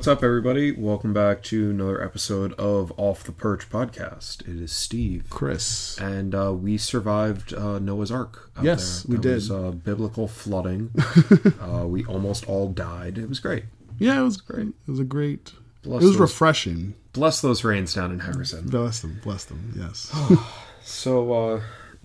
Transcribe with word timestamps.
what's 0.00 0.08
up, 0.08 0.24
everybody? 0.24 0.72
Welcome 0.72 1.12
back 1.12 1.42
to 1.42 1.68
another 1.68 2.02
episode 2.02 2.54
of 2.54 2.90
Off 2.96 3.22
the 3.22 3.32
Perch 3.32 3.68
podcast. 3.68 4.40
It 4.48 4.58
is 4.58 4.72
Steve, 4.72 5.26
Chris. 5.28 5.98
and 6.00 6.34
uh, 6.34 6.54
we 6.54 6.78
survived 6.78 7.52
uh, 7.52 7.78
Noah's 7.78 8.10
Ark. 8.10 8.50
Out 8.56 8.64
Yes, 8.64 9.02
there. 9.02 9.18
we 9.18 9.22
did. 9.22 9.34
Was, 9.34 9.50
uh, 9.50 9.72
biblical 9.72 10.26
flooding. 10.26 10.90
uh, 11.60 11.86
we 11.86 12.02
almost 12.06 12.48
all 12.48 12.70
died. 12.72 13.18
It 13.18 13.28
was 13.28 13.40
great. 13.40 13.64
Yeah, 13.98 14.18
it 14.18 14.24
was 14.24 14.38
great. 14.38 14.68
It 14.68 14.90
was 14.90 15.00
a 15.00 15.04
great. 15.04 15.52
Bless 15.82 16.02
it 16.02 16.06
was 16.06 16.12
those- 16.14 16.20
refreshing. 16.20 16.94
Bless 17.12 17.42
those 17.42 17.62
rains 17.62 17.92
down 17.92 18.10
in 18.10 18.20
Harrison. 18.20 18.70
Bless 18.70 19.00
them. 19.00 19.20
Bless 19.22 19.44
them. 19.44 19.74
Yes. 19.76 20.10
So, 20.82 21.30
uh, 21.34 21.60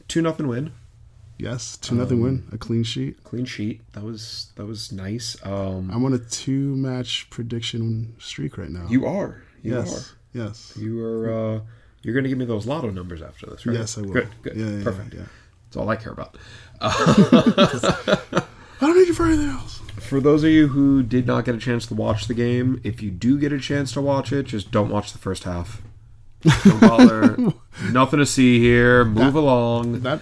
two 0.10 0.22
nothing 0.22 0.50
win, 0.50 0.74
yes. 1.38 1.78
Two 1.78 1.96
nothing 1.96 2.22
win. 2.22 2.48
A 2.52 2.58
clean 2.58 2.84
sheet. 2.84 3.24
clean 3.24 3.46
sheet. 3.46 3.82
That 3.94 4.04
was 4.04 4.52
that 4.56 4.66
was 4.66 4.92
nice. 4.92 5.36
Um, 5.44 5.90
I'm 5.94 6.04
on 6.06 6.14
a 6.14 6.20
two 6.20 6.76
match 6.76 7.28
prediction 7.30 8.16
streak 8.20 8.58
right 8.58 8.70
now. 8.70 8.88
you 8.90 9.06
are. 9.06 9.42
You 9.62 9.76
yes. 9.76 10.14
Yes. 10.34 10.74
You 10.78 11.04
are. 11.04 11.34
Uh, 11.58 11.60
you're 12.02 12.14
going 12.14 12.24
to 12.24 12.30
give 12.30 12.38
me 12.38 12.46
those 12.46 12.68
lotto 12.68 12.92
numbers 12.92 13.22
after 13.24 13.48
this, 13.48 13.66
right? 13.66 13.76
Yes, 13.78 13.98
I 13.98 14.02
will. 14.02 14.12
Good. 14.12 14.28
Good. 14.44 14.56
Yeah, 14.56 14.68
yeah, 14.68 14.84
Perfect. 14.84 15.14
yeah. 15.16 15.22
That's 15.66 15.78
all 15.78 15.90
I 15.90 15.96
care 15.96 16.12
about. 16.12 16.38
I 16.82 18.42
don't 18.80 18.98
need 18.98 19.08
you 19.08 19.14
for 19.14 19.26
anything 19.26 19.50
else. 19.50 19.80
For 20.00 20.20
those 20.20 20.44
of 20.44 20.52
you 20.52 20.68
who 20.68 21.02
did 21.02 21.26
not 21.26 21.46
get 21.46 21.56
a 21.56 21.58
chance 21.58 21.88
to 21.88 21.96
watch 21.96 22.28
the 22.28 22.34
game, 22.36 22.80
if 22.84 23.02
you 23.02 23.10
do 23.10 23.40
get 23.40 23.52
a 23.54 23.60
chance 23.60 23.92
to 23.94 24.02
watch 24.02 24.32
it, 24.32 24.44
just 24.44 24.70
don't 24.72 24.90
watch 24.90 25.14
the 25.14 25.18
first 25.18 25.46
half. 25.46 25.82
Don't 26.64 26.80
bother. 26.82 27.38
Nothing 27.92 28.20
to 28.20 28.26
see 28.26 28.60
here. 28.60 29.04
Move 29.04 29.34
along. 29.36 30.02
That. 30.02 30.22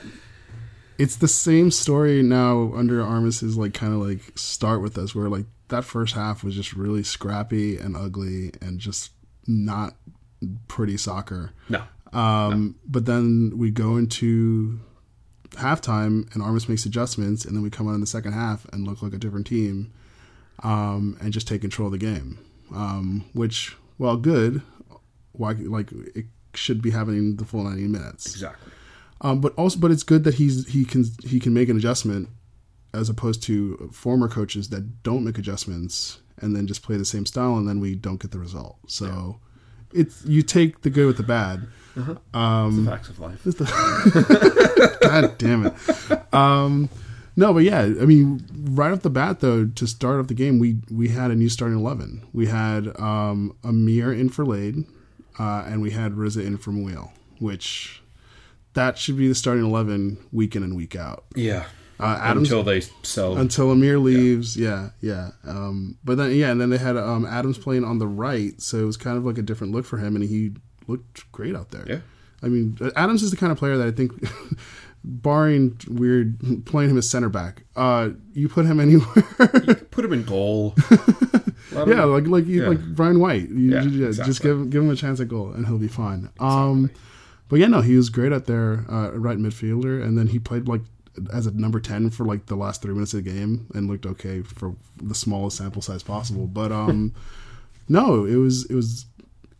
It's 0.98 1.16
the 1.16 1.28
same 1.28 1.72
story 1.72 2.22
now 2.22 2.72
under 2.76 3.02
Armas's 3.02 3.58
like 3.58 3.74
kind 3.74 3.94
of 3.94 4.00
like 4.00 4.38
start 4.38 4.81
with 4.81 4.98
us 4.98 5.16
where 5.16 5.30
like 5.30 5.46
that 5.70 5.84
first 5.84 6.14
half 6.16 6.44
was 6.44 6.56
just 6.56 6.74
really 6.74 7.04
scrappy 7.04 7.78
and 7.78 7.98
ugly 7.98 8.52
and 8.62 8.80
just 8.80 9.12
not 9.48 9.96
pretty 10.68 10.98
soccer. 10.98 11.52
No. 11.70 11.84
Um, 12.12 12.76
But 12.86 13.06
then 13.06 13.53
we 13.58 13.72
go 13.72 13.98
into 13.98 14.80
halftime 15.52 16.32
and 16.34 16.44
Armas 16.44 16.70
makes 16.70 16.86
adjustments, 16.86 17.46
and 17.46 17.56
then 17.56 17.64
we 17.64 17.70
come 17.70 17.88
out 17.88 17.94
in 17.96 18.02
the 18.02 18.08
second 18.08 18.34
half 18.34 18.66
and 18.72 18.88
look 18.88 19.02
like 19.02 19.14
a 19.14 19.18
different 19.18 19.48
team 19.48 19.92
um, 20.64 21.18
and 21.22 21.34
just 21.34 21.48
take 21.48 21.62
control 21.62 21.88
of 21.88 21.92
the 21.92 21.98
game. 21.98 22.38
Um, 22.74 23.26
which, 23.34 23.76
well, 23.98 24.18
good. 24.18 24.62
Why, 25.32 25.53
like, 25.53 25.92
it 25.92 26.26
should 26.53 26.82
be 26.82 26.92
happening 26.92 27.36
the 27.38 27.46
full 27.46 27.64
90 27.64 27.88
minutes. 27.88 28.28
Exactly. 28.28 28.72
Um, 29.23 29.39
but 29.39 29.53
also, 29.56 29.79
but 29.79 29.89
it's 29.89 30.03
good 30.03 30.25
that 30.25 30.35
he's 30.35 30.67
he 30.67 30.85
can 30.85 31.06
he 31.23 31.39
can 31.39 31.53
make 31.53 31.69
an 31.69 31.78
adjustment 31.78 32.29
as 32.94 33.09
opposed 33.09 33.41
to 33.44 33.89
former 33.91 34.28
coaches 34.28 34.69
that 34.69 35.01
don't 35.01 35.23
make 35.23 35.38
adjustments 35.38 36.19
and 36.39 36.56
then 36.56 36.67
just 36.67 36.84
play 36.84 36.97
the 36.97 37.06
same 37.06 37.25
style 37.25 37.56
and 37.56 37.67
then 37.67 37.79
we 37.79 37.95
don't 37.95 38.22
get 38.22 38.31
the 38.31 38.39
result. 38.39 38.78
So 38.88 39.39
it's 39.94 40.23
you 40.25 40.44
take 40.44 40.81
the 40.81 40.89
good 40.89 41.07
with 41.07 41.17
the 41.17 41.23
bad. 41.23 41.67
It's 42.67 42.85
the 42.85 42.91
facts 42.91 43.09
of 43.09 43.19
life. 43.19 45.00
God 45.01 45.38
damn 45.38 45.67
it. 45.67 46.34
Um, 46.34 46.90
no, 47.35 47.53
but 47.53 47.63
yeah, 47.63 47.81
I 47.81 48.05
mean, 48.05 48.45
right 48.53 48.91
off 48.91 49.01
the 49.01 49.09
bat 49.09 49.40
though, 49.40 49.66
to 49.66 49.88
start 49.88 50.19
off 50.19 50.28
the 50.28 50.34
game, 50.34 50.59
we 50.59 50.78
we 50.91 51.09
had 51.09 51.31
a 51.31 51.35
new 51.35 51.50
starting 51.50 51.78
eleven. 51.78 52.28
We 52.34 52.47
had 52.47 53.00
um, 53.00 53.55
Amir 53.63 54.11
in 54.13 54.29
for 54.29 54.45
Lade, 54.45 54.85
uh, 55.40 55.63
and 55.66 55.81
we 55.81 55.91
had 55.91 56.16
Riza 56.16 56.41
in 56.41 56.57
for 56.57 56.72
Muil, 56.72 57.11
which 57.40 58.03
that 58.73 58.97
should 58.97 59.17
be 59.17 59.28
the 59.28 59.35
starting 59.35 59.63
eleven 59.66 60.17
week 60.31 60.56
in 60.56 60.63
and 60.63 60.75
week 60.75 60.95
out. 60.95 61.25
Yeah. 61.35 61.66
Uh, 62.00 62.17
Adams 62.22 62.50
Until 62.50 62.63
they 62.63 62.81
sell. 63.03 63.38
until 63.38 63.72
Amir 63.72 63.97
leaves. 64.00 64.57
Yeah, 64.57 64.89
yeah. 65.00 65.29
Um, 65.45 65.97
but 66.03 66.17
then 66.17 66.31
yeah, 66.35 66.51
and 66.51 66.59
then 66.59 66.69
they 66.69 66.78
had 66.79 66.97
um, 66.97 67.25
Adams 67.25 67.57
playing 67.57 67.84
on 67.85 68.00
the 68.00 68.07
right, 68.07 68.59
so 68.61 68.79
it 68.79 68.84
was 68.85 68.97
kind 68.97 69.17
of 69.17 69.25
like 69.25 69.38
a 69.38 69.41
different 69.44 69.73
look 69.73 69.85
for 69.85 69.97
him, 70.00 70.16
and 70.16 70.25
he 70.25 70.51
looked 70.88 71.31
great 71.31 71.56
out 71.56 71.69
there. 71.69 71.85
Yeah. 71.88 72.00
I 72.41 72.47
mean, 72.47 72.78
Adams 72.97 73.23
is 73.23 73.31
the 73.31 73.38
kind 73.38 73.51
of 73.53 73.57
player 73.57 73.78
that 73.78 73.88
I 73.88 73.91
think, 73.91 74.11
barring 75.03 75.78
weird 75.88 76.66
playing 76.66 76.90
him 76.90 76.97
as 76.97 77.09
center 77.09 77.29
back, 77.29 77.63
uh, 77.75 78.09
you 78.34 78.50
put 78.50 78.66
him 78.66 78.79
anywhere. 78.81 79.23
Put 79.91 80.03
him 80.05 80.13
in 80.13 80.23
goal. 80.23 80.75
Yeah, 81.73 82.03
like 82.03 82.28
like 82.28 82.45
you 82.45 82.61
Yeah. 82.63 82.67
like 82.69 82.85
Brian 82.94 83.19
White. 83.19 83.50
You, 83.50 83.72
Yeah, 83.72 83.81
just 83.81 84.19
exactly. 84.19 84.50
give 84.51 84.69
give 84.69 84.84
him 84.84 84.91
a 84.91 84.95
chance 84.95 85.19
at 85.19 85.28
goal, 85.28 85.51
and 85.53 85.66
he'll 85.66 85.79
be 85.79 85.88
fine. 85.88 86.29
Um, 86.40 86.91
but 87.53 87.59
yeah, 87.59 87.68
no, 87.68 87.81
he 87.81 87.96
was 87.96 88.09
great 88.09 88.34
out 88.34 88.46
there, 88.47 88.84
uh, 88.90 89.12
right 89.12 89.38
midfielder, 89.38 90.03
and 90.03 90.18
then 90.18 90.25
he 90.25 90.40
played 90.40 90.68
like 90.68 90.81
as 91.31 91.46
a 91.46 91.52
number 91.52 91.80
ten 91.80 92.09
for 92.09 92.25
like 92.25 92.47
the 92.47 92.56
last 92.56 92.81
three 92.81 92.96
minutes 92.96 93.14
of 93.14 93.24
the 93.24 93.30
game, 93.30 93.68
and 93.75 93.88
looked 93.88 94.08
okay 94.08 94.41
for 94.41 94.76
the 95.00 95.14
smallest 95.14 95.58
sample 95.58 95.79
size 95.79 96.02
possible. 96.02 96.47
But 96.47 96.72
um, 96.72 97.14
no, 97.88 98.26
it 98.26 98.38
was 98.38 98.66
it 98.72 98.73
was 98.73 99.05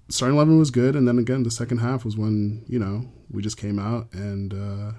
starting 0.10 0.36
eleven 0.36 0.57
was 0.57 0.72
good, 0.72 0.95
and 0.95 1.07
then 1.07 1.19
again 1.19 1.44
the 1.44 1.51
second 1.51 1.78
half 1.78 2.04
was 2.04 2.18
when 2.18 2.66
you 2.68 2.80
know 2.80 3.06
we 3.30 3.44
just 3.44 3.57
came 3.57 3.78
out 3.78 4.07
and 4.12 4.56
uh, 4.56 4.94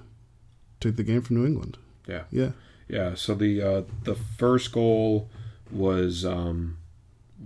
took 0.78 0.94
the 0.94 1.02
game 1.02 1.20
from 1.20 1.34
New 1.34 1.46
England. 1.46 1.76
yeah. 2.06 2.22
Yeah, 2.30 2.50
Yeah. 2.86 3.14
So 3.16 3.34
the 3.34 3.60
uh, 3.60 3.82
the 4.04 4.14
first 4.14 4.70
goal 4.70 5.28
was 5.72 6.24
um, 6.24 6.78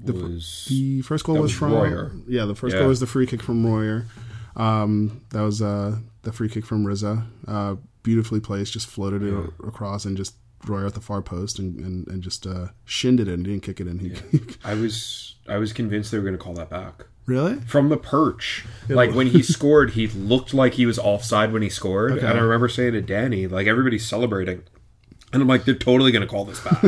was 0.05 0.67
The 0.69 1.01
first 1.01 1.25
goal 1.25 1.37
was, 1.37 1.45
was 1.45 1.53
from 1.53 1.73
Royer. 1.73 2.13
Yeah, 2.27 2.45
the 2.45 2.55
first 2.55 2.75
Yeah. 2.75 2.81
goal 2.81 2.89
was 2.89 3.01
the 3.01 3.07
free 3.07 3.27
kick 3.27 3.43
from 3.43 3.65
Royer. 3.67 4.05
Um, 4.59 5.23
that 5.31 5.41
was 5.43 5.63
uh, 5.63 5.97
the 6.23 6.33
free 6.33 6.49
kick 6.49 6.67
from 6.67 6.85
Riza. 6.85 7.25
Uh, 7.47 7.77
beautifully 8.03 8.41
placed, 8.41 8.73
just 8.73 8.87
floated 8.87 9.23
it 9.23 9.35
across 9.67 10.05
and 10.05 10.17
just 10.17 10.35
Royer 10.67 10.87
at 10.87 10.95
the 10.95 11.01
far 11.01 11.23
post 11.23 11.59
and, 11.59 11.79
and, 11.79 12.09
and 12.09 12.23
just 12.23 12.47
uh, 12.47 12.69
shinned 12.85 13.21
it 13.21 13.29
in. 13.29 13.45
Didn't 13.45 13.63
kick 13.63 13.81
it 13.81 13.87
in. 13.87 13.99
He, 14.01 14.13
I 14.65 14.75
was 14.75 15.37
I 15.49 15.57
was 15.59 15.73
convinced 15.73 16.11
they 16.11 16.19
were 16.19 16.25
going 16.25 16.37
to 16.37 16.43
call 16.43 16.55
that 16.55 16.69
back. 16.69 17.05
really? 17.27 17.55
from 17.61 17.89
the 17.91 17.97
perch. 17.97 18.65
Like 18.89 19.13
when 19.15 19.29
he 19.29 19.43
scored, 19.55 19.93
he 19.93 20.09
looked 20.09 20.53
like 20.53 20.75
he 20.75 20.85
was 20.87 20.99
offside 20.99 21.53
when 21.53 21.63
he 21.63 21.69
scored. 21.71 22.13
Okay. 22.13 22.27
And 22.27 22.37
I 22.39 22.43
remember 22.43 22.69
saying 22.69 22.95
to 22.95 23.01
Danny, 23.01 23.47
like 23.47 23.67
everybody's 23.69 24.07
celebrating. 24.07 24.63
And 25.33 25.43
I'm 25.43 25.49
like, 25.49 25.65
they're 25.65 25.75
totally 25.75 26.11
gonna 26.11 26.27
call 26.27 26.45
this 26.47 26.59
back. 26.61 26.83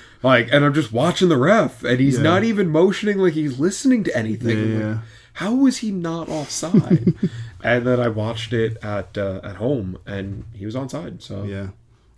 like, 0.22 0.48
and 0.52 0.64
I'm 0.64 0.74
just 0.74 0.92
watching 0.92 1.28
the 1.30 1.38
ref, 1.38 1.82
and 1.82 1.98
he's 1.98 2.18
Yeah. 2.18 2.22
not 2.24 2.44
even 2.44 2.68
motioning 2.68 3.16
like 3.18 3.32
he's 3.32 3.58
listening 3.58 4.04
to 4.04 4.16
anything. 4.16 4.74
Like, 4.74 4.80
Yeah. 4.82 4.98
How 5.36 5.54
was 5.54 5.78
he 5.78 5.90
not 5.90 6.28
offside? 6.28 7.14
and 7.64 7.86
then 7.86 8.00
I 8.00 8.08
watched 8.08 8.52
it 8.52 8.76
at 8.82 9.16
uh, 9.18 9.40
at 9.44 9.56
home, 9.56 9.98
and 10.06 10.44
he 10.52 10.64
was 10.66 10.74
onside. 10.74 11.22
So 11.22 11.44
Yeah. 11.44 11.68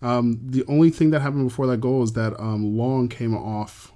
Um, 0.01 0.39
the 0.45 0.65
only 0.69 0.91
thing 0.91 1.11
that 1.11 1.21
happened 1.23 1.49
before 1.49 1.67
that 1.67 1.81
goal 1.81 2.05
is 2.05 2.13
that 2.13 2.39
um, 2.39 2.77
Long 2.79 3.09
came 3.09 3.35
off 3.37 3.93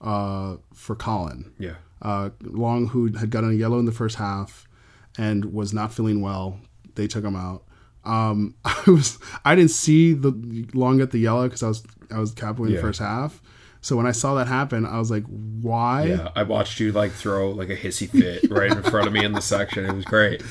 uh, 0.00 0.56
for 0.72 0.94
Colin. 0.94 1.52
yeah, 1.58 1.74
uh, 2.02 2.30
Long, 2.42 2.86
who 2.88 3.12
had 3.18 3.30
gotten 3.30 3.50
a 3.50 3.54
yellow 3.54 3.78
in 3.80 3.84
the 3.84 3.92
first 3.92 4.16
half 4.16 4.68
and 5.18 5.46
was 5.52 5.72
not 5.74 5.92
feeling 5.92 6.20
well. 6.20 6.60
They 6.94 7.08
took 7.08 7.24
him 7.24 7.34
out. 7.34 7.64
Um, 8.04 8.54
I 8.64 8.82
was 8.86 9.18
I 9.44 9.56
didn't 9.56 9.72
see 9.72 10.12
the 10.12 10.30
Long 10.74 10.98
get 10.98 11.10
the 11.10 11.18
yellow 11.18 11.48
because 11.48 11.64
I 11.64 11.68
was 11.68 11.82
I 12.12 12.18
was 12.20 12.30
capping 12.32 12.66
Yeah. 12.68 12.76
the 12.76 12.82
first 12.82 13.00
half, 13.00 13.42
So 13.82 13.96
when 13.96 14.06
I 14.06 14.12
saw 14.12 14.34
that 14.34 14.46
happen, 14.46 14.84
I 14.84 14.98
was 14.98 15.10
like, 15.10 15.24
why? 15.24 16.04
Yeah, 16.04 16.30
I 16.36 16.42
watched 16.42 16.80
you 16.80 16.92
like 16.92 17.12
throw 17.12 17.50
like 17.50 17.70
a 17.70 17.76
hissy 17.76 18.08
fit 18.08 18.50
right 18.50 18.70
in 18.70 18.82
front 18.82 19.06
of 19.06 19.12
me 19.12 19.24
in 19.24 19.32
the 19.32 19.40
section. 19.40 19.86
It 19.86 19.94
was 19.94 20.04
great. 20.04 20.42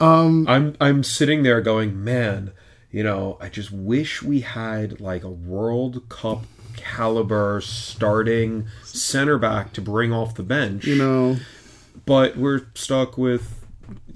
Um, 0.00 0.46
I'm 0.48 0.76
I'm 0.80 1.04
sitting 1.04 1.44
there 1.44 1.60
going, 1.60 2.02
man, 2.02 2.52
you 2.90 3.04
know, 3.04 3.38
I 3.40 3.48
just 3.48 3.70
wish 3.70 4.22
we 4.22 4.40
had 4.40 5.00
like 5.00 5.22
a 5.22 5.30
World 5.30 6.08
Cup 6.08 6.44
caliber 6.76 7.60
starting 7.60 8.66
center 8.82 9.38
back 9.38 9.72
to 9.74 9.80
bring 9.80 10.12
off 10.12 10.34
the 10.34 10.42
bench. 10.42 10.84
You 10.84 10.96
know, 10.96 11.36
but 12.04 12.36
we're 12.36 12.66
stuck 12.74 13.16
with 13.16 13.64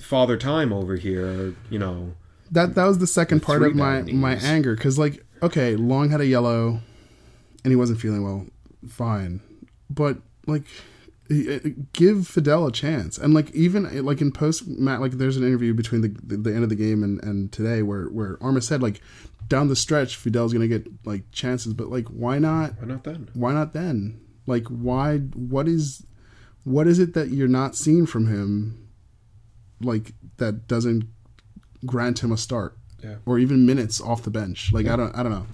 Father 0.01 0.37
Time 0.37 0.73
over 0.73 0.97
here. 0.97 1.55
You 1.71 1.79
know, 1.79 2.15
that 2.51 2.75
that 2.75 2.85
was 2.85 2.99
the 2.99 3.07
second 3.07 3.45
part 3.45 3.63
of 3.63 3.77
my 3.77 4.03
bad 4.03 4.13
my 4.13 4.35
anger 4.35 4.75
because 4.75 4.99
like 4.99 5.25
okay 5.43 5.77
long 5.77 6.11
had 6.11 6.21
a 6.21 6.27
yellow 6.27 6.81
and 7.63 7.71
he 7.71 7.77
wasn't 7.77 8.01
feeling 8.01 8.25
well 8.25 8.47
fine 8.87 9.41
but 9.91 10.19
like 10.47 10.65
give 11.93 12.27
fidel 12.27 12.67
a 12.67 12.73
chance. 12.73 13.19
And 13.19 13.35
like 13.35 13.51
even 13.51 14.05
like 14.05 14.21
in 14.21 14.33
post 14.33 14.67
matt 14.67 15.01
like 15.01 15.13
there's 15.13 15.37
an 15.37 15.45
interview 15.45 15.75
between 15.75 16.03
the, 16.03 16.09
the, 16.23 16.37
the 16.37 16.55
end 16.55 16.63
of 16.63 16.69
the 16.69 16.77
game 16.77 17.03
and, 17.03 17.23
and 17.23 17.53
today 17.53 17.83
where 17.83 18.05
where 18.07 18.39
arma 18.41 18.61
said 18.61 18.83
like 18.83 19.01
down 19.49 19.69
the 19.69 19.77
stretch 19.77 20.17
fidel's 20.17 20.53
gonna 20.53 20.69
get 20.69 20.87
like 21.05 21.31
chances 21.33 21.75
but 21.75 21.89
like 21.89 22.07
why 22.09 22.39
not 22.39 22.73
why 22.79 22.87
not 22.87 23.05
then? 23.05 23.29
why 23.35 23.53
not 23.53 23.73
then? 23.73 24.21
Like 24.47 24.67
why 24.69 25.19
what 25.19 25.67
is 25.69 26.05
what 26.65 26.87
is 26.87 26.99
it 26.99 27.15
that 27.15 27.31
you're 27.31 27.49
not 27.49 27.75
seeing 27.75 28.07
from 28.07 28.27
him 28.27 28.89
like 29.81 30.13
that 30.37 30.67
doesn't 30.67 31.09
grant 31.85 32.23
him 32.23 32.33
a 32.33 32.37
start? 32.37 32.77
Yeah. 33.05 33.17
or 33.27 33.39
even 33.39 33.67
minutes 33.67 34.01
off 34.01 34.23
the 34.23 34.31
bench? 34.31 34.73
Like 34.73 34.87
i 34.87 34.97
don't 34.97 35.15
i 35.17 35.23
don't 35.23 35.33
know 35.33 35.47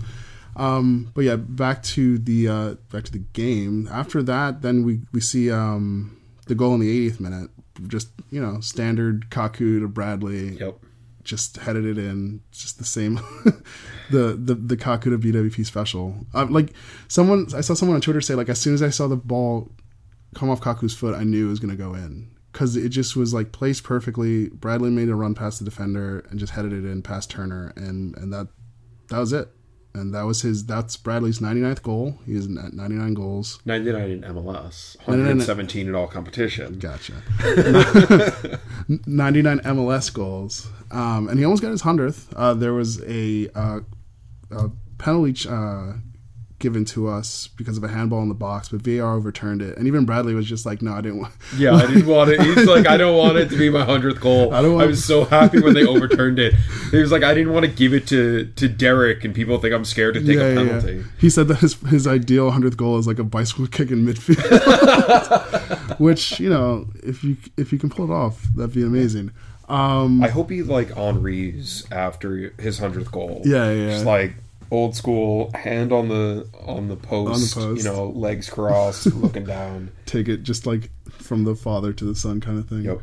um 0.57 1.11
but 1.15 1.23
yeah 1.25 1.37
back 1.37 1.83
to 1.83 2.19
the 2.19 2.47
uh 2.49 2.75
back 2.91 3.05
to 3.05 3.13
the 3.13 3.19
game 3.33 3.89
after 3.91 4.23
that 4.23 4.63
then 4.63 4.83
we 4.85 5.01
we 5.13 5.21
see 5.21 5.51
um 5.51 6.17
the 6.47 6.55
goal 6.55 6.75
in 6.75 6.81
the 6.81 7.09
80th 7.11 7.21
minute 7.21 7.51
just 7.87 8.09
you 8.31 8.41
know 8.41 8.61
standard 8.61 9.31
kaku 9.31 9.81
to 9.81 9.89
bradley 9.89 10.59
Yep. 10.59 10.79
just 11.25 11.57
headed 11.59 11.87
it 11.87 11.97
in. 11.99 12.41
Just 12.51 12.79
the 12.79 12.85
same, 12.85 13.15
the 14.11 14.37
the 14.39 14.55
the 14.57 14.77
Kaku 14.77 15.05
to 15.05 15.19
BWP 15.19 15.65
special. 15.65 16.27
Uh, 16.35 16.47
like 16.51 16.73
someone, 17.09 17.47
I 17.55 17.61
saw 17.61 17.75
someone 17.75 17.95
on 17.95 18.01
Twitter 18.01 18.21
say 18.21 18.35
like 18.35 18.49
as 18.49 18.61
soon 18.61 18.75
as 18.75 18.83
I 18.83 18.91
saw 18.91 19.07
the 19.07 19.17
ball 19.17 19.71
come 20.35 20.51
off 20.51 20.61
Kaku's 20.61 20.95
foot, 20.95 21.15
I 21.15 21.23
knew 21.25 21.47
it 21.47 21.51
was 21.51 21.61
gonna 21.61 21.77
go 21.77 21.95
in 21.95 22.29
because 22.53 22.75
it 22.77 22.89
just 22.89 23.15
was 23.17 23.33
like 23.33 23.53
placed 23.53 23.85
perfectly. 23.85 24.49
Bradley 24.49 24.91
made 24.91 25.09
a 25.09 25.15
run 25.15 25.35
past 25.35 25.61
the 25.61 25.65
defender 25.65 26.27
and 26.31 26.41
just 26.41 26.53
headed 26.55 26.73
it 26.73 26.85
in 26.85 27.03
past 27.03 27.31
Turner, 27.31 27.73
and 27.77 28.17
and 28.19 28.33
that 28.33 28.49
that 29.09 29.19
was 29.19 29.33
it. 29.33 29.49
And 29.95 30.15
that 30.15 30.23
was 30.23 30.43
his. 30.43 30.65
That's 30.65 30.97
Bradley's 30.97 31.39
99th 31.39 31.83
goal. 31.83 32.19
He 32.25 32.35
is 32.35 32.47
at 32.47 32.73
99 32.73 33.15
goals. 33.15 33.61
99 33.67 34.11
in 34.11 34.21
MLS, 34.23 34.97
no, 35.07 35.15
no. 35.17 35.23
117 35.25 35.87
in 35.89 35.95
all 35.95 36.07
competition. 36.07 36.79
Gotcha. 36.79 37.13
99 39.07 39.61
MLS 39.61 40.13
goals. 40.13 40.69
Um, 40.91 41.29
and 41.29 41.39
he 41.39 41.45
almost 41.45 41.63
got 41.63 41.71
his 41.71 41.83
100th. 41.83 42.29
Uh, 42.35 42.55
there 42.55 42.73
was 42.73 43.03
a, 43.03 43.49
uh, 43.55 43.81
a 44.51 44.71
penalty 44.97 45.49
uh, 45.49 45.95
given 46.63 46.87
to 46.87 47.09
us 47.09 47.49
because 47.59 47.77
of 47.77 47.85
a 47.85 47.89
handball 47.89 48.23
in 48.23 48.29
the 48.31 48.35
box, 48.35 48.71
but 48.71 48.81
VAR 48.81 49.15
overturned 49.15 49.61
it. 49.61 49.77
And 49.77 49.87
even 49.87 50.07
Bradley 50.07 50.33
was 50.35 50.47
just 50.47 50.65
like, 50.65 50.81
no, 50.81 50.95
I 50.95 51.03
didn't 51.03 51.19
want. 51.19 51.35
Yeah, 51.59 51.75
I 51.75 51.87
didn't 51.87 52.07
want 52.07 52.31
it. 52.31 52.41
He's 52.41 52.67
like, 52.67 52.87
I 52.89 52.97
don't 52.97 53.17
want 53.19 53.37
it 53.37 53.51
to 53.51 53.59
be 53.59 53.69
my 53.69 53.85
hundredth 53.85 54.21
goal. 54.21 54.55
I 54.55 54.63
don't 54.63 54.73
want- 54.75 54.85
I 54.85 54.87
was 54.87 55.05
so 55.05 55.25
happy 55.27 55.61
when 55.61 55.75
they 55.75 55.85
overturned 55.85 56.39
it. 56.39 56.55
He 56.91 56.97
was 56.97 57.13
like, 57.13 57.23
I 57.23 57.35
didn't 57.35 57.53
want 57.53 57.67
to 57.67 57.71
give 57.71 57.93
it 57.93 58.07
to 58.09 58.47
to 58.57 58.69
Derek, 58.69 59.25
and 59.25 59.35
people 59.35 59.59
think 59.59 59.75
I'm 59.75 59.85
scared 59.85 60.15
to 60.15 60.21
take 60.25 60.37
a 60.39 60.55
penalty. 60.55 61.05
He 61.19 61.29
said 61.29 61.49
that 61.49 61.59
his, 61.59 61.75
his 61.89 62.07
ideal 62.07 62.51
100th 62.51 62.77
goal 62.79 62.97
is 62.99 63.07
like 63.07 63.19
a 63.19 63.25
bicycle 63.25 63.67
kick 63.67 63.91
in 63.91 64.07
midfield. 64.07 65.99
Which, 65.99 66.41
you 66.41 66.49
know, 66.51 66.87
if 67.03 67.23
you 67.25 67.37
if 67.57 67.73
you 67.73 67.79
can 67.79 67.91
pull 67.91 68.11
it 68.11 68.15
off, 68.15 68.43
that'd 68.57 68.75
be 68.75 68.83
amazing. 68.83 69.31
Um, 69.69 70.23
I 70.23 70.29
hope 70.29 70.51
he 70.51 70.63
like 70.63 70.93
Henri's 70.95 71.87
after 71.91 72.53
his 72.59 72.79
hundredth 72.79 73.11
goal. 73.13 73.43
Yeah, 73.45 73.71
yeah, 73.73 73.91
Just 73.91 74.05
yeah. 74.05 74.11
like 74.11 74.35
old 74.73 74.97
school, 74.97 75.51
hand 75.55 75.93
on 75.93 76.09
the 76.09 76.49
on 76.67 76.89
the 76.89 76.97
post, 76.97 77.55
post. 77.55 77.85
you 77.85 77.91
know, 77.91 78.09
legs 78.09 78.49
crossed, 78.49 79.07
looking 79.15 79.45
down. 79.45 79.93
take 80.07 80.29
it 80.29 80.43
just 80.43 80.67
like 80.67 80.91
from 81.11 81.45
the 81.45 81.55
father 81.55 81.93
to 81.93 82.05
the 82.05 82.15
son 82.15 82.41
kind 82.41 82.59
of 82.59 82.69
thing. 82.69 82.85
Yep. 82.85 83.03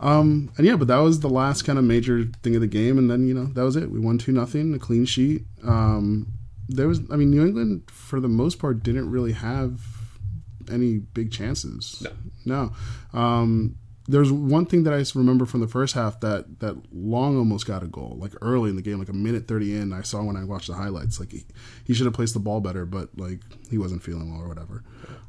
Um, 0.00 0.50
and 0.56 0.66
yeah, 0.66 0.76
but 0.76 0.88
that 0.88 0.98
was 0.98 1.20
the 1.20 1.28
last 1.28 1.62
kind 1.62 1.78
of 1.78 1.84
major 1.84 2.24
thing 2.42 2.54
of 2.54 2.62
the 2.62 2.66
game, 2.66 2.96
and 2.96 3.10
then 3.10 3.28
you 3.28 3.34
know 3.34 3.44
that 3.44 3.62
was 3.62 3.76
it. 3.76 3.90
We 3.90 4.00
won 4.00 4.16
two 4.16 4.32
nothing, 4.32 4.74
a 4.74 4.78
clean 4.78 5.04
sheet. 5.04 5.44
Um, 5.62 6.32
there 6.68 6.88
was, 6.88 7.00
I 7.10 7.16
mean, 7.16 7.30
New 7.30 7.44
England 7.44 7.90
for 7.90 8.20
the 8.20 8.28
most 8.28 8.58
part 8.58 8.82
didn't 8.82 9.10
really 9.10 9.32
have 9.32 9.80
any 10.70 10.98
big 10.98 11.32
chances. 11.32 12.06
No. 12.44 12.70
no. 13.12 13.18
Um, 13.18 13.76
there's 14.10 14.32
one 14.32 14.66
thing 14.66 14.82
that 14.84 14.92
I 14.92 15.04
remember 15.18 15.46
from 15.46 15.60
the 15.60 15.68
first 15.68 15.94
half 15.94 16.20
that 16.20 16.60
that 16.60 16.76
Long 16.92 17.36
almost 17.36 17.66
got 17.66 17.82
a 17.82 17.86
goal, 17.86 18.16
like 18.20 18.32
early 18.42 18.70
in 18.70 18.76
the 18.76 18.82
game, 18.82 18.98
like 18.98 19.08
a 19.08 19.12
minute 19.12 19.46
thirty 19.48 19.74
in. 19.76 19.92
I 19.92 20.02
saw 20.02 20.22
when 20.22 20.36
I 20.36 20.44
watched 20.44 20.66
the 20.68 20.74
highlights, 20.74 21.20
like 21.20 21.32
he, 21.32 21.44
he 21.84 21.94
should 21.94 22.06
have 22.06 22.14
placed 22.14 22.34
the 22.34 22.40
ball 22.40 22.60
better, 22.60 22.84
but 22.86 23.08
like 23.16 23.40
he 23.70 23.78
wasn't 23.78 24.02
feeling 24.02 24.32
well 24.32 24.42
or 24.42 24.48
whatever. 24.48 24.82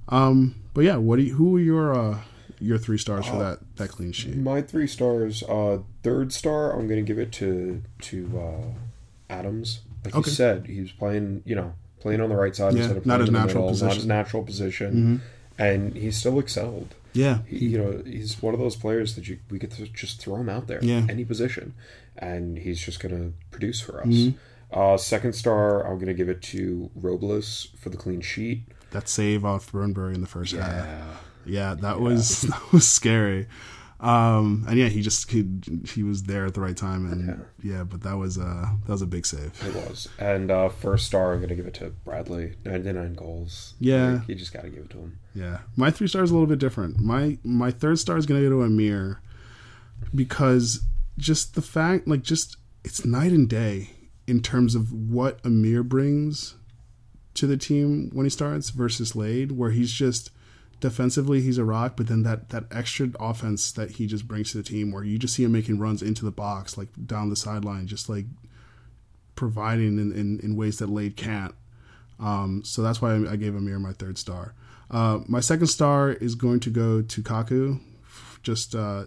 Um, 0.10 0.56
but 0.74 0.82
yeah, 0.84 0.98
what 0.98 1.18
do 1.18 1.24
you, 1.24 1.36
who 1.36 1.52
were 1.52 1.60
your 1.60 1.94
uh, 1.94 2.20
your 2.60 2.78
three 2.78 2.98
stars 2.98 3.28
for 3.28 3.38
that 3.38 3.60
that 3.78 3.90
clean 3.90 4.12
sheet? 4.12 4.36
My 4.38 4.62
three 4.62 4.88
stars. 4.88 5.44
Uh, 5.44 5.80
third 6.04 6.34
star, 6.34 6.72
I'm 6.78 6.88
gonna 6.88 7.02
give 7.02 7.20
it 7.20 7.32
to 7.34 7.82
to 8.02 8.40
uh, 8.40 9.34
Adams. 9.34 9.82
Like 10.04 10.16
Okay. 10.16 10.30
you 10.30 10.36
said, 10.36 10.66
he 10.68 10.82
was 10.82 10.92
playing. 10.92 11.44
You 11.46 11.56
know, 11.56 11.74
playing 12.00 12.20
on 12.22 12.30
the 12.30 12.36
right 12.36 12.56
side 12.56 12.74
Yeah, 12.74 12.80
instead 12.82 12.98
of 12.98 13.06
not 13.06 13.18
playing 13.18 13.22
his 13.22 13.28
in 13.30 13.34
the 13.34 13.40
natural 13.40 13.64
middle, 13.64 13.68
Not 13.68 13.70
position. 13.74 13.96
his 13.96 14.06
natural 14.08 14.44
position, 14.44 15.22
and 15.60 15.96
he 15.96 16.10
still 16.12 16.40
excelled. 16.40 16.96
Yeah, 17.14 17.40
He, 17.48 17.66
you 17.68 17.78
know, 17.78 18.02
he's 18.06 18.42
one 18.42 18.54
of 18.54 18.60
those 18.60 18.76
players 18.76 19.16
that 19.16 19.28
you 19.28 19.40
we 19.50 19.60
get 19.60 19.72
th- 19.72 19.92
just 19.94 20.22
throw 20.22 20.36
him 20.38 20.48
out 20.50 20.68
there, 20.68 20.80
Yeah. 20.84 21.06
any 21.10 21.26
position, 21.26 21.74
and 22.18 22.58
he's 22.58 22.80
just 22.80 23.00
gonna 23.02 23.32
produce 23.52 23.82
for 23.82 24.00
us. 24.02 24.08
Mm-hmm. 24.08 24.38
Uh, 24.80 24.96
second 24.98 25.34
star, 25.34 25.86
I'm 25.86 26.00
gonna 26.00 26.14
give 26.14 26.30
it 26.30 26.42
to 26.44 26.90
Robles 26.96 27.68
for 27.78 27.90
the 27.90 27.98
clean 27.98 28.22
sheet. 28.22 28.64
that 28.92 29.08
save 29.10 29.44
off 29.46 29.72
Bunbury 29.72 30.16
in 30.16 30.22
the 30.22 30.28
first 30.28 30.54
half. 30.56 30.86
Yeah, 31.46 31.76
that 31.76 32.00
was 32.00 32.42
that 32.50 32.72
was 32.72 32.88
scary. 32.88 33.48
Um, 34.02 34.66
and 34.68 34.80
yeah, 34.80 34.88
he 34.88 35.02
just 35.02 35.30
he, 35.30 35.48
he 35.86 36.02
was 36.02 36.24
there 36.24 36.48
at 36.48 36.56
the 36.56 36.60
right 36.60 36.76
time, 36.76 37.06
and 37.06 37.46
yeah. 37.64 37.84
but 37.84 38.02
that 38.02 38.18
was 38.18 38.40
uh 38.40 38.66
that 38.86 38.92
was 38.92 39.04
a 39.04 39.08
big 39.08 39.28
save. 39.28 39.54
It 39.64 39.76
was. 39.76 40.10
And 40.18 40.50
uh, 40.50 40.70
first 40.70 41.06
star, 41.06 41.34
I'm 41.34 41.42
gonna 41.42 41.56
give 41.56 41.68
it 41.68 41.76
to 41.76 41.92
Bradley. 42.04 42.56
99 42.66 43.14
goals. 43.14 43.76
Yeah. 43.80 44.14
Like, 44.14 44.28
you 44.28 44.36
just 44.36 44.54
gotta 44.54 44.70
give 44.70 44.86
it 44.86 44.90
to 44.92 44.98
him. 44.98 45.20
Yeah, 45.36 45.60
my 45.76 45.92
three 45.92 46.08
stars 46.08 46.32
a 46.32 46.34
little 46.34 46.48
bit 46.48 46.58
different. 46.58 47.00
My 47.00 47.38
my 47.44 47.70
third 47.70 48.00
star 48.00 48.18
is 48.18 48.26
gonna 48.26 48.42
go 48.42 48.50
to 48.50 48.64
Amir 48.64 49.22
because 50.16 50.84
just 51.20 51.54
the 51.54 51.62
fact, 51.62 52.08
like, 52.08 52.24
just 52.24 52.58
it's 52.84 53.06
night 53.06 53.32
and 53.32 53.48
day 53.48 53.92
in 54.26 54.42
terms 54.42 54.74
of 54.74 54.92
what 54.92 55.40
Amir 55.46 55.84
brings 55.84 56.56
to 57.36 57.46
the 57.46 57.58
team 57.58 58.10
when 58.14 58.26
he 58.26 58.32
starts 58.32 58.72
versus 58.72 59.16
Lade, 59.16 59.52
where 59.52 59.70
he's 59.70 59.92
just 59.92 60.32
defensively 60.82 61.42
he's 61.42 61.58
a 61.58 61.64
rock, 61.64 61.96
but 61.96 62.08
then 62.08 62.24
that 62.24 62.50
that 62.50 62.66
extra 62.72 63.10
offense 63.20 63.72
that 63.72 63.92
he 63.92 64.08
just 64.08 64.28
brings 64.28 64.52
to 64.52 64.58
the 64.58 64.64
team, 64.64 64.92
where 64.92 65.04
you 65.04 65.18
just 65.18 65.36
see 65.36 65.44
him 65.44 65.54
making 65.54 65.80
runs 65.80 66.02
into 66.02 66.26
the 66.26 66.32
box, 66.32 66.78
like 66.78 66.90
down 67.06 67.30
the 67.30 67.36
sideline, 67.36 67.88
just 67.88 68.10
like 68.10 68.26
providing 69.36 69.98
in, 69.98 70.12
in, 70.12 70.40
in 70.42 70.56
ways 70.56 70.80
that 70.80 70.90
Lade 70.90 71.16
can't. 71.16 71.56
Um, 72.20 72.64
so 72.66 72.82
that's 72.82 73.02
why 73.02 73.16
I, 73.16 73.36
gave 73.36 73.56
Amir 73.56 73.80
my 73.80 73.94
third 73.94 74.18
star. 74.18 74.54
Uh, 74.92 75.20
my 75.28 75.40
second 75.40 75.68
star 75.68 76.12
is 76.12 76.36
going 76.36 76.60
to 76.60 76.70
go 76.70 77.02
to 77.02 77.24
Kaku, 77.24 77.80
just 78.44 78.76
uh, 78.76 79.06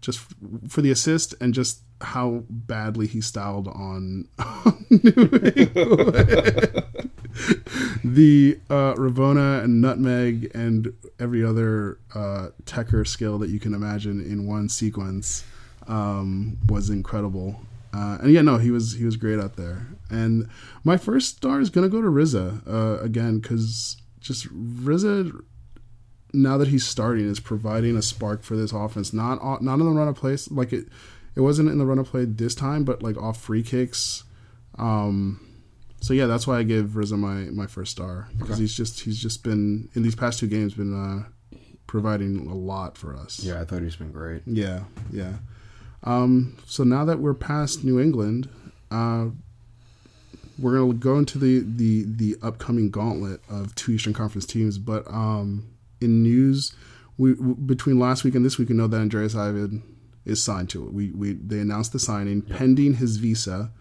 just 0.00 0.20
for 0.68 0.80
the 0.80 0.90
assist 0.90 1.34
and 1.40 1.52
just 1.52 1.80
how 2.00 2.44
badly 2.48 3.06
he 3.06 3.20
styled 3.20 3.68
on 3.68 4.28
the 8.04 8.58
uh, 8.70 8.94
Rabona 8.94 9.64
and 9.64 9.80
Nutmeg 9.80 10.50
and 10.54 10.92
every 11.18 11.44
other 11.44 11.98
uh, 12.14 12.48
Tecker 12.64 13.06
skill 13.06 13.38
that 13.38 13.50
you 13.50 13.58
can 13.58 13.74
imagine 13.74 14.20
in 14.20 14.46
one 14.46 14.68
sequence 14.68 15.44
um, 15.88 16.58
was 16.68 16.90
incredible. 16.90 17.60
Uh, 17.92 18.18
and 18.20 18.32
yeah, 18.32 18.42
no, 18.42 18.58
he 18.58 18.70
was 18.70 18.94
he 18.94 19.04
was 19.04 19.16
great 19.16 19.40
out 19.40 19.56
there. 19.56 19.86
And 20.10 20.48
my 20.84 20.96
first 20.96 21.36
star 21.36 21.60
is 21.60 21.70
gonna 21.70 21.88
go 21.88 22.00
to 22.00 22.08
Riza 22.08 22.60
uh, 22.66 22.98
again 23.02 23.40
because 23.40 23.96
just 24.20 24.46
Riza 24.52 25.30
now 26.32 26.56
that 26.58 26.68
he's 26.68 26.86
starting 26.86 27.28
is 27.28 27.40
providing 27.40 27.96
a 27.96 28.02
spark 28.02 28.42
for 28.42 28.56
this 28.56 28.72
offense. 28.72 29.12
Not 29.12 29.62
not 29.62 29.74
in 29.74 29.84
the 29.84 29.90
run 29.90 30.08
of 30.08 30.16
plays 30.16 30.50
like 30.50 30.72
it. 30.72 30.86
It 31.36 31.40
wasn't 31.40 31.68
in 31.68 31.78
the 31.78 31.86
run 31.86 31.98
of 31.98 32.06
play 32.06 32.26
this 32.26 32.54
time, 32.54 32.84
but 32.84 33.02
like 33.02 33.16
off 33.16 33.40
free 33.40 33.62
kicks. 33.62 34.22
Um, 34.78 35.40
so 36.04 36.12
yeah, 36.12 36.26
that's 36.26 36.46
why 36.46 36.58
I 36.58 36.64
give 36.64 36.96
Riza 36.98 37.16
my, 37.16 37.44
my 37.50 37.66
first 37.66 37.90
star 37.92 38.28
because 38.36 38.58
he's 38.58 38.74
just 38.74 39.00
he's 39.00 39.18
just 39.18 39.42
been 39.42 39.88
in 39.94 40.02
these 40.02 40.14
past 40.14 40.38
two 40.38 40.46
games 40.46 40.74
been 40.74 40.92
uh, 40.92 41.56
providing 41.86 42.46
a 42.46 42.54
lot 42.54 42.98
for 42.98 43.16
us. 43.16 43.40
Yeah, 43.42 43.58
I 43.58 43.64
thought 43.64 43.80
he's 43.80 43.96
been 43.96 44.12
great. 44.12 44.42
Yeah, 44.44 44.84
yeah. 45.10 45.36
Um, 46.02 46.58
so 46.66 46.84
now 46.84 47.06
that 47.06 47.20
we're 47.20 47.32
past 47.32 47.84
New 47.84 47.98
England, 47.98 48.50
uh, 48.90 49.28
we're 50.58 50.78
gonna 50.78 50.92
go 50.92 51.16
into 51.16 51.38
the 51.38 51.60
the 51.60 52.04
the 52.06 52.36
upcoming 52.42 52.90
gauntlet 52.90 53.40
of 53.48 53.74
two 53.74 53.92
Eastern 53.92 54.12
Conference 54.12 54.44
teams. 54.44 54.76
But 54.76 55.06
um, 55.08 55.70
in 56.02 56.22
news, 56.22 56.74
we 57.16 57.34
w- 57.34 57.54
between 57.54 57.98
last 57.98 58.24
week 58.24 58.34
and 58.34 58.44
this 58.44 58.58
week, 58.58 58.68
we 58.68 58.74
know 58.74 58.88
that 58.88 59.00
Andreas 59.00 59.34
Ivan 59.34 59.82
is 60.26 60.42
signed 60.42 60.68
to 60.68 60.84
it. 60.84 60.92
We 60.92 61.12
we 61.12 61.32
they 61.32 61.60
announced 61.60 61.94
the 61.94 61.98
signing 61.98 62.42
pending 62.42 62.96
his 62.96 63.16
visa. 63.16 63.72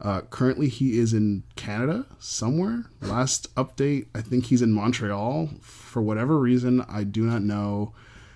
Uh, 0.00 0.20
currently, 0.22 0.68
he 0.68 0.98
is 0.98 1.12
in 1.12 1.42
Canada 1.56 2.06
somewhere. 2.18 2.84
Last 3.00 3.54
update, 3.54 4.06
I 4.14 4.20
think 4.20 4.46
he's 4.46 4.62
in 4.62 4.72
Montreal 4.72 5.50
for 5.60 6.02
whatever 6.02 6.38
reason. 6.38 6.84
I 6.88 7.04
do 7.04 7.22
not 7.22 7.42
know. 7.42 7.94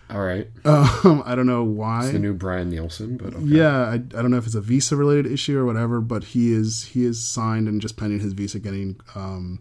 All 0.08 0.22
right. 0.22 0.48
Um, 0.64 1.22
I 1.26 1.34
don't 1.34 1.46
know 1.46 1.62
why. 1.62 2.10
The 2.10 2.18
new 2.18 2.32
Brian 2.32 2.70
Nielsen, 2.70 3.16
but 3.18 3.34
okay. 3.34 3.44
Yeah, 3.44 3.82
I, 3.82 3.94
I 3.94 3.98
don't 3.98 4.30
know 4.30 4.38
if 4.38 4.46
it's 4.46 4.54
a 4.54 4.60
visa 4.60 4.96
related 4.96 5.30
issue 5.30 5.58
or 5.58 5.66
whatever, 5.66 6.00
but 6.00 6.24
he 6.24 6.52
is 6.52 6.84
he 6.84 7.04
is 7.04 7.26
signed 7.26 7.68
and 7.68 7.80
just 7.80 7.96
pending 7.96 8.20
his 8.20 8.32
visa 8.32 8.58
getting 8.58 8.98
um, 9.14 9.60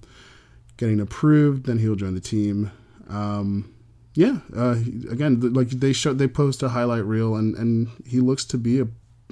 getting 0.78 1.00
approved. 1.00 1.66
Then 1.66 1.80
he'll 1.80 1.96
join 1.96 2.16
the 2.16 2.22
team. 2.22 2.72
Um, 3.10 3.74
yeah, 4.16 4.40
uh, 4.56 4.78
again, 5.12 5.42
th- 5.42 5.54
like 5.54 5.70
they 5.70 5.94
show 5.94 6.14
they 6.14 6.28
post 6.28 6.64
a 6.64 6.70
highlight 6.70 7.06
reel, 7.06 7.36
and 7.36 7.56
and 7.56 7.90
he 8.06 8.20
looks 8.20 8.46
to 8.46 8.58
be 8.58 8.80
a. 8.80 8.88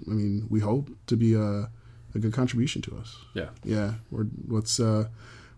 I 0.05 0.12
mean, 0.12 0.45
we 0.50 0.59
hope 0.59 0.89
to 1.07 1.15
be 1.15 1.33
a 1.33 1.69
a 2.16 2.20
good 2.20 2.34
contribution 2.34 2.82
to 2.84 2.98
us. 2.98 3.18
Yeah. 3.34 3.50
Yeah, 3.64 3.94
we're 4.12 4.28
let's 4.48 4.80
uh, 4.80 5.08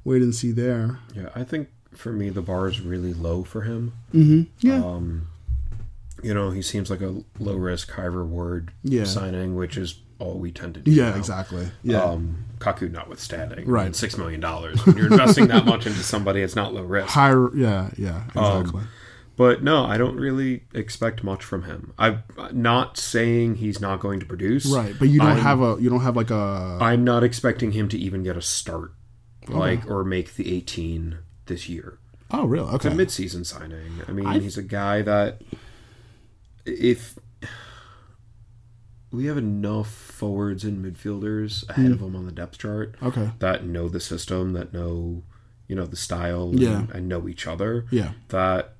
wait 0.04 0.22
and 0.22 0.34
see 0.34 0.52
there. 0.52 1.00
Yeah. 1.16 1.30
I 1.36 1.44
think 1.44 1.70
for 1.94 2.12
me, 2.12 2.30
the 2.30 2.42
bar 2.42 2.68
is 2.68 2.82
really 2.82 3.14
low 3.14 3.44
for 3.44 3.62
him. 3.62 3.94
Mm-hmm. 4.14 4.44
Yeah, 4.68 4.84
Um, 4.86 5.28
you 6.24 6.34
know, 6.34 6.52
he 6.52 6.62
seems 6.62 6.90
like 6.90 7.02
a 7.02 7.24
low 7.40 7.56
risk, 7.56 7.92
high 7.92 8.04
reward 8.04 8.72
Yeah. 8.84 9.06
signing, 9.06 9.56
which 9.56 9.78
is 9.78 10.00
all 10.20 10.38
we 10.38 10.52
tend 10.52 10.74
to 10.76 10.82
do. 10.82 10.92
yeah, 10.92 11.12
now. 11.12 11.16
exactly. 11.16 11.72
Yeah, 11.82 12.04
Um, 12.04 12.44
Kaku 12.60 12.92
notwithstanding, 12.92 13.66
Right. 13.68 13.96
Six 13.96 14.18
million 14.18 14.42
dollars. 14.42 14.86
When 14.86 14.98
you're 14.98 15.08
investing 15.08 15.48
that 15.48 15.66
much 15.66 15.88
into 15.88 16.04
somebody, 16.04 16.42
it's 16.42 16.56
not 16.58 16.74
low 16.74 16.84
risk. 16.84 17.08
high. 17.10 17.32
Yeah, 17.56 17.90
yeah, 17.98 18.24
Um, 18.36 18.62
exactly. 18.62 18.82
But 19.40 19.64
no, 19.64 19.86
I 19.86 19.98
don't 19.98 20.18
really 20.18 20.64
expect 20.74 21.24
much 21.24 21.46
from 21.46 21.64
him. 21.64 21.94
I'm 21.98 22.24
not 22.52 22.98
saying 22.98 23.56
he's 23.56 23.80
not 23.80 24.02
going 24.02 24.20
to 24.20 24.26
produce. 24.26 24.66
right, 24.66 24.94
but 25.00 25.08
you 25.08 25.20
don't 25.20 25.30
I'm- 25.30 25.40
have 25.40 25.62
a 25.62 25.78
you 25.80 25.90
don't 25.90 26.02
have 26.02 26.18
like 26.18 26.30
a 26.30 26.78
I'm 26.82 27.06
not 27.06 27.24
expecting 27.24 27.72
him 27.72 27.88
to 27.88 27.98
even 27.98 28.22
get 28.22 28.36
a 28.36 28.42
start, 28.42 28.92
like 29.48 29.90
or 29.90 30.04
make 30.04 30.36
the 30.36 30.54
18 30.54 31.20
this 31.46 31.70
year. 31.70 32.00
oh 32.32 32.48
really 32.48 32.68
okay 32.74 32.76
It's 32.76 32.86
a 32.86 32.90
midseason 32.90 33.46
signing. 33.46 34.02
I 34.10 34.12
mean, 34.12 34.42
he's 34.42 34.58
a 34.58 34.62
guy 34.62 35.04
that 35.04 35.42
if 36.66 37.18
we 39.10 39.28
have 39.28 39.38
enough 39.38 39.90
forwards 39.90 40.66
and 40.66 40.84
midfielders 40.84 41.68
ahead 41.70 41.92
of 41.94 42.00
hmm. 42.00 42.08
him 42.08 42.16
on 42.18 42.26
the 42.26 42.34
depth 42.34 42.58
chart 42.58 42.96
okay 43.02 43.32
that 43.40 43.64
know 43.64 43.88
the 43.88 44.02
system, 44.02 44.52
that 44.52 44.74
know 44.74 45.24
you 45.70 45.78
know 45.78 45.86
the 45.86 45.96
style, 45.96 46.50
and, 46.50 46.90
and 46.92 47.08
know 47.08 47.30
each 47.30 47.48
other. 47.48 47.86
yeah 47.90 48.12
That 48.28 48.76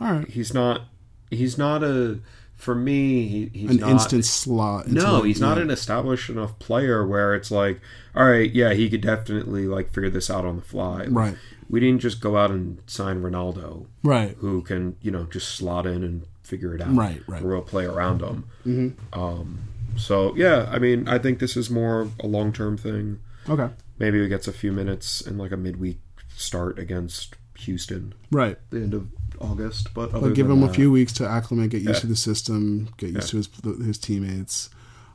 all 0.00 0.12
right 0.12 0.28
he's 0.28 0.54
not 0.54 0.82
he's 1.30 1.58
not 1.58 1.82
a 1.82 2.20
for 2.56 2.74
me 2.74 3.26
he, 3.26 3.50
he's 3.54 3.70
an 3.70 3.76
not, 3.78 3.90
instant 3.90 4.24
slot 4.24 4.86
no, 4.88 5.22
he's 5.22 5.40
not 5.40 5.58
an 5.58 5.70
established 5.70 6.28
enough 6.28 6.58
player 6.58 7.06
where 7.06 7.34
it's 7.34 7.50
like, 7.50 7.80
all 8.14 8.26
right, 8.26 8.52
yeah, 8.52 8.74
he 8.74 8.90
could 8.90 9.00
definitely 9.00 9.66
like 9.66 9.92
figure 9.92 10.10
this 10.10 10.30
out 10.30 10.44
on 10.44 10.56
the 10.56 10.62
fly. 10.62 11.06
Right. 11.06 11.36
We 11.68 11.80
didn't 11.80 12.00
just 12.00 12.20
go 12.20 12.36
out 12.36 12.50
and 12.50 12.82
sign 12.86 13.22
Ronaldo, 13.22 13.86
right 14.02 14.36
who 14.38 14.62
can 14.62 14.96
you 15.00 15.10
know 15.10 15.24
just 15.24 15.54
slot 15.54 15.86
in 15.86 16.02
and 16.04 16.26
figure 16.42 16.74
it 16.74 16.82
out. 16.82 16.94
Right, 16.94 17.22
right. 17.26 17.42
Or 17.42 17.48
we'll 17.48 17.62
play 17.62 17.84
around 17.84 18.20
him. 18.20 18.44
Mm-hmm. 18.66 19.18
Um, 19.18 19.60
so 19.96 20.34
yeah, 20.36 20.68
I 20.70 20.78
mean, 20.78 21.08
I 21.08 21.18
think 21.18 21.38
this 21.38 21.56
is 21.56 21.70
more 21.70 22.08
a 22.20 22.26
long 22.26 22.52
term 22.52 22.76
thing. 22.76 23.20
okay 23.48 23.70
Maybe 23.98 24.20
he 24.20 24.28
gets 24.28 24.48
a 24.48 24.52
few 24.52 24.72
minutes 24.72 25.20
in 25.20 25.38
like 25.38 25.52
a 25.52 25.56
midweek 25.56 25.98
start 26.36 26.78
against 26.78 27.36
Houston, 27.60 28.14
right 28.30 28.58
the 28.70 28.78
end 28.78 28.94
of 28.94 29.08
August. 29.40 29.92
But 29.94 30.12
but 30.12 30.34
give 30.34 30.48
him 30.50 30.62
a 30.62 30.72
few 30.72 30.90
weeks 30.90 31.12
to 31.14 31.26
acclimate 31.26 31.70
get 31.70 31.82
used 31.82 31.94
Yeah. 31.96 32.00
to 32.00 32.06
the 32.06 32.16
system 32.16 32.88
get 32.98 33.10
used 33.10 33.32
Yeah. 33.34 33.40
to 33.62 33.68
his 33.78 33.86
his 33.86 33.98
teammates 33.98 34.70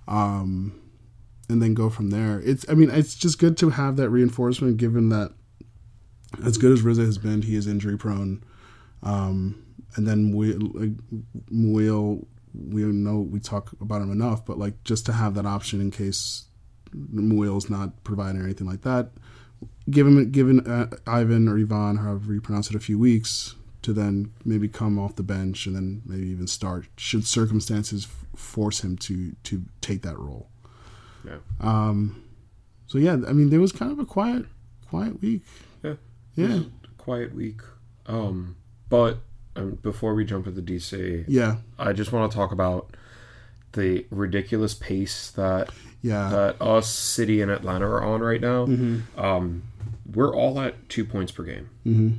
um 0.08 0.74
and 1.50 1.62
then 1.62 1.74
go 1.74 1.90
from 1.90 2.10
there 2.10 2.40
it's 2.44 2.66
i 2.70 2.74
mean 2.74 2.90
it's 2.90 3.16
just 3.16 3.40
good 3.40 3.58
to 3.58 3.70
have 3.72 3.98
that 3.98 4.10
reinforcement 4.10 4.78
given 4.78 5.10
that 5.10 5.32
as 6.44 6.58
good 6.58 6.72
as 6.72 6.82
Rizza 6.84 7.06
has 7.06 7.18
been 7.18 7.42
he 7.44 7.56
is 7.56 7.66
injury 7.68 7.98
prone 7.98 8.44
um 9.04 9.56
and 9.96 10.08
then 10.08 10.32
we 10.36 10.54
like 10.54 10.92
Muil, 11.52 12.26
we 12.54 12.84
know 12.84 13.20
we 13.20 13.40
talk 13.40 13.72
about 13.82 14.02
him 14.02 14.12
enough 14.12 14.46
but 14.46 14.58
like 14.60 14.84
just 14.84 15.06
to 15.08 15.14
have 15.14 15.34
that 15.36 15.46
option 15.46 15.82
in 15.82 15.90
case 15.92 16.46
Muil's 16.96 17.70
not 17.70 18.04
providing 18.04 18.42
or 18.42 18.46
anything 18.46 18.68
like 18.68 18.82
that 18.82 19.12
give 19.90 20.06
him 20.08 20.32
given 20.32 20.60
uh, 20.68 20.90
Ivan 21.08 21.48
or 21.48 21.58
Ivan, 21.58 21.98
however 21.98 22.34
you 22.34 22.42
pronounce 22.42 22.70
it, 22.70 22.76
a 22.76 22.80
few 22.80 22.98
weeks 23.00 23.56
to 23.86 23.94
then 23.94 24.32
maybe 24.44 24.68
come 24.68 24.98
off 24.98 25.16
the 25.16 25.22
bench 25.22 25.68
and 25.68 25.76
then 25.76 26.02
maybe 26.08 26.26
even 26.28 26.48
start 26.48 26.88
should 26.98 27.24
circumstances 27.24 28.06
f- 28.06 28.40
force 28.40 28.84
him 28.84 28.98
to 28.98 29.34
to 29.44 29.62
take 29.80 30.02
that 30.02 30.18
role. 30.18 30.50
Yeah. 31.24 31.38
Um, 31.62 32.24
so 32.88 32.98
yeah, 32.98 33.14
I 33.14 33.34
mean, 33.34 33.52
there 33.52 33.60
was 33.62 33.72
kind 33.72 33.92
of 33.92 34.00
a 34.00 34.06
quiet 34.06 34.48
quiet 34.90 35.22
week. 35.22 35.44
Yeah. 35.84 35.94
Yeah, 36.34 36.62
quiet 36.98 37.36
week. 37.36 37.62
Um, 38.08 38.56
but 38.90 39.20
um, 39.56 39.76
before 39.84 40.16
we 40.16 40.26
jump 40.26 40.48
into 40.48 40.64
DC, 40.64 41.26
yeah, 41.28 41.58
I 41.78 41.94
just 41.94 42.12
want 42.12 42.32
to 42.32 42.36
talk 42.36 42.52
about 42.52 42.96
the 43.74 44.08
ridiculous 44.10 44.74
pace 44.74 45.30
that 45.32 45.70
yeah, 46.02 46.30
that 46.30 46.60
us, 46.60 46.90
City, 46.90 47.40
and 47.40 47.52
Atlanta 47.52 47.86
are 47.86 48.04
on 48.04 48.22
right 48.22 48.42
now. 48.42 48.66
Mm-hmm. 48.66 49.20
Um, 49.20 49.64
we're 50.12 50.36
all 50.36 50.60
at 50.60 50.90
two 50.90 51.06
points 51.06 51.32
per 51.32 51.44
game. 51.44 51.70
hmm 51.84 52.10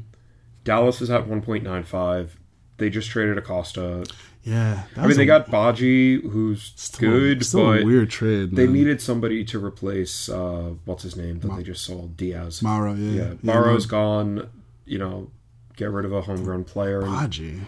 Dallas 0.66 1.00
is 1.00 1.08
at 1.10 1.26
one 1.26 1.40
point 1.40 1.64
nine 1.64 1.84
five. 1.84 2.36
They 2.76 2.90
just 2.90 3.08
traded 3.08 3.38
Acosta. 3.38 4.04
yeah. 4.42 4.82
I 4.98 5.06
mean, 5.06 5.16
they 5.16 5.22
a- 5.22 5.26
got 5.26 5.46
Badji, 5.46 6.20
who's 6.30 6.74
still, 6.76 7.10
good, 7.10 7.46
still 7.46 7.64
but 7.64 7.80
a 7.80 7.84
weird 7.86 8.10
trade. 8.10 8.54
they 8.54 8.66
needed 8.66 9.00
somebody 9.00 9.42
to 9.46 9.64
replace 9.64 10.28
uh, 10.28 10.72
what's 10.84 11.02
his 11.04 11.16
name 11.16 11.40
that 11.40 11.56
they 11.56 11.62
just 11.62 11.82
sold, 11.84 12.18
Diaz. 12.18 12.60
Mauro. 12.62 12.92
Yeah, 12.94 13.22
yeah, 13.28 13.34
Barrow's 13.42 13.86
gone. 13.86 14.50
You 14.84 14.98
know, 14.98 15.30
get 15.76 15.90
rid 15.90 16.04
of 16.04 16.12
a 16.12 16.20
homegrown 16.20 16.64
player. 16.64 17.00
Badji. 17.02 17.60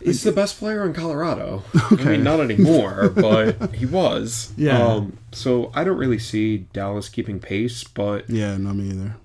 he's 0.00 0.22
the 0.22 0.30
best 0.32 0.58
player 0.58 0.84
in 0.86 0.92
Colorado. 0.92 1.64
I 1.74 1.94
mean, 1.96 2.22
not 2.30 2.38
anymore, 2.40 3.08
but 3.14 3.74
he 3.74 3.84
was. 3.84 4.52
Yeah. 4.56 4.80
Um, 4.86 5.18
so 5.32 5.72
I 5.74 5.82
don't 5.82 5.98
really 5.98 6.20
see 6.20 6.58
Dallas 6.72 7.08
keeping 7.08 7.40
pace, 7.40 7.82
but 7.82 8.30
Yeah, 8.30 8.56
not 8.58 8.76
me 8.76 8.90
either. 8.90 9.16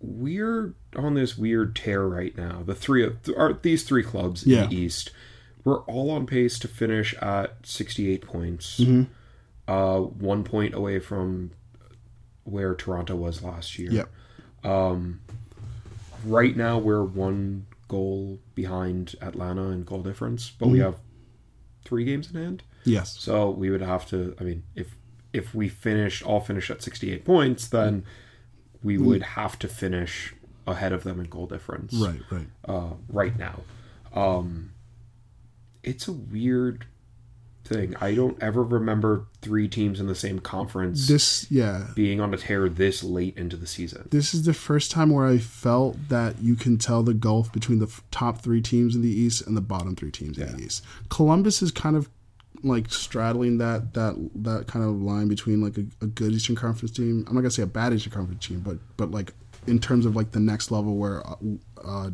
We're 0.00 0.74
on 0.96 1.14
this 1.14 1.36
weird 1.36 1.76
tear 1.76 2.06
right 2.06 2.36
now. 2.36 2.62
The 2.64 2.74
three 2.74 3.04
of 3.04 3.16
are 3.36 3.52
these 3.52 3.82
three 3.84 4.02
clubs 4.02 4.46
Yeah. 4.46 4.64
in 4.64 4.70
the 4.70 4.76
East. 4.76 5.10
We're 5.64 5.80
all 5.80 6.10
on 6.10 6.26
pace 6.26 6.58
to 6.60 6.68
finish 6.68 7.14
at 7.20 7.66
68 7.66 8.22
points. 8.26 8.80
Mm-hmm. 8.80 9.02
Uh, 9.70 10.00
one 10.00 10.42
point 10.42 10.74
away 10.74 10.98
from 11.00 11.50
where 12.44 12.74
Toronto 12.74 13.14
was 13.14 13.42
last 13.42 13.78
year. 13.78 13.92
Yep. 13.92 14.08
Right 16.24 16.56
now, 16.56 16.78
we're 16.78 17.04
one 17.04 17.66
goal 17.88 18.40
behind 18.54 19.16
Atlanta 19.22 19.68
in 19.70 19.84
goal 19.84 20.02
difference, 20.02 20.50
but 20.50 20.68
we 20.68 20.78
Mm-hmm. 20.78 20.84
have 20.86 20.96
three 21.84 22.04
games 22.04 22.30
in 22.30 22.40
hand. 22.40 22.62
Yes. 22.84 23.16
So 23.18 23.50
we 23.50 23.70
would 23.70 23.80
have 23.80 24.06
to. 24.10 24.34
I 24.40 24.44
mean, 24.44 24.62
if 24.74 24.96
if 25.32 25.54
we 25.54 25.68
finish 25.68 26.22
all 26.22 26.40
finish 26.40 26.70
at 26.70 26.82
68 26.82 27.24
points, 27.24 27.68
then 27.68 28.04
we 28.82 28.98
would 28.98 29.22
have 29.22 29.58
to 29.60 29.68
finish 29.68 30.34
ahead 30.66 30.92
of 30.92 31.02
them 31.04 31.20
in 31.20 31.26
goal 31.26 31.46
difference. 31.46 31.92
Right. 31.94 32.20
Right. 32.30 32.46
uh, 32.66 32.94
right 33.08 33.36
now. 33.38 33.60
Um, 34.14 34.72
it's 35.82 36.08
a 36.08 36.12
weird 36.12 36.86
thing. 37.64 37.94
I 38.00 38.14
don't 38.14 38.42
ever 38.42 38.62
remember 38.62 39.26
three 39.42 39.68
teams 39.68 40.00
in 40.00 40.06
the 40.06 40.14
same 40.14 40.38
conference 40.40 41.06
This. 41.06 41.46
Yeah. 41.50 41.88
being 41.94 42.20
on 42.20 42.32
a 42.34 42.36
tear 42.36 42.68
this 42.68 43.02
late 43.04 43.36
into 43.36 43.56
the 43.56 43.66
season. 43.66 44.08
this 44.10 44.34
is 44.34 44.44
the 44.44 44.54
first 44.54 44.90
time 44.90 45.10
where 45.10 45.26
I 45.26 45.38
felt 45.38 46.08
that 46.08 46.40
you 46.42 46.56
can 46.56 46.78
tell 46.78 47.02
the 47.02 47.14
gulf 47.14 47.52
between 47.52 47.78
the 47.78 47.86
f- 47.86 48.02
top 48.10 48.40
three 48.40 48.60
teams 48.60 48.94
in 48.96 49.02
the 49.02 49.08
East 49.10 49.46
and 49.46 49.56
the 49.56 49.60
bottom 49.60 49.94
three 49.94 50.10
teams 50.10 50.38
in 50.38 50.56
the 50.56 50.62
East. 50.64 50.84
Columbus 51.10 51.62
is 51.62 51.70
kind 51.70 51.96
of 51.96 52.08
like 52.62 52.90
straddling 52.92 53.58
that 53.58 53.94
that 53.94 54.14
that 54.36 54.66
kind 54.66 54.84
of 54.84 55.00
line 55.02 55.28
between 55.28 55.60
like 55.60 55.76
a, 55.78 55.84
a 56.02 56.06
good 56.06 56.32
Eastern 56.32 56.56
Conference 56.56 56.90
team. 56.94 57.24
I'm 57.28 57.34
not 57.34 57.40
gonna 57.42 57.50
say 57.50 57.62
a 57.62 57.66
bad 57.66 57.92
Eastern 57.92 58.12
Conference 58.12 58.46
team, 58.46 58.60
but 58.60 58.78
but 58.96 59.10
like 59.10 59.32
in 59.66 59.78
terms 59.78 60.06
of 60.06 60.16
like 60.16 60.30
the 60.32 60.40
next 60.40 60.70
level 60.70 60.96
where 60.96 61.26
uh, 61.26 61.36
uh, 61.84 62.10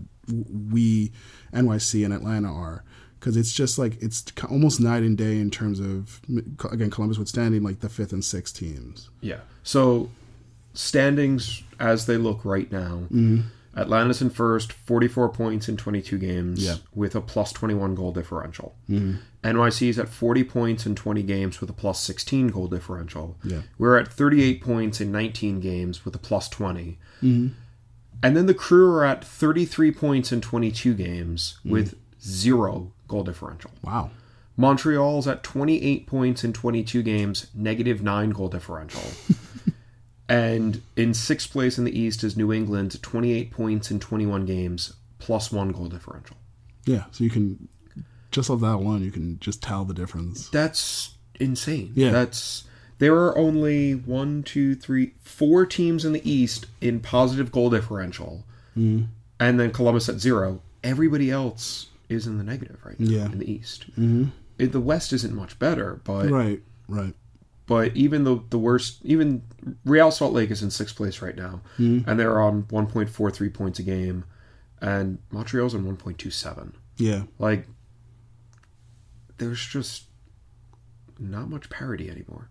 we 0.72 1.12
NYC 1.52 2.04
and 2.04 2.12
Atlanta 2.14 2.52
are. 2.52 2.84
Because 3.18 3.36
it's 3.38 3.52
just 3.52 3.78
like 3.78 4.00
it's 4.02 4.24
almost 4.50 4.78
night 4.78 5.02
and 5.02 5.16
day 5.18 5.38
in 5.40 5.50
terms 5.50 5.80
of 5.80 6.20
again 6.70 6.90
Columbus 6.90 7.18
withstanding 7.18 7.62
like 7.62 7.80
the 7.80 7.88
fifth 7.88 8.12
and 8.12 8.24
sixth 8.24 8.56
teams. 8.56 9.10
Yeah. 9.20 9.40
So 9.62 10.10
standings 10.74 11.62
as 11.80 12.06
they 12.06 12.16
look 12.18 12.44
right 12.44 12.70
now, 12.70 13.02
Atlanta's 13.74 14.22
in 14.22 14.30
first, 14.30 14.72
44 14.72 15.30
points 15.30 15.68
in 15.68 15.76
22 15.76 16.18
games 16.18 16.64
Yeah. 16.64 16.76
with 16.94 17.14
a 17.16 17.20
plus 17.20 17.52
21 17.52 17.94
goal 17.94 18.12
differential. 18.12 18.74
NYC's 19.46 19.98
at 19.98 20.08
40 20.08 20.44
points 20.44 20.86
in 20.86 20.94
20 20.94 21.22
games 21.22 21.60
with 21.60 21.70
a 21.70 21.72
plus 21.72 22.00
16 22.00 22.48
goal 22.48 22.66
differential. 22.66 23.36
Yeah. 23.44 23.62
We're 23.78 23.98
at 23.98 24.08
38 24.08 24.60
points 24.62 25.00
in 25.00 25.12
19 25.12 25.60
games 25.60 26.04
with 26.04 26.14
a 26.14 26.18
plus 26.18 26.48
20. 26.48 26.98
Mm-hmm. 27.22 27.48
And 28.22 28.36
then 28.36 28.46
the 28.46 28.54
crew 28.54 28.90
are 28.94 29.04
at 29.04 29.24
33 29.24 29.92
points 29.92 30.32
in 30.32 30.40
22 30.40 30.94
games 30.94 31.58
Mm-hmm. 31.60 31.70
with 31.70 31.94
zero 32.22 32.92
goal 33.08 33.24
differential. 33.24 33.70
Wow. 33.82 34.10
Montreal's 34.56 35.28
at 35.28 35.42
28 35.42 36.06
points 36.06 36.42
in 36.42 36.52
22 36.52 37.02
games, 37.02 37.46
negative 37.54 38.02
9 38.02 38.30
goal 38.30 38.48
differential. 38.48 39.02
and 40.28 40.82
in 40.96 41.14
sixth 41.14 41.50
place 41.52 41.78
in 41.78 41.84
the 41.84 41.96
East 41.98 42.24
is 42.24 42.36
New 42.36 42.52
England, 42.52 43.00
28 43.02 43.50
points 43.50 43.90
in 43.90 44.00
21 44.00 44.44
games, 44.46 44.94
plus 45.18 45.52
1 45.52 45.72
goal 45.72 45.86
differential. 45.86 46.36
Yeah. 46.84 47.04
So 47.12 47.22
you 47.22 47.30
can 47.30 47.68
just 48.36 48.48
off 48.50 48.60
that 48.60 48.78
one, 48.78 49.02
you 49.02 49.10
can 49.10 49.38
just 49.40 49.62
tell 49.62 49.84
the 49.84 49.94
difference. 49.94 50.48
That's 50.50 51.14
insane. 51.40 51.92
Yeah. 51.94 52.10
That's 52.12 52.64
there 52.98 53.14
are 53.16 53.36
only 53.36 53.92
one, 53.94 54.42
two, 54.42 54.74
three, 54.74 55.12
four 55.20 55.66
teams 55.66 56.04
in 56.04 56.12
the 56.12 56.30
East 56.30 56.66
in 56.80 57.00
positive 57.00 57.50
goal 57.50 57.70
differential, 57.70 58.44
Mm-hmm. 58.78 59.06
and 59.40 59.58
then 59.60 59.70
Columbus 59.72 60.08
at 60.08 60.20
zero. 60.20 60.60
Everybody 60.84 61.30
else 61.30 61.88
is 62.08 62.26
in 62.26 62.38
the 62.38 62.44
negative 62.44 62.78
right 62.84 62.98
now 63.00 63.10
Yeah. 63.10 63.24
in 63.26 63.38
the 63.40 63.50
East. 63.50 63.90
Mm-hmm. 63.92 64.26
It, 64.58 64.72
the 64.72 64.80
West 64.80 65.12
isn't 65.12 65.34
much 65.34 65.58
better, 65.58 66.00
but 66.04 66.30
Right. 66.30 66.60
Right. 66.88 67.14
but 67.66 67.96
even 67.96 68.24
the 68.24 68.40
the 68.50 68.58
worst, 68.58 68.98
even 69.04 69.42
Real 69.84 70.10
Salt 70.10 70.32
Lake 70.32 70.50
is 70.50 70.62
in 70.62 70.70
sixth 70.70 70.94
place 70.96 71.20
right 71.20 71.36
now, 71.36 71.60
Mm-hmm. 71.78 72.08
and 72.08 72.20
they're 72.20 72.40
on 72.40 72.62
1.43 72.64 73.52
points 73.52 73.78
a 73.78 73.82
game, 73.82 74.24
and 74.80 75.18
Montreal's 75.30 75.74
on 75.74 75.84
1.27. 75.84 76.72
Yeah. 76.98 77.22
Like, 77.38 77.66
there's 79.38 79.64
just 79.64 80.04
not 81.18 81.48
much 81.48 81.70
parity 81.70 82.10
anymore. 82.10 82.50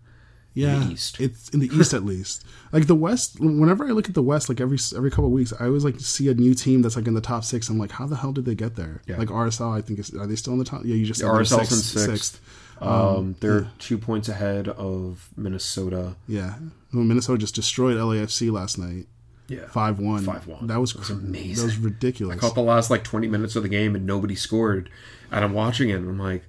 Yeah, 0.54 0.88
East. 0.88 1.20
it's 1.20 1.50
in 1.50 1.60
the 1.60 1.66
East 1.68 1.92
at 1.92 2.02
least. 2.12 2.42
Like 2.72 2.86
the 2.86 2.94
West, 2.94 3.38
whenever 3.38 3.86
I 3.86 3.90
look 3.90 4.08
at 4.08 4.14
the 4.14 4.22
West, 4.22 4.48
like 4.48 4.58
every 4.58 4.78
every 4.96 5.10
couple 5.10 5.26
of 5.26 5.32
weeks, 5.32 5.52
I 5.60 5.66
always 5.66 5.84
like 5.84 6.00
see 6.00 6.30
a 6.30 6.34
new 6.34 6.54
team 6.54 6.80
that's 6.80 6.96
like 6.96 7.06
in 7.06 7.12
the 7.12 7.20
top 7.20 7.44
six. 7.44 7.68
I'm 7.68 7.76
like, 7.78 7.90
how 7.90 8.06
the 8.06 8.16
hell 8.16 8.32
did 8.32 8.46
they 8.46 8.54
get 8.54 8.74
there? 8.74 9.02
Yeah. 9.06 9.18
Like 9.18 9.28
RSL, 9.28 9.76
I 9.76 9.82
think 9.82 9.98
is 9.98 10.14
are 10.14 10.26
they 10.26 10.34
still 10.36 10.54
in 10.54 10.58
the 10.58 10.64
top? 10.64 10.82
Yeah, 10.86 10.94
you 10.94 11.04
just 11.04 11.20
said 11.20 11.26
they're 11.28 11.34
RSL's 11.40 11.72
in 11.72 11.76
sixth- 11.78 12.06
sixth. 12.10 12.40
Um, 12.80 13.36
they're 13.40 13.68
two 13.78 13.96
points 13.98 14.28
ahead 14.30 14.68
of 14.68 15.28
Minnesota. 15.36 16.14
Yeah, 16.28 16.54
Well, 16.92 17.04
Minnesota 17.04 17.38
just 17.38 17.54
destroyed 17.54 17.96
LAFC 17.96 18.50
last 18.52 18.76
night, 18.78 19.06
Yeah, 19.48 19.66
five 19.68 19.98
one. 19.98 20.24
5-1. 20.26 20.66
That 20.68 20.78
was, 20.78 20.92
That 20.92 20.98
was 21.00 21.08
amazing. 21.10 21.56
That 21.56 21.64
was 21.72 21.78
ridiculous. 21.78 22.36
I 22.36 22.38
caught 22.38 22.54
the 22.54 22.60
last 22.60 22.90
like 22.90 23.02
20 23.02 23.28
minutes 23.28 23.56
of 23.56 23.62
the 23.62 23.70
game 23.70 23.94
and 23.96 24.04
nobody 24.06 24.34
scored, 24.34 24.90
and 25.30 25.42
I'm 25.42 25.54
watching 25.54 25.88
it 25.88 25.94
and 25.94 26.06
I'm 26.08 26.18
like, 26.18 26.44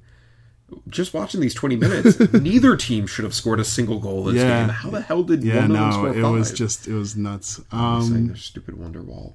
just 0.90 1.14
watching 1.14 1.40
these 1.42 1.54
20 1.54 1.76
minutes, 1.78 2.20
neither 2.34 2.76
team 2.76 3.08
should 3.08 3.24
have 3.24 3.34
scored 3.34 3.60
a 3.60 3.64
single 3.64 4.00
goal 4.00 4.24
this 4.26 4.36
Yeah. 4.36 4.62
game. 4.62 4.70
How 4.70 4.90
the 4.90 5.02
hell 5.02 5.24
did 5.24 5.44
yeah, 5.44 5.56
one 5.62 5.64
of 5.66 5.70
them 5.72 5.90
no, 5.90 5.92
score 5.92 6.18
it 6.18 6.24
was 6.32 6.52
just 6.52 6.88
it 6.88 6.94
was 6.94 7.16
nuts. 7.16 7.62
Saying 7.72 7.82
Um, 7.82 8.28
their 8.28 8.36
stupid 8.36 8.76
Wonderwall. 8.76 9.34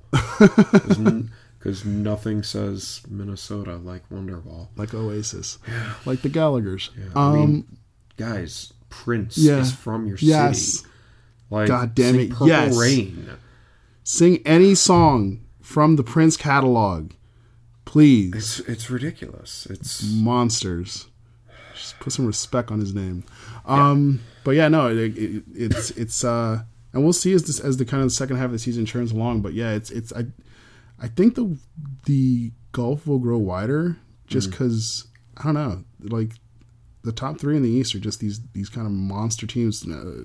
Because 1.59 1.85
nothing 1.85 2.43
says 2.43 3.01
Minnesota 3.09 3.77
like 3.77 4.09
Wonderwall. 4.11 4.69
like 4.77 4.93
Oasis, 4.95 5.59
like 6.05 6.23
the 6.23 6.29
Gallagher's. 6.29 6.91
I 7.15 7.29
Um, 7.29 7.35
mean, 7.35 7.65
guys, 8.17 8.73
Prince 8.91 9.39
yeah. 9.39 9.59
is 9.61 9.73
from 9.73 10.07
your 10.07 10.19
Yes. 10.21 10.61
city. 10.63 10.89
Like, 11.51 11.69
God 11.69 11.95
damn 11.95 12.19
it, 12.19 12.31
Purple 12.31 12.49
yes. 12.49 12.77
Rain. 12.79 13.29
sing 14.05 14.41
any 14.47 14.75
song 14.75 15.41
from 15.61 15.97
the 15.97 16.03
Prince 16.03 16.37
catalog, 16.37 17.13
please. 17.85 18.35
It's 18.35 18.59
it's 18.61 18.91
ridiculous. 18.91 19.67
It's 19.71 20.03
monsters. 20.03 21.07
Just 21.75 21.99
put 22.01 22.13
some 22.13 22.27
respect 22.27 22.71
on 22.71 22.81
his 22.81 22.95
name. 22.95 23.25
Um, 23.67 24.21
but 24.45 24.53
yeah, 24.53 24.69
no, 24.69 24.89
it, 24.89 25.17
it, 25.17 25.45
it's 25.55 25.91
it's 25.93 26.25
uh, 26.25 26.63
and 26.93 27.03
we'll 27.03 27.13
see 27.13 27.33
as 27.33 27.45
this 27.45 27.61
as 27.61 27.77
the 27.77 27.85
kind 27.85 28.03
of 28.03 28.13
second 28.13 28.37
half 28.37 28.47
of 28.47 28.53
the 28.53 28.59
season 28.59 28.85
turns 28.87 29.13
along. 29.13 29.41
But 29.41 29.55
yeah, 29.55 29.73
it's 29.73 29.91
it's 29.91 30.13
I 30.13 30.27
I 31.01 31.09
think 31.09 31.35
the 31.35 31.57
the 32.05 32.53
gulf 32.73 33.07
will 33.07 33.19
grow 33.19 33.39
wider 33.39 33.97
just 34.27 34.51
because 34.51 35.07
I 35.37 35.45
don't 35.45 35.55
know, 35.55 35.85
like 36.01 36.33
the 37.03 37.13
top 37.13 37.39
three 37.39 37.57
in 37.57 37.63
the 37.63 37.71
East 37.71 37.95
are 37.95 38.01
just 38.01 38.21
these 38.21 38.41
these 38.53 38.69
kind 38.69 38.87
of 38.87 38.93
monster 38.93 39.47
teams. 39.47 39.87
Uh, 39.87 40.25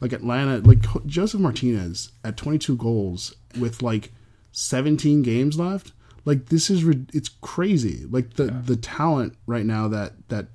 like 0.00 0.12
Atlanta, 0.12 0.58
like 0.58 0.78
Josef 1.06 1.40
Martinez 1.40 2.10
at 2.24 2.38
22 2.38 2.74
goals 2.76 3.34
with 3.58 3.82
like 3.82 4.12
17 4.52 5.22
games 5.22 5.58
left. 5.58 5.92
Like 6.24 6.46
this 6.46 6.70
is 6.70 6.84
it's 7.12 7.28
crazy. 7.28 8.06
Like 8.08 8.34
the 8.34 8.44
the 8.44 8.76
talent 8.76 9.36
right 9.46 9.64
now 9.64 9.88
that 9.88 10.28
that 10.28 10.48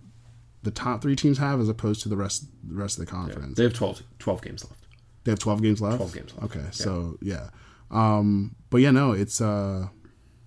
the 0.65 0.71
top 0.71 1.01
three 1.01 1.15
teams 1.15 1.37
have 1.37 1.59
as 1.61 1.69
opposed 1.69 2.01
to 2.01 2.09
the 2.09 2.17
rest 2.17 2.45
the 2.67 2.75
rest 2.75 2.99
of 2.99 3.05
the 3.05 3.11
conference. 3.11 3.55
they 3.57 3.63
have 3.63 3.73
12, 3.73 4.03
12 4.19 4.41
games 4.41 4.63
left. 4.65 4.81
They 5.23 5.31
have 5.31 5.39
12 5.39 5.61
games 5.61 5.81
left. 5.81 5.97
12 5.97 6.13
games 6.13 6.33
left. 6.35 6.43
Okay, 6.55 6.65
so 6.71 7.17
yeah. 7.21 7.49
Um, 7.91 8.55
but 8.69 8.77
yeah, 8.77 8.91
no, 8.91 9.13
it's 9.13 9.39
uh, 9.41 9.87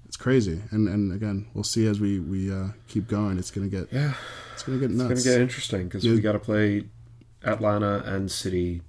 it's 0.06 0.16
crazy, 0.16 0.60
and 0.70 0.88
and 0.88 1.12
again, 1.12 1.46
we'll 1.54 1.64
see 1.64 1.86
as 1.86 1.98
we 2.00 2.20
we 2.20 2.52
uh, 2.52 2.68
keep 2.88 3.08
going. 3.08 3.38
It's 3.38 3.50
gonna 3.50 3.68
get 3.68 3.88
Yeah, 3.92 4.12
it's 4.52 4.62
gonna 4.62 4.78
get 4.78 4.90
nuts. 4.90 5.10
it's 5.12 5.24
gonna 5.24 5.36
get 5.36 5.42
interesting 5.42 5.84
because 5.88 6.04
we 6.04 6.20
got 6.20 6.32
to 6.32 6.38
play 6.38 6.84
Atlanta 7.44 8.02
and 8.06 8.30
City 8.30 8.82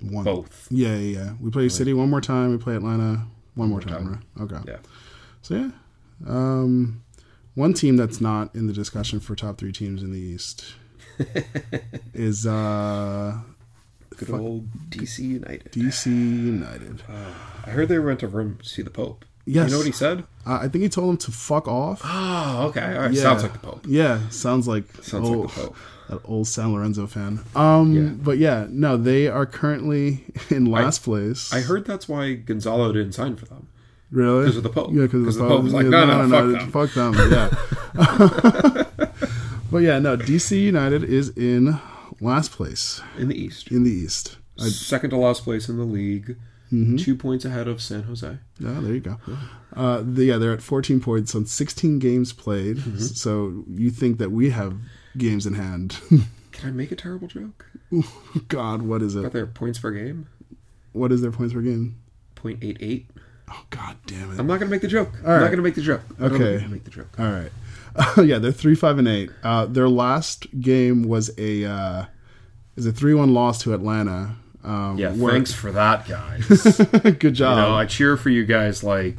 One- 0.00 0.24
both. 0.24 0.68
Yeah, 0.70 0.94
yeah, 0.96 1.18
yeah. 1.18 1.32
We 1.40 1.50
play 1.50 1.68
City 1.68 1.92
one 1.92 2.08
more 2.10 2.20
time. 2.20 2.50
We 2.52 2.58
play 2.58 2.76
Atlanta 2.76 3.26
one 3.54 3.68
more 3.68 3.80
time. 3.80 4.08
right? 4.36 4.42
Okay. 4.44 4.60
Yeah, 4.66 4.76
So 5.42 5.54
yeah, 5.56 5.70
um, 6.26 7.02
one 7.54 7.72
team 7.74 7.96
that's 7.96 8.20
not 8.20 8.54
in 8.54 8.66
the 8.66 8.72
discussion 8.72 9.20
for 9.20 9.34
top 9.34 9.58
three 9.58 9.72
teams 9.72 10.02
in 10.02 10.12
the 10.12 10.18
East 10.18 10.74
is 12.14 12.46
uh, 12.46 13.36
good 14.16 14.30
old 14.30 14.68
DC 14.90 15.18
United. 15.20 15.72
DC 15.72 16.06
United. 16.06 17.02
I 17.66 17.70
heard 17.70 17.88
they 17.88 17.98
went 17.98 18.20
to 18.20 18.28
Rome 18.28 18.58
to 18.62 18.68
see 18.68 18.82
the 18.82 18.90
Pope. 18.90 19.24
Yes. 19.46 19.66
you 19.68 19.72
know 19.72 19.78
what 19.78 19.86
he 19.86 19.92
said? 19.92 20.20
Uh, 20.46 20.58
I 20.62 20.68
think 20.68 20.82
he 20.82 20.88
told 20.88 21.10
him 21.10 21.16
to 21.18 21.32
fuck 21.32 21.66
off. 21.66 22.02
Oh, 22.04 22.66
okay. 22.68 22.94
All 22.94 23.02
right. 23.02 23.12
Yeah. 23.12 23.22
Sounds 23.22 23.42
like 23.42 23.52
the 23.54 23.58
Pope. 23.58 23.84
Yeah, 23.88 24.28
sounds 24.28 24.68
like 24.68 24.84
Sounds 25.02 25.28
old, 25.28 25.46
like 25.46 25.54
the 25.54 25.60
Pope. 25.62 25.76
that 26.08 26.20
old 26.24 26.46
San 26.46 26.72
Lorenzo 26.72 27.06
fan. 27.06 27.40
Um, 27.56 27.92
Yeah. 27.92 28.10
but 28.22 28.38
yeah, 28.38 28.66
no, 28.70 28.96
they 28.96 29.26
are 29.28 29.46
currently 29.46 30.24
in 30.50 30.66
last 30.66 31.02
place. 31.02 31.52
I 31.52 31.60
heard 31.60 31.84
that's 31.84 32.08
why 32.08 32.34
Gonzalo 32.34 32.92
didn't 32.92 33.12
sign 33.12 33.36
for 33.36 33.46
them. 33.46 33.68
Really 34.10 34.46
'cause 34.46 34.56
of 34.56 34.62
the 34.62 34.68
Pope. 34.68 34.90
Yeah, 34.92 35.02
because 35.02 35.36
the 35.36 35.42
the 35.42 35.48
Pope 35.48 35.64
was 35.64 35.72
like, 35.74 35.84
yeah, 35.84 35.90
no, 35.90 36.26
no, 36.26 36.58
fuck 36.70 36.92
them. 36.92 37.12
fuck 37.12 37.14
them. 37.14 37.30
Yeah. 37.32 38.84
but 39.70 39.78
yeah, 39.78 39.98
no, 39.98 40.16
DC 40.16 40.60
United 40.60 41.04
is 41.04 41.30
in 41.36 41.78
last 42.20 42.52
place 42.52 43.00
In 43.18 43.28
the 43.28 43.40
East. 43.40 43.68
in 43.70 43.84
the 43.84 43.90
East. 43.90 44.36
Second 44.58 45.10
to 45.10 45.16
last 45.16 45.44
place 45.44 45.68
in 45.68 45.76
the 45.78 45.84
league. 45.84 46.36
Mm-hmm. 46.72 46.96
Two 46.96 47.16
points 47.16 47.44
ahead 47.44 47.66
of 47.66 47.82
San 47.82 48.02
Jose. 48.04 48.38
Yeah, 48.60 48.78
there 48.80 48.94
you 48.94 49.00
go. 49.00 49.16
Uh, 49.74 50.02
the, 50.04 50.26
yeah, 50.26 50.36
they're 50.36 50.52
at 50.52 50.62
14 50.62 51.00
points 51.00 51.34
on 51.34 51.46
16 51.46 51.98
games 51.98 52.32
played. 52.32 52.76
Mm-hmm. 52.76 52.98
So 52.98 53.64
you 53.68 53.90
think 53.90 54.18
that 54.18 54.30
we 54.30 54.50
have 54.50 54.76
games 55.16 55.46
in 55.46 55.54
hand? 55.54 55.98
Can 56.52 56.68
I 56.68 56.72
make 56.72 56.92
a 56.92 56.96
terrible 56.96 57.26
joke? 57.26 57.66
God, 58.48 58.82
what 58.82 59.02
is 59.02 59.16
it? 59.16 59.32
their 59.32 59.46
points 59.46 59.78
per 59.80 59.90
game? 59.90 60.28
What 60.92 61.10
is 61.10 61.22
their 61.22 61.32
points 61.32 61.54
per 61.54 61.60
game? 61.60 61.96
0.88. 62.36 63.06
Oh 63.50 63.64
God, 63.70 63.96
damn 64.06 64.30
it! 64.32 64.38
I'm 64.38 64.46
not 64.46 64.58
going 64.60 64.68
to 64.68 64.70
make 64.70 64.80
the 64.82 64.88
joke. 64.88 65.10
I'm 65.20 65.24
right. 65.26 65.40
not 65.40 65.46
going 65.46 65.56
to 65.56 65.62
make 65.62 65.74
the 65.74 65.82
joke. 65.82 66.02
I'm 66.18 66.22
not 66.24 66.32
Okay. 66.40 66.56
gonna 66.58 66.68
make 66.68 66.84
the 66.84 66.90
joke. 66.90 67.08
All 67.18 67.30
right. 67.30 67.50
yeah, 68.24 68.38
they're 68.38 68.52
three, 68.52 68.76
five, 68.76 68.98
and 68.98 69.08
eight. 69.08 69.30
Uh, 69.42 69.66
their 69.66 69.88
last 69.88 70.46
game 70.60 71.02
was 71.02 71.30
a 71.36 71.64
uh, 71.64 72.04
is 72.76 72.86
a 72.86 72.92
three 72.92 73.14
one 73.14 73.34
loss 73.34 73.60
to 73.62 73.74
Atlanta. 73.74 74.36
Um, 74.62 74.96
Yeah, 74.98 75.10
where- 75.12 75.32
thanks 75.32 75.52
for 75.52 75.72
that, 75.72 76.06
guys. 76.06 76.46
Good 77.02 77.22
you 77.24 77.30
job. 77.32 77.56
know, 77.58 77.74
I 77.74 77.86
cheer 77.86 78.16
for 78.16 78.28
you 78.30 78.44
guys 78.44 78.84
like 78.84 79.16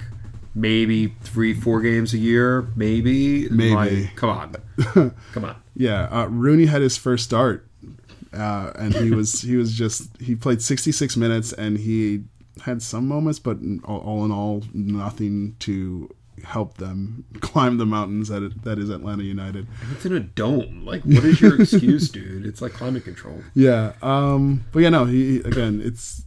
maybe 0.56 1.08
three, 1.22 1.54
four 1.54 1.82
games 1.82 2.13
a 2.13 2.17
year, 2.17 2.67
maybe. 2.76 3.50
Maybe. 3.50 3.74
Like, 3.76 4.15
come 4.15 4.30
on, 4.30 4.56
come 5.34 5.44
on. 5.46 5.56
yeah, 5.76 6.04
uh, 6.12 6.28
Rooney 6.28 6.65
had 6.67 6.82
his 6.82 6.96
first 6.96 7.24
start, 7.26 7.67
uh, 8.34 8.72
and 8.76 8.94
he 8.94 9.12
was 9.12 9.41
he 9.41 9.58
was 9.58 9.74
just 9.74 10.15
he 10.22 10.36
played 10.36 10.62
sixty 10.62 10.91
six 10.94 11.17
minutes, 11.17 11.52
and 11.52 11.78
he 11.80 12.24
had 12.64 12.82
some 12.82 13.08
moments, 13.08 13.40
but 13.40 13.58
all, 13.86 14.26
in 14.26 14.32
all, 14.32 14.64
nothing 14.74 15.56
to 15.60 16.14
help 16.44 16.78
them 16.78 17.26
climb 17.42 17.78
the 17.78 17.86
mountains 17.86 18.30
that 18.30 18.44
it, 18.44 18.64
that 18.64 18.78
is 18.78 18.90
Atlanta 18.90 19.24
United. 19.24 19.68
It's 19.92 20.06
in 20.06 20.14
a 20.14 20.20
dome. 20.20 20.86
Like, 20.86 21.04
what 21.04 21.24
is 21.24 21.42
your 21.42 21.62
excuse, 21.62 22.10
dude? 22.12 22.46
It's 22.46 22.62
like 22.62 22.74
climate 22.74 23.04
control. 23.04 23.42
Yeah. 23.54 23.94
Um, 24.02 24.66
but 24.72 24.80
yeah, 24.80 24.90
no, 24.90 25.06
he 25.06 25.38
again, 25.38 25.82
it's 25.84 26.24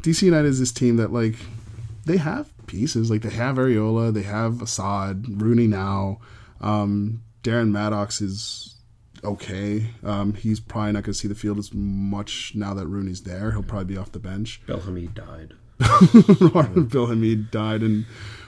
DC 0.00 0.22
United 0.22 0.48
is 0.48 0.58
this 0.58 0.72
team 0.72 0.96
that 0.96 1.12
like 1.12 1.36
they 2.06 2.16
have 2.16 2.52
pieces. 2.66 3.10
Like 3.10 3.22
they 3.22 3.30
have 3.30 3.56
Arriola, 3.56 4.12
they 4.12 4.22
have 4.22 4.62
Asad, 4.62 5.40
Rooney 5.40 5.66
now. 5.66 6.18
Um, 6.60 7.22
Darren 7.42 7.70
Mattocks 7.70 8.20
is 8.20 8.74
okay. 9.24 9.86
Um, 10.02 10.34
he's 10.34 10.60
probably 10.60 10.92
not 10.92 11.04
going 11.04 11.12
to 11.12 11.18
see 11.18 11.28
the 11.28 11.34
field 11.34 11.58
as 11.58 11.72
much 11.72 12.52
now 12.54 12.74
that 12.74 12.86
Rooney's 12.86 13.22
there. 13.22 13.52
He'll 13.52 13.62
probably 13.62 13.86
be 13.94 13.96
off 13.96 14.12
the 14.12 14.18
bench. 14.18 14.60
Bill 14.66 14.80
Hamid 14.80 15.14
died. 15.14 15.54
Bill 16.90 17.06
Hamid 17.06 17.50
died 17.50 17.82
and 17.82 18.04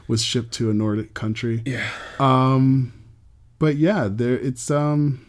was 0.09 0.23
shipped 0.23 0.53
to 0.55 0.71
a 0.71 0.75
Nordic 0.75 1.15
country. 1.15 1.63
Yeah. 1.65 1.89
Um, 2.19 2.93
But 3.59 3.77
yeah, 3.77 4.09
there 4.11 4.39
it's 4.39 4.71
um 4.71 5.25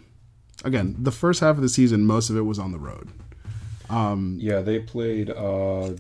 again 0.65 0.95
the 0.99 1.11
first 1.11 1.39
half 1.39 1.55
of 1.55 1.61
the 1.61 1.69
season, 1.69 2.05
most 2.05 2.29
of 2.29 2.35
it 2.37 2.41
was 2.41 2.59
on 2.59 2.71
the 2.71 2.79
road. 2.79 3.09
Um, 3.89 4.37
Yeah, 4.41 4.61
they 4.61 4.79
played 4.79 5.29
uh, 5.29 5.91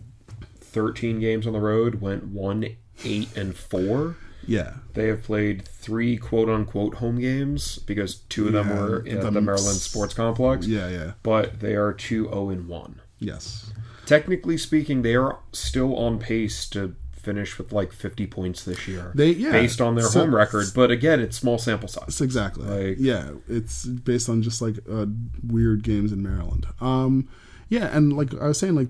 13 0.59 1.19
games 1.19 1.45
on 1.45 1.53
the 1.53 1.59
road, 1.59 2.01
went 2.01 2.27
1 2.27 2.65
8 3.05 3.37
and 3.37 3.55
4. 3.55 4.15
Yeah, 4.47 4.73
They 4.93 5.07
have 5.07 5.23
played 5.23 5.67
three 5.67 6.17
quote 6.17 6.49
unquote 6.49 6.95
home 6.95 7.19
games 7.19 7.79
because 7.85 8.15
two 8.29 8.47
of 8.47 8.53
them 8.53 8.69
Yeah, 8.69 8.79
were 8.81 8.99
in 8.99 9.19
the- 9.21 9.31
the 9.31 9.41
Maryland 9.41 9.77
Sports 9.77 10.13
Complex. 10.13 10.67
yeah, 10.67 10.89
yeah, 10.89 11.11
But 11.23 11.59
they 11.59 11.75
are 11.75 11.93
2 11.93 12.25
0 12.25 12.49
and 12.49 12.67
1. 12.67 13.01
yes, 13.19 13.71
Technically 14.05 14.57
speaking, 14.57 15.01
they 15.01 15.15
are 15.15 15.39
still 15.53 15.95
on 15.95 16.19
pace 16.19 16.67
to 16.69 16.93
finish 17.13 17.57
with 17.57 17.71
like 17.71 17.93
50 17.93 18.27
points 18.27 18.63
this 18.65 18.85
year. 18.85 19.13
They- 19.15 19.31
yeah. 19.31 19.53
based 19.53 19.79
on 19.79 19.95
their 19.95 20.03
So- 20.09 20.19
home 20.21 20.35
record. 20.35 20.67
But 20.75 20.91
again, 20.91 21.21
it's 21.21 21.37
small 21.37 21.57
sample 21.57 21.87
size. 21.87 22.19
Exactly. 22.19 22.65
Like- 22.65 22.97
yeah, 22.99 23.29
it's 23.47 23.85
based 23.85 24.27
on 24.27 24.41
just 24.41 24.61
like 24.61 24.75
uh, 24.91 25.05
weird 25.41 25.83
games 25.83 26.11
in 26.11 26.21
Maryland. 26.21 26.65
Um, 26.81 27.29
yeah, 27.69 27.95
and 27.95 28.11
like 28.11 28.33
I 28.41 28.49
was 28.49 28.57
saying, 28.57 28.75
like 28.75 28.89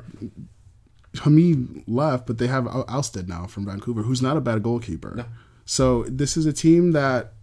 Hamid 1.22 1.84
left, 1.88 2.26
but 2.26 2.40
they 2.40 2.48
have 2.48 2.66
Ousted 2.66 3.30
now 3.30 3.46
from 3.46 3.66
Vancouver, 3.68 4.02
who's 4.02 4.22
not 4.22 4.36
a 4.36 4.42
bad 4.42 4.64
goalkeeper. 4.64 5.14
No. 5.16 5.26
So 5.66 6.04
this 6.04 6.38
is 6.38 6.46
a 6.46 6.54
team 6.54 6.92
that 6.92 7.34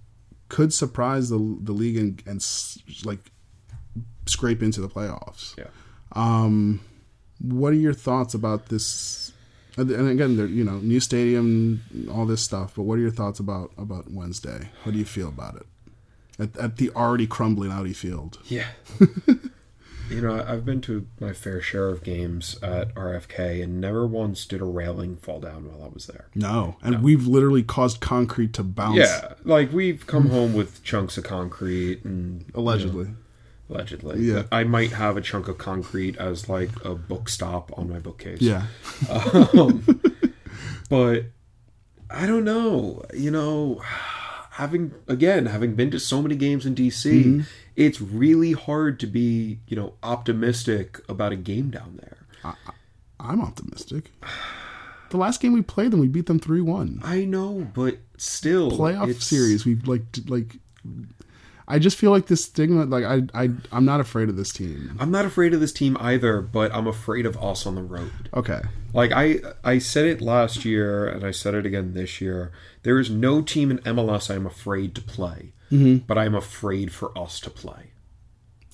could 0.49 0.73
surprise 0.73 1.31
the 1.31 1.39
the 1.61 1.73
league 1.73 1.97
and, 1.97 2.23
and 2.27 2.45
like 3.05 3.31
scrape 4.27 4.63
into 4.63 4.81
the 4.81 4.89
playoffs. 4.89 5.57
Yeah. 5.57 5.69
Um, 6.13 6.81
what 7.41 7.73
are 7.73 7.77
your 7.77 7.95
thoughts 7.95 8.35
about 8.35 8.67
this? 8.67 9.33
And 9.77 9.91
again, 9.91 10.37
they're 10.37 10.47
you 10.47 10.65
know 10.65 10.79
new 10.79 11.01
stadium, 11.01 11.83
all 12.13 12.27
this 12.27 12.43
stuff. 12.43 12.75
But 12.77 12.83
what 12.83 12.99
are 12.99 13.03
your 13.03 13.11
thoughts 13.11 13.41
about 13.41 13.73
about 13.79 14.11
Wednesday? 14.11 14.71
How 14.85 14.91
do 14.91 14.99
you 14.99 15.05
feel 15.05 15.29
about 15.29 15.57
it 15.57 15.67
at, 16.39 16.57
at 16.57 16.77
the 16.77 16.91
already 16.91 17.27
crumbling 17.27 17.71
Audi 17.71 17.93
Field? 17.93 18.39
Yeah. 18.47 18.67
you 20.11 20.21
know, 20.21 20.45
I've 20.47 20.65
been 20.65 20.81
to 20.83 21.07
my 21.21 21.33
fair 21.33 21.61
share 21.63 21.89
of 21.89 22.03
games 22.03 22.59
at 22.63 22.93
RFK 22.95 23.63
and 23.63 23.81
never 23.81 24.07
once 24.07 24.45
did 24.45 24.61
a 24.61 24.65
railing 24.65 25.17
fall 25.17 25.41
down 25.41 25.69
while 25.71 25.85
I 25.85 25.89
was 25.89 26.07
there. 26.07 26.27
No, 26.35 26.77
and 26.83 27.03
we've 27.03 27.27
literally 27.27 27.63
caused 27.63 28.01
concrete 28.01 28.53
to 28.55 28.63
bounce. 28.65 28.99
Yeah, 28.99 29.35
like 29.45 29.73
we've 29.73 30.07
come 30.07 30.31
home 30.31 30.53
with 30.55 30.83
chunks 30.83 31.17
of 31.17 31.25
concrete 31.25 32.05
and 32.05 32.45
allegedly. 32.55 33.09
allegedly. 33.69 34.21
Yeah. 34.23 34.43
I 34.51 34.65
might 34.65 34.91
have 34.93 35.17
a 35.17 35.21
chunk 35.21 35.47
of 35.49 35.59
concrete 35.59 36.17
as 36.17 36.49
like 36.49 36.71
a 36.85 36.95
book 36.97 37.29
stop 37.29 37.71
on 37.79 37.89
my 37.89 37.99
bookcase. 38.01 38.41
Yeah, 38.43 38.67
But 40.89 41.27
I 42.11 42.27
don't 42.27 42.45
know. 42.45 43.05
You 43.15 43.31
know, 43.31 43.83
having 44.53 44.93
again 45.09 45.47
having 45.47 45.75
been 45.75 45.91
to 45.93 46.01
so 46.01 46.21
many 46.23 46.35
games 46.37 46.67
in 46.67 46.75
DC, 46.75 47.11
Mm-hmm. 47.25 47.41
It's 47.77 48.01
really 48.01 48.53
hard 48.53 48.99
to 49.01 49.07
be 49.07 49.59
you 49.67 49.77
know 49.77 49.95
optimistic 50.03 51.01
about 51.09 51.33
a 51.33 51.37
game 51.37 51.71
down 51.71 51.99
there. 52.01 52.19
I, 52.45 52.55
I'm 53.19 53.41
optimistic. 53.43 54.11
The 55.11 55.17
last 55.17 55.41
game 55.41 55.53
we 55.53 55.63
played 55.63 55.91
them, 55.91 56.01
we 56.01 56.09
beat 56.09 56.27
them 56.27 56.39
three 56.39 56.61
one. 56.61 57.01
I 57.05 57.25
know, 57.25 57.67
but 57.75 57.99
still, 58.17 58.71
Playoff 58.71 59.09
it's- 59.11 59.25
series, 59.25 59.65
we've 59.65 59.87
like 59.89 60.03
like. 60.29 60.57
I 61.69 61.79
just 61.79 61.97
feel 61.97 62.11
like 62.11 62.27
this 62.27 62.45
stigma. 62.45 62.85
Like 62.85 63.05
I, 63.05 63.43
I, 63.45 63.51
I'm 63.71 63.85
not 63.85 64.01
afraid 64.01 64.29
of 64.29 64.37
this 64.37 64.53
team. 64.53 64.97
I'm 64.99 65.13
not 65.13 65.25
afraid 65.25 65.55
of 65.55 65.61
this 65.61 65.73
team 65.73 65.97
either, 66.01 66.41
but 66.41 66.75
I'm 66.75 66.89
afraid 66.89 67.27
of 67.27 67.37
us 67.41 67.65
on 67.65 67.77
the 67.77 67.83
road. 67.83 68.11
Okay, 68.35 68.61
Like 68.93 69.13
I 69.13 69.37
I 69.63 69.79
said 69.79 70.07
it 70.07 70.21
last 70.21 70.65
year 70.65 71.07
and 71.07 71.25
I 71.25 71.31
said 71.31 71.55
it 71.55 71.65
again 71.67 71.95
this 71.95 72.21
year. 72.21 72.51
There 72.83 72.99
is 72.99 73.09
no 73.09 73.41
team 73.43 73.71
in 73.71 73.79
MLS 73.81 74.35
I'm 74.35 74.47
afraid 74.47 74.97
to 74.97 75.01
play, 75.01 75.53
but 75.71 76.19
I'm 76.19 76.35
afraid 76.35 76.93
for 76.93 77.17
us 77.17 77.39
to 77.41 77.51
play. 77.51 77.93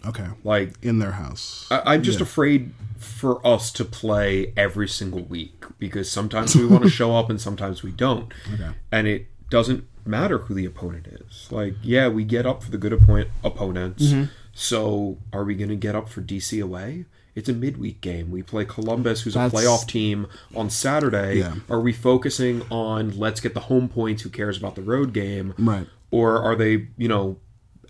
okay, 0.07 0.29
Like 0.45 0.75
in 0.83 0.99
their 0.99 1.13
house. 1.13 1.67
I, 1.71 1.95
I'm 1.95 2.03
just 2.03 2.21
afraid 2.21 2.73
for 2.99 3.45
us 3.47 3.71
to 3.73 3.85
play 3.85 4.53
every 4.57 4.89
single 4.89 5.23
week 5.23 5.65
because 5.79 6.11
sometimes 6.11 6.55
we 6.57 6.67
want 6.67 6.85
to 6.85 6.91
show 7.01 7.15
up 7.17 7.29
and 7.31 7.41
sometimes 7.41 7.83
we 7.83 7.91
don't, 7.93 8.33
Okay. 8.55 8.71
and 8.93 9.07
it 9.07 9.27
doesn't 9.51 9.85
matter 10.07 10.39
who 10.39 10.55
the 10.55 10.65
opponent 10.65 11.07
is. 11.09 11.51
Like 11.53 11.75
yeah, 11.83 12.09
we 12.09 12.25
get 12.25 12.47
up 12.47 12.63
for 12.63 12.71
the 12.71 12.79
good 12.79 12.93
opponent 12.93 13.29
opponents. 13.45 14.05
Mm-hmm. 14.05 14.25
So 14.55 15.19
are 15.33 15.45
we 15.45 15.55
going 15.55 15.69
to 15.69 15.77
get 15.77 15.95
up 15.95 16.09
for 16.09 16.23
DC 16.23 16.63
away? 16.63 17.05
It's 17.37 17.49
a 17.49 17.53
midweek 17.53 18.01
game. 18.01 18.31
We 18.31 18.43
play 18.43 18.65
Columbus, 18.65 19.23
who's 19.23 19.35
That's- 19.35 19.53
a 19.53 19.55
playoff 19.55 19.87
team, 19.87 20.27
on 20.57 20.71
Saturday. 20.71 21.39
Yeah. 21.39 21.55
Are 21.71 21.81
we 21.81 21.93
focusing 21.93 22.63
on 22.71 23.17
let's 23.17 23.41
get 23.41 23.55
the 23.55 23.61
home 23.61 23.89
points? 23.89 24.23
Who 24.23 24.31
cares 24.31 24.57
about 24.59 24.75
the 24.75 24.83
road 24.83 25.13
game? 25.13 25.55
Right. 25.59 25.87
Or 26.11 26.43
are 26.43 26.57
they, 26.57 26.89
you 26.97 27.09
know, 27.09 27.37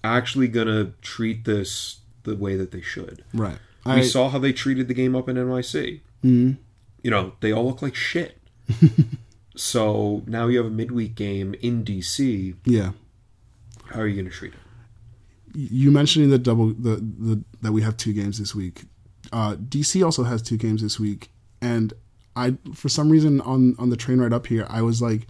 actually 0.02 0.48
going 0.48 0.66
to 0.66 0.92
treat 1.00 1.44
this 1.44 2.00
the 2.24 2.34
way 2.36 2.56
that 2.56 2.72
they 2.72 2.80
should? 2.80 3.24
Right. 3.32 3.58
We 3.86 3.92
I, 3.92 4.00
saw 4.02 4.28
how 4.28 4.38
they 4.40 4.52
treated 4.52 4.88
the 4.88 4.94
game 4.94 5.14
up 5.14 5.28
in 5.28 5.36
NYC. 5.36 6.00
Mm-hmm. 6.24 6.60
You 7.02 7.10
know, 7.10 7.32
they 7.40 7.52
all 7.52 7.66
look 7.66 7.82
like 7.82 7.94
shit. 7.94 8.38
so 9.56 10.24
now 10.26 10.48
you 10.48 10.58
have 10.58 10.66
a 10.66 10.70
midweek 10.70 11.14
game 11.14 11.54
in 11.62 11.84
DC. 11.84 12.56
yeah. 12.64 12.90
How 13.90 14.00
are 14.00 14.08
you 14.08 14.16
going 14.16 14.28
to 14.28 14.36
treat 14.36 14.52
it? 14.54 14.58
you 15.56 15.90
mentioning 15.90 16.28
the 16.28 16.38
double 16.38 16.66
the, 16.66 16.96
the 16.96 17.42
that 17.62 17.72
we 17.72 17.80
have 17.80 17.96
two 17.96 18.12
games 18.12 18.38
this 18.38 18.54
week. 18.54 18.84
Uh, 19.32 19.56
DC 19.56 20.04
also 20.04 20.24
has 20.24 20.42
two 20.42 20.56
games 20.56 20.82
this 20.82 21.00
week, 21.00 21.30
and 21.60 21.92
I 22.34 22.56
for 22.74 22.88
some 22.88 23.10
reason 23.10 23.40
on 23.40 23.74
on 23.78 23.90
the 23.90 23.96
train 23.96 24.18
ride 24.18 24.32
up 24.32 24.46
here, 24.46 24.66
I 24.68 24.82
was 24.82 25.00
like, 25.02 25.26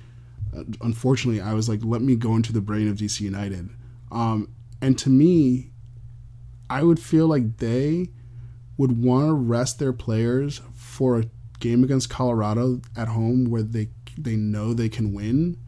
uh, 0.56 0.64
unfortunately, 0.80 1.40
I 1.40 1.54
was 1.54 1.68
like, 1.68 1.80
let 1.82 2.02
me 2.02 2.16
go 2.16 2.36
into 2.36 2.52
the 2.52 2.60
brain 2.60 2.88
of 2.88 2.96
DC 2.96 3.20
United, 3.20 3.70
um, 4.10 4.48
and 4.80 4.98
to 4.98 5.10
me, 5.10 5.70
I 6.68 6.82
would 6.82 7.00
feel 7.00 7.26
like 7.26 7.58
they 7.58 8.08
would 8.76 9.02
want 9.02 9.28
to 9.28 9.34
rest 9.34 9.78
their 9.78 9.92
players 9.92 10.60
for 10.74 11.18
a 11.18 11.24
game 11.60 11.82
against 11.82 12.10
Colorado 12.10 12.80
at 12.96 13.08
home 13.08 13.46
where 13.46 13.62
they 13.62 13.88
they 14.18 14.36
know 14.36 14.72
they 14.72 14.88
can 14.88 15.12
win 15.12 15.58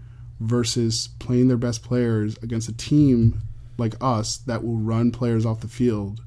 versus 0.40 1.08
playing 1.18 1.48
their 1.48 1.56
best 1.56 1.82
players 1.82 2.36
against 2.42 2.68
a 2.68 2.72
team 2.72 3.40
like 3.76 3.94
us 4.00 4.38
that 4.38 4.64
will 4.64 4.76
run 4.76 5.10
players 5.10 5.44
off 5.44 5.60
the 5.60 5.68
field 5.68 6.22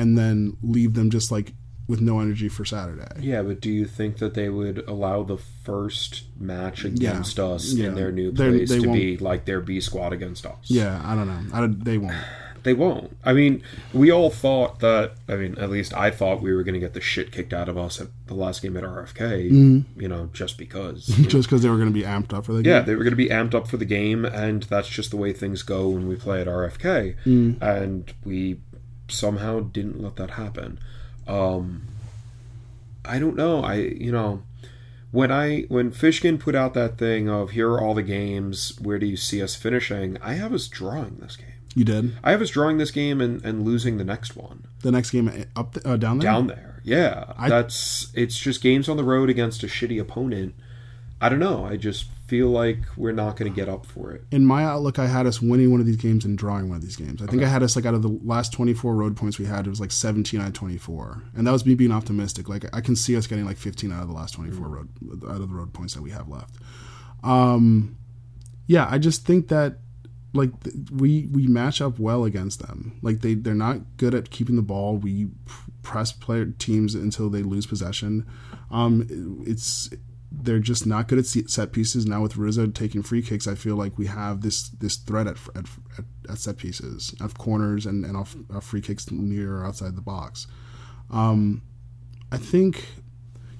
and 0.00 0.16
then 0.18 0.56
leave 0.62 0.94
them 0.94 1.10
just 1.10 1.30
like 1.30 1.52
with 1.86 2.00
no 2.00 2.20
energy 2.20 2.48
for 2.48 2.64
Saturday. 2.64 3.08
Yeah, 3.20 3.42
but 3.42 3.60
do 3.60 3.68
you 3.68 3.84
think 3.84 4.18
that 4.18 4.34
they 4.34 4.48
would 4.48 4.78
allow 4.88 5.24
the 5.24 5.36
first 5.64 6.22
match 6.38 6.84
against 6.84 7.40
us 7.40 7.72
Yeah. 7.72 7.88
in 7.88 7.94
their 7.96 8.12
new 8.12 8.30
place 8.32 8.68
they 8.68 8.78
to 8.78 8.86
won't- 8.88 9.00
be 9.00 9.16
like 9.16 9.44
their 9.44 9.60
B 9.60 9.80
squad 9.80 10.12
against 10.12 10.46
us? 10.46 10.56
Yeah, 10.66 11.02
I 11.04 11.14
don't 11.16 11.26
know. 11.26 11.40
I 11.52 11.60
don't, 11.60 11.84
they 11.84 11.98
won't. 11.98 12.14
They 12.62 12.74
won't. 12.74 13.16
I 13.24 13.32
mean, 13.32 13.62
we 13.94 14.12
all 14.12 14.28
thought 14.28 14.80
that. 14.80 15.12
I 15.26 15.36
mean, 15.36 15.56
at 15.56 15.70
least 15.70 15.94
I 15.96 16.10
thought 16.10 16.42
we 16.42 16.52
were 16.52 16.62
going 16.62 16.74
to 16.74 16.78
get 16.78 16.92
the 16.92 17.00
shit 17.00 17.32
kicked 17.32 17.54
out 17.54 17.70
of 17.70 17.78
us 17.78 17.98
at 18.02 18.08
the 18.26 18.34
last 18.34 18.60
game 18.60 18.76
at 18.76 18.84
RFK. 18.84 19.50
Mm-hmm. 19.50 19.98
You 19.98 20.08
know, 20.08 20.28
just 20.34 20.58
because. 20.58 21.06
just 21.06 21.48
because 21.48 21.62
they 21.62 21.70
were 21.70 21.76
going 21.78 21.88
to 21.88 21.94
be 21.94 22.02
amped 22.02 22.34
up 22.34 22.44
for 22.44 22.52
the 22.52 22.62
game. 22.62 22.70
yeah, 22.74 22.80
they 22.80 22.94
were 22.94 23.02
going 23.02 23.12
to 23.12 23.16
be 23.16 23.30
amped 23.30 23.54
up 23.54 23.66
for 23.66 23.78
the 23.78 23.86
game, 23.86 24.26
and 24.26 24.64
that's 24.64 24.90
just 24.90 25.10
the 25.10 25.16
way 25.16 25.32
things 25.32 25.62
go 25.62 25.88
when 25.88 26.06
we 26.06 26.16
play 26.16 26.42
at 26.42 26.46
RFK. 26.48 27.16
Mm. 27.24 27.62
And 27.62 28.12
we 28.26 28.60
somehow 29.10 29.60
didn't 29.60 30.02
let 30.02 30.16
that 30.16 30.30
happen. 30.32 30.78
Um, 31.26 31.82
I 33.04 33.18
don't 33.18 33.36
know. 33.36 33.62
I 33.62 33.74
you 33.76 34.12
know. 34.12 34.42
When 35.12 35.32
I 35.32 35.62
when 35.62 35.90
Fishkin 35.90 36.38
put 36.38 36.54
out 36.54 36.74
that 36.74 36.96
thing 36.96 37.28
of 37.28 37.50
here 37.50 37.68
are 37.70 37.80
all 37.80 37.94
the 37.94 38.02
games, 38.02 38.78
where 38.80 38.98
do 38.98 39.06
you 39.06 39.16
see 39.16 39.42
us 39.42 39.56
finishing? 39.56 40.16
I 40.22 40.34
have 40.34 40.52
us 40.52 40.68
drawing 40.68 41.16
this 41.20 41.34
game. 41.34 41.46
You 41.74 41.84
did 41.84 42.16
I 42.22 42.30
have 42.30 42.42
us 42.42 42.50
drawing 42.50 42.78
this 42.78 42.90
game 42.92 43.20
and, 43.20 43.44
and 43.44 43.64
losing 43.64 43.96
the 43.98 44.04
next 44.04 44.36
one 44.36 44.64
the 44.82 44.90
next 44.90 45.10
game 45.10 45.44
up 45.56 45.76
uh, 45.84 45.96
down 45.96 46.18
there. 46.18 46.30
down 46.30 46.46
there. 46.46 46.80
Yeah, 46.84 47.32
I- 47.36 47.48
that's 47.48 48.08
it's 48.14 48.38
just 48.38 48.62
games 48.62 48.88
on 48.88 48.96
the 48.96 49.04
road 49.04 49.28
against 49.30 49.62
a 49.62 49.66
shitty 49.66 50.00
opponent. 50.00 50.54
I 51.20 51.28
don't 51.28 51.38
know. 51.38 51.64
I 51.64 51.76
just 51.76 52.06
feel 52.30 52.48
like 52.48 52.78
we're 52.96 53.10
not 53.10 53.36
going 53.36 53.52
to 53.52 53.54
get 53.54 53.68
up 53.68 53.84
for 53.84 54.12
it. 54.12 54.22
In 54.30 54.46
my 54.46 54.62
outlook, 54.64 55.00
I 55.00 55.08
had 55.08 55.26
us 55.26 55.42
winning 55.42 55.72
one 55.72 55.80
of 55.80 55.86
these 55.86 55.96
games 55.96 56.24
and 56.24 56.38
drawing 56.38 56.68
one 56.68 56.76
of 56.76 56.82
these 56.82 56.94
games. 56.94 57.20
I 57.20 57.26
think 57.26 57.42
I 57.42 57.48
had 57.48 57.64
us 57.64 57.74
like 57.74 57.86
out 57.86 57.94
of 57.94 58.02
the 58.02 58.20
last 58.22 58.52
twenty 58.52 58.72
four 58.72 58.94
road 58.94 59.16
points 59.16 59.36
we 59.36 59.46
had, 59.46 59.66
it 59.66 59.70
was 59.70 59.80
like 59.80 59.90
seventeen 59.90 60.40
out 60.40 60.46
of 60.46 60.52
twenty 60.52 60.78
four, 60.78 61.24
and 61.34 61.44
that 61.44 61.50
was 61.50 61.66
me 61.66 61.74
being 61.74 61.90
optimistic. 61.90 62.48
Like 62.48 62.64
I 62.72 62.80
can 62.80 62.94
see 62.94 63.16
us 63.16 63.26
getting 63.26 63.44
like 63.44 63.56
fifteen 63.56 63.90
out 63.90 64.02
of 64.02 64.08
the 64.08 64.14
last 64.14 64.34
twenty 64.34 64.52
four 64.52 64.68
road 64.68 64.88
out 65.24 65.40
of 65.40 65.48
the 65.48 65.54
road 65.54 65.72
points 65.72 65.94
that 65.94 66.02
we 66.02 66.10
have 66.12 66.28
left. 66.28 66.54
Um, 67.24 67.98
yeah, 68.68 68.86
I 68.88 68.98
just 68.98 69.26
think 69.26 69.48
that 69.48 69.78
like 70.32 70.50
we 70.92 71.26
we 71.32 71.48
match 71.48 71.80
up 71.80 71.98
well 71.98 72.24
against 72.24 72.60
them. 72.64 72.96
Like 73.02 73.22
they 73.22 73.34
they're 73.34 73.54
not 73.54 73.96
good 73.96 74.14
at 74.14 74.30
keeping 74.30 74.54
the 74.54 74.62
ball. 74.62 74.96
We 74.96 75.30
press 75.82 76.12
player 76.12 76.46
teams 76.46 76.94
until 76.94 77.28
they 77.28 77.42
lose 77.42 77.66
possession. 77.66 78.24
Um, 78.70 79.42
it's 79.44 79.90
they're 80.44 80.58
just 80.58 80.86
not 80.86 81.08
good 81.08 81.18
at 81.18 81.26
set 81.26 81.72
pieces. 81.72 82.06
Now 82.06 82.22
with 82.22 82.36
Rizzo 82.36 82.66
taking 82.66 83.02
free 83.02 83.22
kicks, 83.22 83.46
I 83.46 83.54
feel 83.54 83.76
like 83.76 83.98
we 83.98 84.06
have 84.06 84.40
this 84.40 84.68
this 84.68 84.96
threat 84.96 85.26
at 85.26 85.36
at, 85.54 85.66
at, 86.28 86.38
set 86.38 86.56
pieces, 86.56 87.14
of 87.20 87.36
corners 87.36 87.86
and 87.86 88.04
and 88.04 88.16
off, 88.16 88.36
off 88.54 88.64
free 88.64 88.80
kicks 88.80 89.10
near 89.10 89.58
or 89.58 89.64
outside 89.64 89.96
the 89.96 90.02
box. 90.02 90.46
Um, 91.10 91.62
I 92.32 92.36
think 92.36 92.86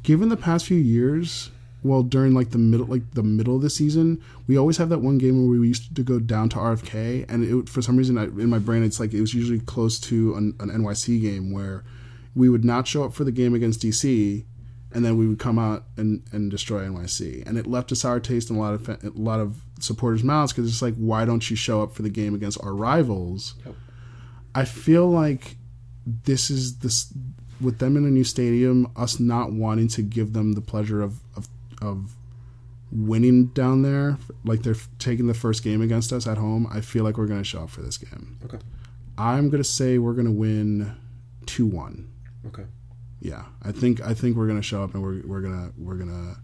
given 0.03 0.29
the 0.29 0.37
past 0.37 0.67
few 0.67 0.79
years, 0.79 1.51
well, 1.83 2.03
during 2.03 2.35
like 2.35 2.51
the 2.51 2.59
middle, 2.59 2.87
like 2.87 3.11
the 3.13 3.23
middle 3.23 3.57
of 3.57 3.63
the 3.63 3.71
season, 3.71 4.23
we 4.47 4.57
always 4.57 4.77
have 4.77 4.89
that 4.91 4.99
one 4.99 5.19
game 5.19 5.49
where 5.49 5.59
we 5.59 5.69
used 5.69 5.95
to 5.95 6.03
go 6.03 6.19
down 6.19 6.49
to 6.51 6.57
RFK, 6.57 7.27
and 7.29 7.45
it, 7.45 7.69
for 7.69 7.81
some 7.83 7.97
reason, 7.97 8.19
I, 8.19 8.25
in 8.25 8.51
my 8.51 8.59
brain, 8.59 8.83
it's 8.83 9.01
like 9.01 9.15
it 9.15 9.21
was 9.21 9.35
usually 9.35 9.61
close 9.61 9.99
to 10.01 10.35
an, 10.35 10.55
an 10.61 10.69
NYC 10.69 11.21
game 11.21 11.53
where 11.53 11.85
we 12.35 12.49
would 12.49 12.65
not 12.65 12.87
show 12.87 13.05
up 13.05 13.13
for 13.13 13.25
the 13.25 13.33
game 13.33 13.55
against 13.55 13.81
DC, 13.81 14.45
and 14.93 15.05
then 15.05 15.17
we 15.17 15.27
would 15.27 15.39
come 15.39 15.59
out 15.59 15.85
and, 15.97 16.23
and 16.33 16.51
destroy 16.51 16.83
NYC, 16.83 17.47
and 17.47 17.57
it 17.57 17.67
left 17.67 17.93
a 17.93 17.97
sour 17.97 18.21
taste 18.21 18.51
in 18.51 18.57
a 18.57 18.59
lot 18.59 18.75
of 18.75 18.89
a 18.89 19.11
lot 19.15 19.41
of 19.41 19.63
supporters' 19.79 20.25
mouths 20.25 20.53
because 20.53 20.71
it's 20.71 20.83
like, 20.83 20.95
why 20.97 21.25
don't 21.25 21.49
you 21.49 21.57
show 21.57 21.83
up 21.83 21.95
for 21.95 22.03
the 22.03 22.11
game 22.11 22.35
against 22.35 22.63
our 22.63 22.75
rivals? 22.75 23.55
Yep. 23.65 23.75
I 24.55 24.65
feel 24.65 25.09
like 25.09 25.57
this 26.07 26.51
is 26.51 26.79
this 26.79 27.13
with 27.61 27.79
them 27.79 27.97
in 27.97 28.05
a 28.05 28.11
new 28.11 28.25
stadium, 28.25 28.91
us 28.97 29.21
not 29.21 29.53
wanting 29.53 29.89
to 29.89 30.03
give 30.03 30.33
them 30.33 30.53
the 30.55 30.61
pleasure 30.61 31.03
of 31.03 31.21
of, 31.37 31.49
of 31.81 32.17
winning 32.93 33.47
down 33.47 33.83
there, 33.83 34.19
like 34.45 34.63
they're 34.63 34.75
taking 34.99 35.27
the 35.27 35.35
first 35.35 35.63
game 35.63 35.81
against 35.81 36.13
us 36.13 36.27
at 36.27 36.39
home. 36.39 36.67
I 36.71 36.81
feel 36.81 37.05
like 37.05 37.17
we're 37.17 37.27
going 37.27 37.41
to 37.41 37.45
show 37.45 37.63
up 37.63 37.71
for 37.71 37.83
this 37.83 37.97
game. 37.97 38.39
Okay. 38.45 38.59
I'm 39.17 39.51
going 39.51 39.63
to 39.63 39.69
say 39.69 39.99
we're 39.99 40.15
going 40.15 40.27
to 40.27 40.33
win 40.33 40.97
two 41.47 41.67
one. 41.67 42.11
Okay. 42.47 42.65
Yeah, 43.21 43.45
I 43.63 43.73
think 43.73 44.01
I 44.01 44.15
think 44.15 44.37
we're 44.37 44.47
going 44.47 44.59
to 44.59 44.63
show 44.67 44.83
up 44.83 44.95
and 44.95 45.03
we're 45.03 45.21
we're 45.27 45.41
gonna 45.43 45.73
we're 45.77 45.97
gonna 45.97 46.37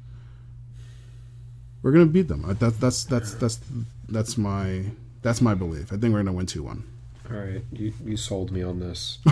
we're 1.83 1.93
gonna 1.93 2.07
beat 2.07 2.29
them. 2.29 2.43
That, 2.59 2.79
that's 2.81 3.05
that's 3.05 3.35
that's 3.35 3.61
that's 4.09 4.37
my 4.39 4.85
that's 5.23 5.41
my 5.41 5.55
belief. 5.55 5.93
I 5.93 5.97
think 5.97 6.13
we're 6.13 6.23
going 6.23 6.27
to 6.27 6.33
win 6.33 6.47
two 6.47 6.63
one. 6.63 6.85
All 7.31 7.37
right. 7.39 7.63
You 7.73 7.93
you 8.05 8.17
sold 8.17 8.51
me 8.53 8.63
on 8.63 8.79
this. 8.81 9.19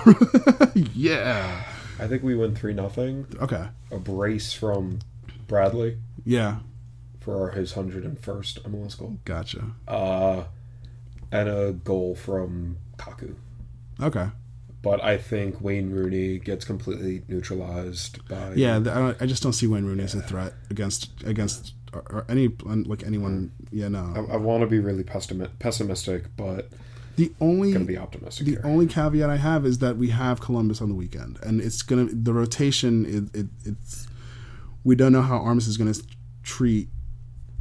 Yeah. 0.95 1.63
I 2.01 2.09
think 2.09 2.25
we 2.25 2.35
win 2.35 2.57
three 2.57 2.75
nothing. 2.75 3.27
Okay. 3.41 3.69
A 3.93 3.99
brace 3.99 4.53
from 4.53 4.99
Bradley 5.47 5.99
Yeah. 6.25 6.59
for 7.21 7.51
his 7.53 7.75
hundred 7.75 8.05
and 8.05 8.19
first 8.19 8.61
MLS 8.65 8.99
goal. 8.99 9.19
Gotcha. 9.25 9.67
Uh, 9.87 10.45
and 11.31 11.49
a 11.49 11.73
goal 11.73 12.17
from 12.17 12.79
Kaku. 12.97 13.37
Okay. 14.03 14.27
But 14.85 15.03
I 15.03 15.17
think 15.17 15.61
Wayne 15.61 15.91
Rooney 15.91 16.39
gets 16.39 16.65
completely 16.65 17.23
neutralized 17.27 18.27
by 18.29 18.53
Yeah, 18.55 18.77
I, 18.77 18.81
don't, 18.81 19.23
I 19.23 19.27
just 19.27 19.43
don't 19.43 19.55
see 19.55 19.67
Wayne 19.67 19.85
Rooney 19.87 20.05
as 20.05 20.15
a 20.15 20.21
threat 20.21 20.53
against 20.71 21.11
against 21.25 21.73
or, 21.95 22.01
or 22.11 22.27
any 22.29 22.49
like 22.67 23.03
anyone. 23.05 23.51
Mm. 23.63 23.69
Yeah, 23.73 23.87
I, 23.87 23.89
no. 23.89 24.27
I 24.31 24.37
want 24.37 24.61
to 24.61 24.67
be 24.67 24.79
really 24.79 25.03
pessimi- 25.03 25.51
pessimistic, 25.59 26.37
but 26.37 26.69
The 27.17 27.33
only 27.41 27.73
gonna 27.73 27.85
be 27.87 27.97
optimistic 27.97 28.45
the 28.47 28.53
here. 28.53 28.61
only 28.65 28.87
caveat 28.87 29.31
I 29.31 29.37
have 29.37 29.65
is 29.65 29.79
that 29.79 29.97
we 29.97 30.11
have 30.11 30.41
Columbus 30.41 30.81
on 30.83 30.89
the 30.91 30.95
weekend, 30.95 31.39
and 31.43 31.61
it's 31.61 31.83
gonna 31.83 32.07
the 32.13 32.35
rotation. 32.35 33.07
It, 33.33 33.41
it 33.41 33.47
it's 33.65 34.07
we 34.85 34.95
don't 34.95 35.13
know 35.13 35.23
how 35.23 35.39
Armas 35.39 35.67
is 35.67 35.77
gonna 35.79 35.95
treat 36.43 36.89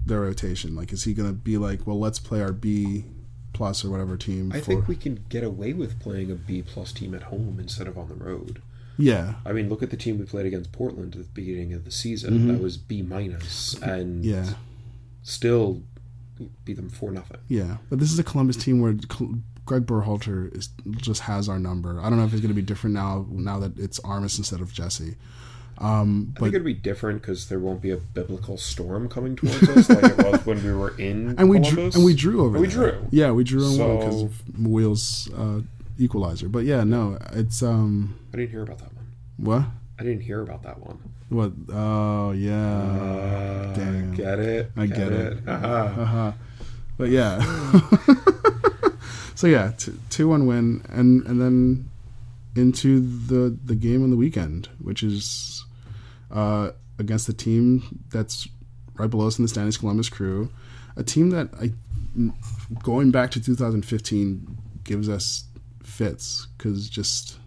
the 0.05 0.19
rotation. 0.19 0.75
Like, 0.75 0.91
is 0.91 1.05
he 1.05 1.13
gonna 1.13 1.31
be 1.31 1.57
like, 1.57 1.87
well, 1.87 1.99
let's 1.99 2.19
play 2.19 2.41
our 2.41 2.51
B 2.51 3.05
plus 3.53 3.85
or 3.85 3.89
whatever 3.89 4.17
team? 4.17 4.51
I 4.53 4.59
for, 4.59 4.65
think 4.65 4.87
we 4.87 4.95
can 4.95 5.23
get 5.29 5.43
away 5.43 5.73
with 5.73 5.99
playing 5.99 6.31
a 6.31 6.35
B 6.35 6.61
plus 6.61 6.91
team 6.91 7.13
at 7.13 7.23
home 7.23 7.57
instead 7.59 7.87
of 7.87 7.97
on 7.97 8.09
the 8.09 8.15
road. 8.15 8.61
yeah, 8.97 9.35
I 9.45 9.51
mean, 9.53 9.69
look 9.69 9.81
at 9.83 9.89
the 9.89 9.97
team 9.97 10.17
we 10.19 10.25
played 10.25 10.45
against 10.45 10.71
Portland 10.71 11.15
at 11.15 11.21
the 11.21 11.27
beginning 11.29 11.73
of 11.73 11.85
the 11.85 11.91
season. 11.91 12.47
That 12.47 12.61
was 12.61 12.77
B 12.77 13.01
minus, 13.01 13.73
and 13.81 14.23
Mm-hmm. 14.23 14.29
yeah. 14.49 14.53
still 15.23 15.81
beat 16.65 16.75
them 16.75 16.89
for 16.89 17.11
nothing. 17.11 17.37
Yeah, 17.47 17.77
but 17.89 17.99
this 17.99 18.11
is 18.11 18.19
a 18.19 18.23
Columbus 18.23 18.57
team 18.57 18.81
where 18.81 18.93
Greg 19.65 19.85
Berhalter 19.85 20.53
is, 20.55 20.69
just 20.97 21.21
has 21.21 21.47
our 21.47 21.59
number. 21.59 21.99
I 22.01 22.09
don't 22.09 22.17
know 22.17 22.25
if 22.25 22.33
it's 22.33 22.41
going 22.41 22.49
to 22.53 22.55
be 22.55 22.61
different 22.61 22.95
now 22.95 23.25
now 23.29 23.59
that 23.59 23.77
it's 23.79 23.99
Armas 23.99 24.37
instead 24.37 24.59
of 24.61 24.73
Jesse. 24.73 25.15
Um, 25.83 26.33
I 26.37 26.39
but 26.39 26.45
think 26.45 26.55
it'd 26.55 26.65
be 26.65 26.73
different 26.73 27.21
because 27.21 27.49
there 27.49 27.59
won't 27.59 27.81
be 27.81 27.91
a 27.91 27.97
biblical 27.97 28.57
storm 28.57 29.09
coming 29.09 29.35
towards 29.35 29.67
us 29.69 29.89
like 29.89 30.17
it 30.17 30.17
was 30.31 30.45
when 30.45 30.63
we 30.63 30.73
were 30.73 30.97
in 30.97 31.35
and 31.37 31.49
we 31.49 31.59
drew, 31.59 31.91
and 31.93 32.05
we 32.05 32.13
drew 32.15 32.45
over. 32.45 32.57
We 32.59 32.67
there. 32.67 32.91
drew. 32.91 33.07
Yeah, 33.11 33.31
we 33.31 33.43
drew 33.43 33.65
on 33.65 33.71
So- 33.75 33.97
because 33.97 34.21
of 34.23 34.65
Wheels 34.65 35.29
uh, 35.37 35.59
equalizer. 35.99 36.47
But 36.47 36.63
yeah, 36.65 36.83
no, 36.83 37.17
it's 37.33 37.61
um 37.61 38.17
I 38.33 38.37
didn't 38.37 38.51
hear 38.51 38.63
about 38.63 38.79
that 38.79 38.93
one. 38.95 39.05
what 39.37 39.63
I 39.99 40.03
didn't 40.03 40.21
hear 40.23 40.41
about 40.41 40.63
that 40.63 40.79
one. 40.79 40.97
what 41.29 41.51
oh 41.73 42.31
yeah 42.31 42.77
Uh, 42.81 43.73
damn. 43.73 44.13
Get 44.15 44.39
it? 44.39 44.71
I 44.77 44.85
get 44.87 45.11
it. 45.11 45.37
Uh-huh. 45.47 45.67
uh-huh. 45.67 46.31
But 46.97 47.09
yeah. 47.09 47.41
so 49.35 49.47
yeah, 49.47 49.71
t- 49.77 49.93
two 50.09 50.27
one 50.29 50.45
win, 50.45 50.81
and 50.89 51.25
and 51.25 51.41
then 51.41 51.89
into 52.55 52.99
the 53.01 53.57
the 53.65 53.75
game 53.75 54.03
on 54.03 54.11
the 54.11 54.15
weekend, 54.17 54.69
which 54.79 55.01
is 55.03 55.65
uh, 56.33 56.71
against 56.99 57.27
the 57.27 57.33
team 57.33 58.03
that's 58.09 58.47
right 58.95 59.09
below 59.09 59.27
us 59.27 59.39
in 59.39 59.43
the 59.43 59.49
standings, 59.49 59.77
Columbus 59.77 60.09
Crew, 60.09 60.49
a 60.97 61.03
team 61.03 61.29
that 61.29 61.49
I 61.59 61.71
going 62.83 63.11
back 63.11 63.31
to 63.31 63.41
2015 63.41 64.57
gives 64.83 65.09
us 65.09 65.45
fits 65.83 66.47
because 66.57 66.89
just 66.89 67.37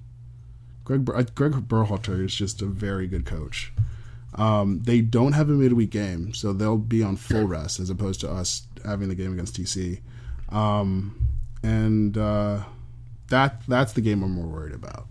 Greg 0.84 1.04
Ber- 1.04 1.22
Greg 1.34 1.52
Berhalter 1.68 2.24
is 2.24 2.34
just 2.34 2.62
a 2.62 2.66
very 2.66 3.06
good 3.06 3.26
coach. 3.26 3.72
Um, 4.34 4.80
they 4.82 5.00
don't 5.00 5.32
have 5.32 5.48
a 5.48 5.52
midweek 5.52 5.90
game, 5.90 6.34
so 6.34 6.52
they'll 6.52 6.76
be 6.76 7.02
on 7.02 7.16
full 7.16 7.44
rest 7.44 7.80
as 7.80 7.90
opposed 7.90 8.20
to 8.20 8.30
us 8.30 8.66
having 8.84 9.08
the 9.08 9.14
game 9.14 9.32
against 9.32 9.56
DC. 9.56 10.00
Um, 10.50 11.18
and 11.62 12.16
uh, 12.16 12.64
that 13.28 13.62
that's 13.66 13.94
the 13.94 14.00
game 14.00 14.22
I'm 14.22 14.32
more 14.32 14.46
worried 14.46 14.74
about. 14.74 15.06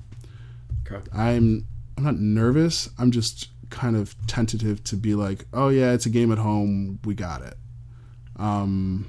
Okay. 0.85 1.03
I'm 1.13 1.65
I'm 1.97 2.03
not 2.03 2.17
nervous. 2.17 2.89
I'm 2.97 3.11
just 3.11 3.49
kind 3.69 3.95
of 3.95 4.15
tentative 4.27 4.83
to 4.85 4.95
be 4.95 5.15
like, 5.15 5.45
oh 5.53 5.69
yeah, 5.69 5.91
it's 5.93 6.05
a 6.05 6.09
game 6.09 6.31
at 6.31 6.37
home. 6.37 6.99
We 7.05 7.13
got 7.15 7.41
it. 7.41 7.57
Um, 8.37 9.07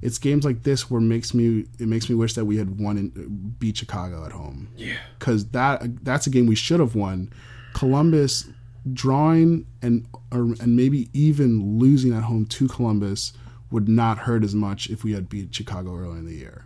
it's 0.00 0.18
games 0.18 0.44
like 0.44 0.62
this 0.62 0.88
where 0.90 1.00
makes 1.00 1.34
me 1.34 1.64
it 1.80 1.88
makes 1.88 2.08
me 2.08 2.14
wish 2.14 2.34
that 2.34 2.44
we 2.44 2.56
had 2.56 2.78
won 2.78 2.96
and 2.96 3.58
beat 3.58 3.76
Chicago 3.78 4.24
at 4.24 4.30
home 4.32 4.68
Yeah. 4.76 4.94
because 5.18 5.46
that 5.48 6.04
that's 6.04 6.26
a 6.26 6.30
game 6.30 6.46
we 6.46 6.54
should 6.54 6.78
have 6.80 6.94
won. 6.94 7.32
Columbus 7.74 8.48
drawing 8.92 9.66
and 9.82 10.06
or, 10.32 10.42
and 10.60 10.76
maybe 10.76 11.08
even 11.12 11.78
losing 11.78 12.12
at 12.14 12.22
home 12.22 12.46
to 12.46 12.68
Columbus 12.68 13.32
would 13.70 13.88
not 13.88 14.18
hurt 14.18 14.44
as 14.44 14.54
much 14.54 14.88
if 14.88 15.02
we 15.04 15.12
had 15.12 15.28
beat 15.28 15.52
Chicago 15.54 15.96
early 15.96 16.18
in 16.18 16.24
the 16.26 16.34
year. 16.34 16.64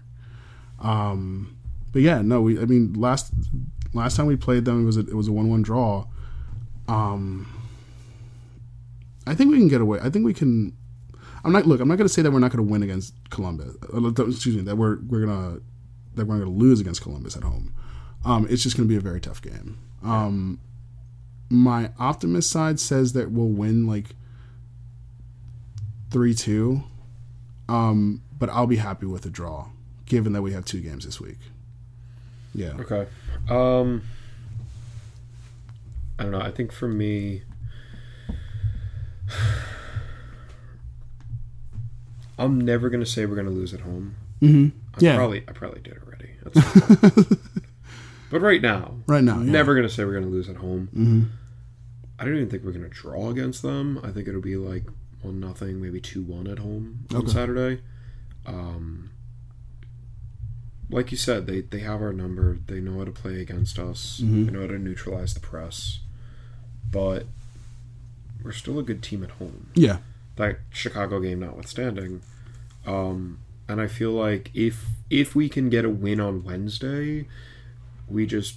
Um, 0.78 1.57
but 1.92 2.02
yeah, 2.02 2.20
no, 2.22 2.42
we 2.42 2.61
I 2.61 2.66
mean 2.66 2.92
last 2.92 3.33
last 3.94 4.16
time 4.16 4.26
we 4.26 4.37
played 4.37 4.64
them 4.66 4.83
it 4.83 4.85
was 4.87 4.96
a, 4.98 5.00
it 5.00 5.14
was 5.14 5.28
a 5.28 5.33
one 5.33 5.48
one 5.48 5.62
draw. 5.62 6.07
Um, 6.88 7.49
I 9.27 9.35
think 9.35 9.51
we 9.51 9.59
can 9.59 9.68
get 9.68 9.81
away. 9.81 9.99
I 10.03 10.11
think 10.11 10.25
we 10.25 10.35
can. 10.35 10.77
I'm 11.45 11.53
not 11.53 11.66
look. 11.66 11.81
I'm 11.81 11.88
not 11.88 11.97
going 11.97 12.09
to 12.09 12.12
say 12.12 12.23
that 12.23 12.31
we're 12.31 12.38
not 12.38 12.53
going 12.53 12.64
to 12.64 12.71
win 12.71 12.83
against 12.83 13.14
Columbus. 13.31 13.77
Uh, 13.92 14.09
Excuse 14.09 14.57
me. 14.57 14.62
That 14.62 14.77
we're 14.77 14.99
we're 15.09 15.27
gonna 15.27 15.59
that 16.14 16.27
we're 16.27 16.37
going 16.38 16.45
to 16.45 16.51
lose 16.51 16.81
against 16.81 17.03
Columbus 17.03 17.37
at 17.37 17.42
home. 17.42 17.75
Um, 18.25 18.47
it's 18.49 18.62
just 18.62 18.77
going 18.77 18.88
to 18.88 18.92
be 18.92 18.97
a 18.97 19.01
very 19.01 19.21
tough 19.21 19.42
game. 19.42 19.79
Um, 20.05 20.61
my 21.51 21.90
optimist 21.99 22.51
side 22.51 22.79
says 22.79 23.12
that 23.14 23.31
we'll 23.31 23.49
win 23.49 23.87
like 23.87 24.14
three 26.11 26.35
two, 26.35 26.85
um, 27.68 28.23
but 28.38 28.49
I'll 28.51 28.66
be 28.66 28.77
happy 28.77 29.07
with 29.07 29.25
a 29.27 29.31
draw, 29.31 29.68
given 30.07 30.33
that 30.35 30.42
we 30.42 30.53
have 30.53 30.64
two 30.64 30.81
games 30.81 31.05
this 31.05 31.21
week. 31.21 31.38
Yeah, 32.55 32.75
Okay. 32.81 33.07
Um 33.49 34.03
I 36.22 36.24
don't 36.24 36.30
know. 36.30 36.40
I 36.40 36.52
think 36.52 36.70
for 36.70 36.87
me 36.87 37.42
I'm 42.38 42.61
never 42.61 42.90
going 42.90 43.02
to 43.02 43.11
say 43.11 43.26
we're 43.26 43.35
going 43.35 43.48
to 43.48 43.52
lose 43.52 43.74
at 43.74 43.80
home. 43.80 44.14
mm-hmm. 44.40 44.68
I 44.94 44.98
yeah. 45.00 45.16
probably 45.16 45.42
I 45.48 45.52
probably 45.52 45.80
did 45.80 45.98
already. 45.98 46.30
but 48.30 48.40
right 48.40 48.62
now, 48.62 48.94
right 49.08 49.24
now, 49.24 49.38
yeah. 49.40 49.50
never 49.50 49.74
going 49.74 49.87
to 49.87 49.92
say 49.92 50.04
we're 50.04 50.12
going 50.12 50.22
to 50.24 50.30
lose 50.30 50.48
at 50.48 50.56
home. 50.56 50.88
hmm 50.94 51.22
I 52.20 52.24
don't 52.24 52.37
even 52.37 52.48
think 52.50 52.62
we're 52.62 52.70
to 52.72 52.88
draw 52.88 53.30
against 53.30 53.62
them. 53.62 53.98
I 54.04 54.12
think 54.12 54.28
it'll 54.28 54.40
be 54.40 54.54
like 54.54 54.85
one 55.22 55.40
nothing, 55.40 55.82
maybe 55.82 56.00
two 56.00 56.22
one 56.22 56.46
at 56.46 56.61
home 56.61 57.04
on 57.11 57.22
Okay. 57.22 57.32
Saturday. 57.32 57.82
Um, 58.46 59.11
like 60.88 61.11
you 61.11 61.16
said, 61.16 61.48
they 61.48 61.62
they 61.62 61.80
have 61.80 62.00
our 62.00 62.12
number. 62.12 62.58
They 62.66 62.78
know 62.78 62.98
how 62.98 63.04
to 63.06 63.11
play 63.11 63.40
against 63.40 63.76
us. 63.76 64.20
Mhm. 64.22 64.46
They 64.46 64.52
know 64.52 64.61
how 64.61 64.66
to 64.68 64.78
neutralize 64.78 65.35
the 65.35 65.40
press. 65.40 65.98
But 66.92 67.26
we're 68.44 68.52
still 68.52 68.78
a 68.78 68.83
good 68.83 69.02
team 69.02 69.24
at 69.24 69.31
home. 69.31 69.70
Yeah, 69.74 69.98
That 70.37 70.59
Chicago 70.70 71.20
game 71.20 71.40
notwithstanding. 71.40 72.20
Um, 72.87 73.38
and 73.68 73.81
I 73.81 73.87
feel 73.87 74.12
like 74.12 74.50
if 74.55 74.87
if 75.11 75.35
we 75.35 75.48
can 75.48 75.68
get 75.70 75.85
a 75.85 75.90
win 75.90 76.20
on 76.20 76.44
Wednesday, 76.44 77.26
we 78.09 78.26
just 78.26 78.57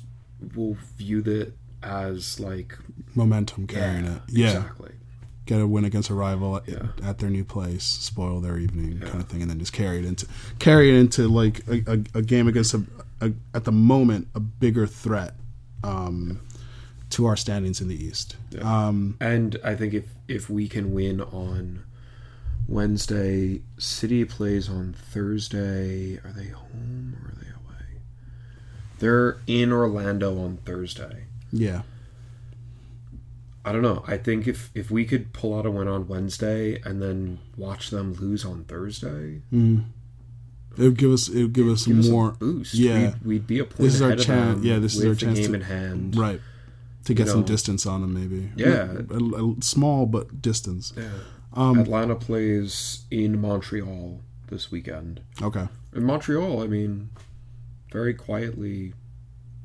will 0.56 0.78
view 0.98 1.22
that 1.24 1.54
as 1.84 2.40
like 2.40 2.78
momentum 3.14 3.68
carrying 3.68 4.06
it. 4.06 4.22
Yeah, 4.30 4.48
exactly. 4.48 4.92
get 5.46 5.62
a 5.62 5.68
win 5.68 5.86
against 5.86 6.10
a 6.10 6.14
rival 6.16 6.58
at, 6.58 6.68
Yeah. 6.68 6.88
at 7.04 7.20
their 7.20 7.30
new 7.30 7.44
place, 7.46 7.84
spoil 7.84 8.42
their 8.42 8.58
evening, 8.58 9.00
Yeah. 9.00 9.08
kind 9.10 9.22
of 9.22 9.28
thing, 9.30 9.42
and 9.44 9.50
then 9.52 9.60
just 9.60 9.74
carry 9.74 10.00
it 10.00 10.06
into 10.06 10.26
carry 10.60 10.90
it 10.90 10.96
into 11.00 11.28
like 11.28 11.62
a, 11.68 11.84
a, 11.88 12.20
a 12.20 12.22
game 12.24 12.48
against 12.48 12.74
a, 12.74 12.84
a 13.22 13.32
at 13.54 13.64
the 13.66 13.72
moment 13.72 14.28
a 14.34 14.40
bigger 14.40 14.88
threat 14.88 15.36
um, 15.84 16.40
to 17.16 17.26
our 17.26 17.36
standings 17.38 17.80
in 17.82 17.88
the 17.88 17.96
East. 17.96 18.36
Um, 18.62 19.18
And 19.20 19.58
I 19.64 19.76
think 19.76 19.94
if 19.94 20.06
if 20.28 20.50
we 20.50 20.68
can 20.68 20.94
win 20.94 21.22
on 21.22 21.84
Wednesday, 22.68 23.62
City 23.78 24.26
plays 24.26 24.68
on 24.70 24.94
Thursday. 24.94 26.18
Are 26.26 26.34
they 26.36 26.48
home 26.50 27.16
or 27.22 27.30
are 27.30 27.36
they 27.42 27.48
away? 27.50 28.02
They're 29.00 29.38
in 29.48 29.72
Orlando 29.72 30.38
on 30.40 30.58
Thursday. 30.66 31.24
yeah, 31.52 31.84
I 33.64 33.72
don't 33.72 33.82
know. 33.82 34.04
I 34.08 34.18
think 34.18 34.48
if 34.48 34.70
if 34.76 34.92
we 34.92 35.06
could 35.06 35.32
pull 35.34 35.58
out 35.58 35.66
a 35.66 35.72
win 35.72 35.88
on 35.88 36.08
Wednesday 36.08 36.80
and 36.84 37.02
then 37.02 37.40
watch 37.58 37.90
them 37.92 38.14
lose 38.14 38.44
on 38.46 38.66
Thursday, 38.66 39.42
mm. 39.54 39.86
it 40.78 40.82
would 40.84 40.98
give 40.98 41.12
us 41.12 41.30
it 41.30 41.42
would 41.44 41.54
give 41.54 41.68
us 41.70 41.86
give 41.86 41.98
us 42.00 42.08
more 42.10 42.30
a 42.30 42.34
boost. 42.34 42.74
Yeah, 42.74 43.00
we'd, 43.00 43.26
we'd 43.26 43.48
be 43.48 43.60
a 43.60 43.64
point 43.64 43.78
This 43.78 43.96
is 43.96 44.02
our 44.02 44.10
ahead 44.10 44.20
of 44.20 44.26
chan- 44.26 44.48
them 44.56 44.64
yeah, 44.66 44.80
this 44.80 44.96
is 44.96 45.06
our 45.06 45.16
chance 45.16 45.40
game 45.40 45.50
to- 45.50 45.56
in 45.56 45.62
hand. 45.62 46.16
right 46.18 46.42
to 47.06 47.14
get 47.14 47.28
You 47.28 47.32
some 47.34 47.44
distance 47.44 47.86
on 47.86 48.02
them, 48.02 48.14
maybe. 48.14 48.52
Yeah. 48.56 48.92
a, 49.10 49.14
a- 49.14 49.54
a 49.54 49.62
small 49.62 50.06
but 50.06 50.42
distance. 50.42 50.94
Yeah. 50.98 51.10
Um, 51.54 51.80
Atlanta 51.80 52.16
plays 52.16 53.06
in 53.10 53.40
Montreal 53.40 54.20
this 54.50 54.70
weekend. 54.72 55.22
Okay, 55.42 55.68
In 55.94 56.04
Montreal, 56.04 56.62
I 56.62 56.68
mean, 56.68 57.10
very 57.92 58.14
quietly, 58.14 58.94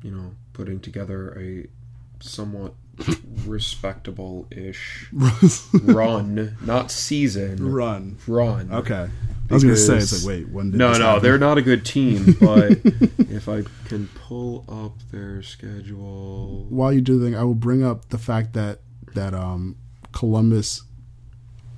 you 0.01 0.11
know, 0.11 0.31
putting 0.53 0.79
together 0.79 1.37
a 1.39 1.67
somewhat 2.23 2.73
respectable-ish 3.45 5.07
run, 5.83 6.57
not 6.63 6.91
season, 6.91 7.71
run. 7.71 8.17
run. 8.27 8.71
Okay, 8.71 9.09
I 9.51 9.53
was 9.55 9.63
gonna 9.63 9.75
say 9.77 9.97
it's 9.97 10.25
like 10.25 10.27
wait, 10.27 10.49
when 10.49 10.71
did 10.71 10.77
No, 10.77 10.93
no, 10.93 10.99
happen? 11.05 11.23
they're 11.23 11.37
not 11.37 11.57
a 11.57 11.61
good 11.61 11.85
team, 11.85 12.35
but 12.41 12.71
if 13.29 13.47
I 13.49 13.63
can 13.85 14.07
pull 14.15 14.65
up 14.69 14.93
their 15.11 15.41
schedule. 15.43 16.65
while 16.69 16.91
you 16.93 17.01
do 17.01 17.19
the 17.19 17.25
thing, 17.25 17.35
I 17.35 17.43
will 17.43 17.53
bring 17.55 17.83
up 17.83 18.09
the 18.09 18.17
fact 18.17 18.53
that 18.53 18.79
that 19.13 19.33
um, 19.33 19.75
Columbus 20.13 20.83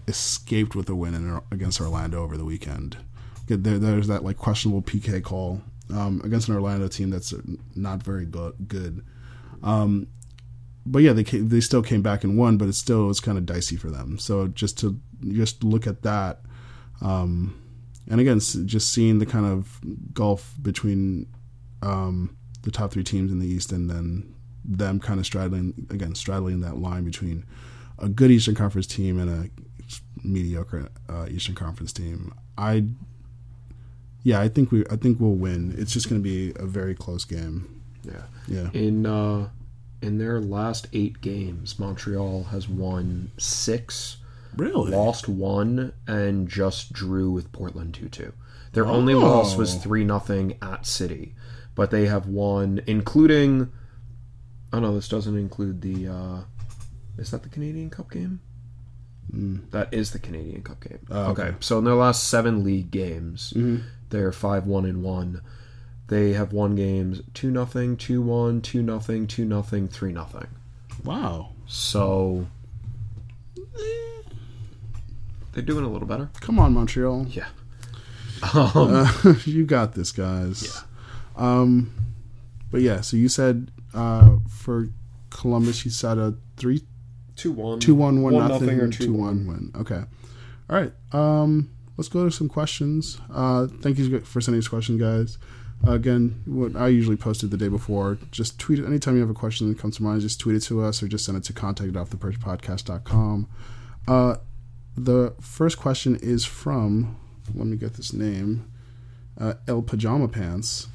escaped 0.08 0.76
with 0.76 0.90
a 0.90 0.96
win 0.96 1.14
in, 1.14 1.40
against 1.52 1.80
Orlando 1.82 2.22
over 2.24 2.38
the 2.38 2.46
weekend. 2.46 2.98
There, 3.48 3.78
there's 3.80 4.08
that 4.08 4.24
like 4.24 4.38
questionable 4.38 4.82
PK 4.82 5.22
call 5.24 5.62
um, 5.94 6.22
against 6.24 6.48
an 6.50 6.56
Orlando 6.56 6.88
team 6.88 7.10
that's 7.10 7.34
not 7.76 8.04
very 8.04 8.26
go- 8.26 8.54
good. 8.68 9.04
Um, 9.62 10.08
but 10.86 11.00
yeah, 11.00 11.14
they 11.14 11.24
came, 11.24 11.48
they 11.50 11.62
still 11.62 11.82
came 11.82 12.02
back 12.02 12.24
and 12.24 12.38
won, 12.38 12.58
but 12.58 12.68
it 12.68 12.74
still 12.74 13.08
was 13.08 13.20
kind 13.20 13.38
of 13.38 13.46
dicey 13.46 13.76
for 13.78 13.90
them. 13.90 14.18
So 14.20 14.48
just 14.48 14.78
to 14.80 15.00
just 15.30 15.64
look 15.64 15.88
at 15.88 16.02
that, 16.04 16.42
um, 17.02 17.60
and 18.10 18.20
again, 18.20 18.40
just 18.40 18.92
seeing 18.92 19.20
the 19.20 19.26
kind 19.26 19.46
of 19.46 19.80
gulf 20.14 20.54
between 20.62 21.28
um, 21.82 22.36
the 22.64 22.72
top 22.72 22.92
three 22.92 23.04
teams 23.04 23.32
in 23.32 23.40
the 23.40 23.48
East 23.48 23.72
and 23.72 23.90
then 23.90 24.34
them 24.66 25.00
kind 25.00 25.20
of 25.20 25.26
straddling 25.26 25.88
again 25.90 26.16
straddling 26.16 26.62
that 26.62 26.78
line 26.78 27.04
between 27.04 27.46
a 28.00 28.08
good 28.08 28.32
Eastern 28.32 28.56
Conference 28.56 28.88
team 28.88 29.20
and 29.20 29.30
a 29.30 29.50
mediocre 30.24 30.90
uh, 31.10 31.26
Eastern 31.30 31.56
Conference 31.56 31.92
team. 31.92 32.34
I 32.58 32.86
yeah, 34.24 34.40
I 34.40 34.48
think 34.48 34.72
we 34.72 34.86
I 34.90 34.96
think 34.96 35.20
we'll 35.20 35.32
win. 35.32 35.76
It's 35.78 35.94
just 35.94 36.10
going 36.10 36.22
to 36.22 36.24
be 36.24 36.54
a 36.56 36.66
very 36.66 36.96
close 36.96 37.26
game. 37.26 37.82
Yeah. 38.04 38.24
Yeah. 38.48 38.70
In 38.74 39.06
uh, 39.06 39.50
in 40.02 40.18
their 40.18 40.40
last 40.40 40.88
eight 40.94 41.22
games, 41.22 41.80
Montreal 41.80 42.44
has 42.46 42.68
won 42.68 43.32
six, 43.38 44.18
Really? 44.58 44.92
lost 44.92 45.28
one, 45.28 45.94
and 46.08 46.48
just 46.48 46.94
drew 46.94 47.32
with 47.32 47.52
Portland 47.52 47.94
two 47.94 48.10
two. 48.10 48.34
Their 48.74 48.88
only 48.88 49.14
loss 49.14 49.56
was 49.56 49.76
Oh. 49.76 49.80
three 49.80 50.04
nothing 50.04 50.58
at 50.62 50.86
City, 50.86 51.36
but 51.76 51.92
they 51.92 52.08
have 52.08 52.28
won, 52.28 52.82
including. 52.88 53.72
Oh 54.72 54.80
no, 54.80 54.96
this 54.96 55.08
doesn't 55.08 55.38
include 55.38 55.82
the. 55.82 56.08
Uh, 56.08 56.38
is 57.18 57.32
that 57.32 57.44
the 57.44 57.50
Canadian 57.50 57.90
Cup 57.90 58.10
game? 58.12 58.40
That 59.72 59.92
is 59.94 60.12
the 60.12 60.20
Canadian 60.20 60.62
Cup 60.62 60.82
game. 60.82 61.00
Oh, 61.10 61.32
okay. 61.32 61.42
okay. 61.42 61.52
Mm-hmm. 61.52 61.62
so 61.62 61.80
in 61.80 61.86
their 61.86 61.96
last 61.96 62.28
seven 62.28 62.64
league 62.64 62.92
games, 62.92 63.54
they're 64.10 64.32
five 64.32 64.66
one 64.68 64.86
and 64.86 65.02
one. 65.04 65.42
They 66.08 66.34
have 66.34 66.54
won 66.54 66.76
games 66.76 67.22
two 67.34 67.50
nothing, 67.50 67.98
two 67.98 68.22
one, 68.22 68.62
two 68.62 68.84
nothing, 68.84 69.26
two 69.28 69.46
nothing, 69.46 69.88
three 69.88 70.12
nothing. 70.12 70.48
Wow. 71.04 71.52
So 71.66 72.48
they're 75.54 75.64
doing 75.64 75.86
a 75.86 75.90
little 75.90 76.08
better. 76.08 76.30
Come 76.42 76.60
on, 76.60 76.74
Montreal. 76.74 77.28
Yeah. 77.30 77.48
Uh, 78.46 79.10
you 79.46 79.66
got 79.66 79.94
this, 79.94 80.12
guys. 80.12 80.66
Yeah. 80.66 80.82
Um, 81.38 81.94
but 82.72 82.82
yeah, 82.82 83.00
so 83.00 83.16
you 83.16 83.30
said 83.30 83.72
uh, 83.94 84.36
for 84.50 84.90
Columbus, 85.30 85.86
you 85.86 85.92
said 85.92 86.18
a 86.18 86.36
three 86.58 86.84
Two 87.38 87.54
one. 87.54 87.80
two 87.80 87.96
one 87.96 88.22
one 88.22 88.34
One 88.34 88.48
nothing, 88.50 88.68
nothing 88.68 88.82
or 88.82 88.90
two 88.90 89.06
two 89.06 89.14
one 89.14 89.48
win. 89.48 89.72
Okay. 89.76 90.04
All 90.70 90.76
right. 90.76 90.92
Um, 91.14 91.72
let's 91.98 92.10
go 92.10 92.26
to 92.26 92.32
some 92.32 92.50
questions. 92.50 93.20
Uh, 93.34 93.68
thank 93.68 93.98
you 93.98 94.20
for 94.22 94.42
sending 94.42 94.60
us 94.60 94.68
questions, 94.68 95.00
guys. 95.02 95.38
Uh, 95.88 95.94
again, 95.94 96.42
what 96.46 96.76
I 96.76 96.88
usually 96.90 97.18
posted 97.18 97.50
the 97.52 97.58
day 97.58 97.68
before. 97.70 98.18
Just 98.32 98.60
tweet 98.60 98.80
it 98.80 98.86
anytime 98.86 99.16
you 99.16 99.22
have 99.22 99.30
a 99.30 99.34
question 99.34 99.70
that 99.70 99.80
comes 99.80 99.98
to 99.98 100.04
mind. 100.04 100.22
Just 100.22 100.40
tweet 100.40 100.56
it 100.56 100.62
to 100.62 100.84
us 100.84 101.02
or 101.02 101.08
just 101.08 101.26
send 101.26 101.38
it 101.38 101.44
to 101.46 101.54
contact 101.54 101.96
at 101.96 101.96
offtheperchpodcast.com. 101.96 103.48
Uh, 104.08 104.36
the 104.96 105.34
first 105.42 105.78
question 105.78 106.16
is 106.18 106.46
from. 106.46 107.18
Let 107.54 107.68
me 107.68 107.78
get 107.78 107.96
this 107.96 108.14
name. 108.14 108.72
Uh, 109.40 109.56
El 109.68 109.82
Pajama 109.82 110.28
Pants. 110.28 110.88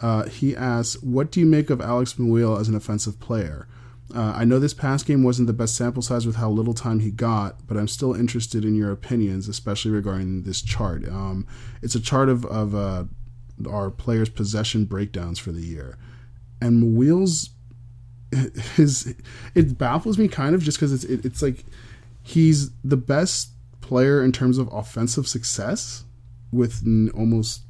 Uh, 0.00 0.24
he 0.24 0.56
asks, 0.56 1.02
"What 1.02 1.30
do 1.30 1.40
you 1.40 1.46
make 1.46 1.68
of 1.68 1.80
Alex 1.80 2.14
Muyl 2.14 2.58
as 2.58 2.68
an 2.68 2.74
offensive 2.74 3.20
player? 3.20 3.66
Uh, 4.14 4.32
I 4.34 4.44
know 4.44 4.58
this 4.58 4.74
past 4.74 5.06
game 5.06 5.22
wasn't 5.22 5.46
the 5.46 5.52
best 5.52 5.76
sample 5.76 6.02
size 6.02 6.26
with 6.26 6.36
how 6.36 6.50
little 6.50 6.74
time 6.74 7.00
he 7.00 7.10
got, 7.10 7.66
but 7.66 7.76
I'm 7.76 7.86
still 7.86 8.14
interested 8.14 8.64
in 8.64 8.74
your 8.74 8.90
opinions, 8.90 9.46
especially 9.46 9.92
regarding 9.92 10.42
this 10.42 10.62
chart. 10.62 11.06
Um, 11.08 11.46
it's 11.80 11.94
a 11.94 12.00
chart 12.00 12.28
of, 12.28 12.44
of 12.46 12.74
uh, 12.74 13.04
our 13.68 13.90
players' 13.90 14.28
possession 14.28 14.84
breakdowns 14.84 15.38
for 15.38 15.52
the 15.52 15.60
year, 15.60 15.96
and 16.60 16.82
Muyl's 16.82 17.50
his 18.76 19.14
it 19.54 19.76
baffles 19.76 20.16
me 20.16 20.28
kind 20.28 20.54
of 20.54 20.62
just 20.62 20.78
because 20.78 20.92
it's 20.92 21.04
it, 21.04 21.24
it's 21.24 21.42
like 21.42 21.64
he's 22.30 22.70
the 22.84 22.96
best 22.96 23.50
player 23.80 24.22
in 24.22 24.30
terms 24.32 24.56
of 24.58 24.68
offensive 24.72 25.26
success 25.26 26.04
with 26.52 26.82
n- 26.86 27.10
almost 27.14 27.62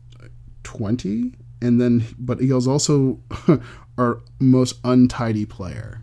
20 0.65 1.35
and 1.63 1.81
then 1.81 2.05
but 2.19 2.41
he 2.41 2.53
was 2.53 2.67
also 2.69 3.19
our 3.99 4.21
most 4.39 4.79
untidy 4.85 5.45
player. 5.47 6.01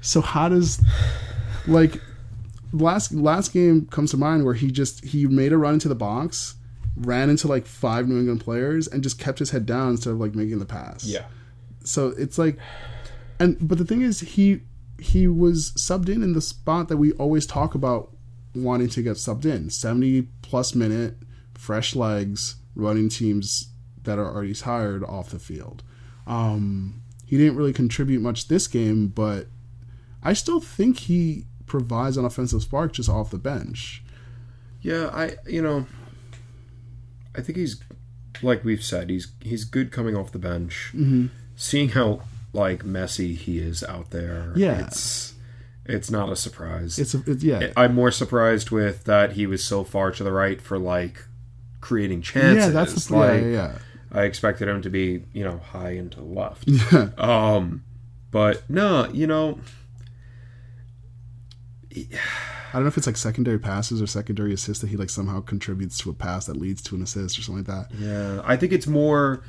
So 0.00 0.20
how 0.20 0.48
does 0.48 0.80
like 1.66 2.00
last 2.72 3.12
last 3.12 3.52
game 3.52 3.86
comes 3.86 4.10
to 4.10 4.16
mind 4.16 4.44
where 4.44 4.54
he 4.54 4.70
just 4.70 5.04
he 5.04 5.26
made 5.26 5.52
a 5.52 5.58
run 5.58 5.74
into 5.74 5.88
the 5.88 5.94
box 5.94 6.56
ran 6.96 7.30
into 7.30 7.46
like 7.48 7.66
five 7.66 8.08
new 8.08 8.18
england 8.18 8.40
players 8.40 8.86
and 8.88 9.02
just 9.02 9.18
kept 9.18 9.38
his 9.38 9.50
head 9.50 9.64
down 9.64 9.90
instead 9.90 10.10
of 10.10 10.18
like 10.20 10.34
making 10.34 10.58
the 10.58 10.66
pass. 10.66 11.04
Yeah. 11.04 11.24
so 11.84 12.08
it's 12.18 12.38
like 12.38 12.58
and 13.38 13.56
but 13.60 13.78
the 13.78 13.84
thing 13.84 14.02
is 14.02 14.20
he 14.20 14.60
he 15.02 15.26
was 15.26 15.72
subbed 15.72 16.08
in 16.08 16.22
in 16.22 16.32
the 16.32 16.40
spot 16.40 16.88
that 16.88 16.96
we 16.96 17.12
always 17.12 17.46
talk 17.46 17.74
about 17.74 18.14
wanting 18.54 18.88
to 18.88 19.02
get 19.02 19.16
subbed 19.16 19.44
in 19.44 19.70
70 19.70 20.22
plus 20.42 20.74
minute 20.74 21.16
fresh 21.54 21.94
legs 21.94 22.56
running 22.74 23.08
teams 23.08 23.68
that 24.04 24.18
are 24.18 24.26
already 24.34 24.54
tired 24.54 25.02
off 25.04 25.30
the 25.30 25.38
field 25.38 25.82
um 26.26 27.00
he 27.26 27.38
didn't 27.38 27.56
really 27.56 27.72
contribute 27.72 28.20
much 28.20 28.48
this 28.48 28.66
game 28.66 29.08
but 29.08 29.46
i 30.22 30.32
still 30.32 30.60
think 30.60 30.98
he 31.00 31.46
provides 31.66 32.16
an 32.16 32.24
offensive 32.24 32.62
spark 32.62 32.92
just 32.92 33.08
off 33.08 33.30
the 33.30 33.38
bench 33.38 34.02
Yeah, 34.82 35.10
I 35.14 35.36
you 35.46 35.62
know 35.62 35.86
I 37.34 37.40
think 37.40 37.56
he's 37.56 37.80
like 38.42 38.64
we've 38.64 38.82
said, 38.82 39.10
he's 39.10 39.32
he's 39.40 39.64
good 39.64 39.92
coming 39.92 40.16
off 40.16 40.32
the 40.32 40.38
bench. 40.38 40.90
Mm-hmm. 40.94 41.26
Seeing 41.56 41.90
how 41.90 42.22
like 42.52 42.84
messy 42.84 43.34
he 43.34 43.58
is 43.58 43.82
out 43.84 44.10
there, 44.10 44.52
Yeah. 44.56 44.86
it's 44.86 45.34
it's 45.84 46.10
not 46.10 46.30
a 46.30 46.36
surprise. 46.36 46.98
it's, 46.98 47.14
a, 47.14 47.22
it's 47.26 47.42
yeah 47.42 47.72
I'm 47.76 47.94
more 47.94 48.10
surprised 48.10 48.70
with 48.70 49.04
that 49.04 49.32
he 49.32 49.46
was 49.46 49.64
so 49.64 49.82
far 49.84 50.10
to 50.12 50.22
the 50.24 50.32
right 50.32 50.60
for 50.60 50.78
like 50.78 51.24
creating 51.80 52.22
chances. 52.22 52.66
yeah 52.66 52.70
that's 52.70 53.06
the 53.06 53.16
like 53.16 53.42
yeah, 53.42 53.48
yeah, 53.48 53.78
I 54.12 54.22
expected 54.24 54.68
him 54.68 54.82
to 54.82 54.90
be, 54.90 55.24
you 55.32 55.42
know, 55.44 55.58
high 55.58 55.92
and 55.92 56.12
to 56.12 56.18
the 56.18 56.24
left. 56.24 56.64
yeah. 56.68 57.08
Um 57.18 57.84
but 58.30 58.62
no, 58.70 59.08
you 59.12 59.26
know, 59.26 59.58
I 61.94 62.06
don't 62.76 62.82
know 62.84 62.88
if 62.88 62.96
it's 62.96 63.06
like 63.06 63.16
secondary 63.18 63.58
passes 63.58 64.00
or 64.00 64.06
secondary 64.06 64.54
assists 64.54 64.80
that 64.80 64.88
he 64.88 64.96
like 64.96 65.10
somehow 65.10 65.40
contributes 65.40 65.98
to 65.98 66.10
a 66.10 66.14
pass 66.14 66.46
that 66.46 66.56
leads 66.56 66.80
to 66.82 66.94
an 66.96 67.02
assist 67.02 67.38
or 67.38 67.42
something 67.42 67.64
like 67.64 67.88
that. 67.90 67.94
Yeah, 67.98 68.40
I 68.44 68.56
think 68.56 68.72
it's 68.72 68.86
more 68.86 69.42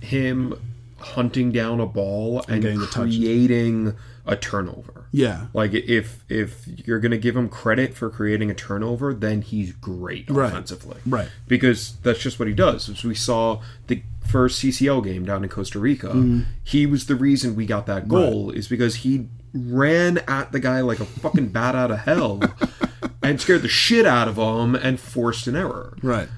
him 0.00 0.54
hunting 1.00 1.52
down 1.52 1.80
a 1.80 1.86
ball 1.86 2.44
and, 2.48 2.62
touch. 2.90 2.92
creating 2.92 3.94
a 4.26 4.36
turnover. 4.36 5.06
Yeah, 5.10 5.46
Like 5.54 5.72
if 5.72 6.22
if 6.28 6.66
you're 6.86 7.00
gonna 7.00 7.16
give 7.16 7.34
him 7.36 7.48
credit 7.48 7.94
for 7.94 8.10
creating 8.10 8.50
a 8.50 8.54
turnover, 8.54 9.14
then 9.14 9.40
he's 9.40 9.72
great 9.72 10.28
Right. 10.28 10.48
offensively. 10.50 10.98
Right. 11.06 11.28
Because 11.46 11.96
that's 12.02 12.18
just 12.18 12.38
what 12.38 12.46
he 12.46 12.52
does. 12.54 12.90
As 12.90 13.02
we 13.04 13.14
saw 13.14 13.62
the 13.86 14.02
first 14.28 14.60
CCL 14.62 15.02
game 15.04 15.24
down 15.24 15.42
in 15.42 15.48
Costa 15.48 15.78
Rica. 15.78 16.08
Mm-hmm. 16.08 16.40
He 16.62 16.84
was 16.84 17.06
the 17.06 17.14
reason 17.16 17.56
we 17.56 17.64
got 17.64 17.86
that 17.86 18.06
goal 18.08 18.50
is 18.50 18.68
because 18.68 18.96
he 18.96 19.28
ran 19.54 20.18
at 20.28 20.52
the 20.52 20.60
guy 20.60 20.82
like 20.82 21.00
a 21.00 21.06
fucking 21.06 21.48
bat 21.48 21.74
out 21.74 21.90
of 21.90 22.00
hell 22.00 22.40
and 23.22 23.40
scared 23.40 23.62
the 23.62 23.68
shit 23.68 24.04
out 24.06 24.28
of 24.28 24.36
him 24.36 24.74
and 24.74 25.00
forced 25.00 25.46
an 25.46 25.56
error. 25.56 25.96
Right. 26.02 26.28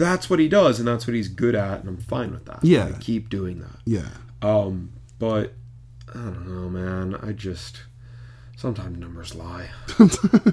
That's 0.00 0.28
what 0.30 0.38
he 0.38 0.48
does 0.48 0.78
and 0.78 0.88
that's 0.88 1.06
what 1.06 1.14
he's 1.14 1.28
good 1.28 1.54
at 1.54 1.80
and 1.80 1.88
I'm 1.88 1.98
fine 1.98 2.32
with 2.32 2.46
that. 2.46 2.64
Yeah. 2.64 2.84
Like, 2.86 3.00
keep 3.00 3.28
doing 3.28 3.60
that. 3.60 3.76
Yeah. 3.84 4.08
Um, 4.42 4.92
but 5.18 5.52
I 6.08 6.14
don't 6.18 6.48
know, 6.48 6.68
man. 6.68 7.14
I 7.22 7.32
just 7.32 7.82
sometimes 8.56 8.98
numbers 8.98 9.34
lie. 9.34 9.68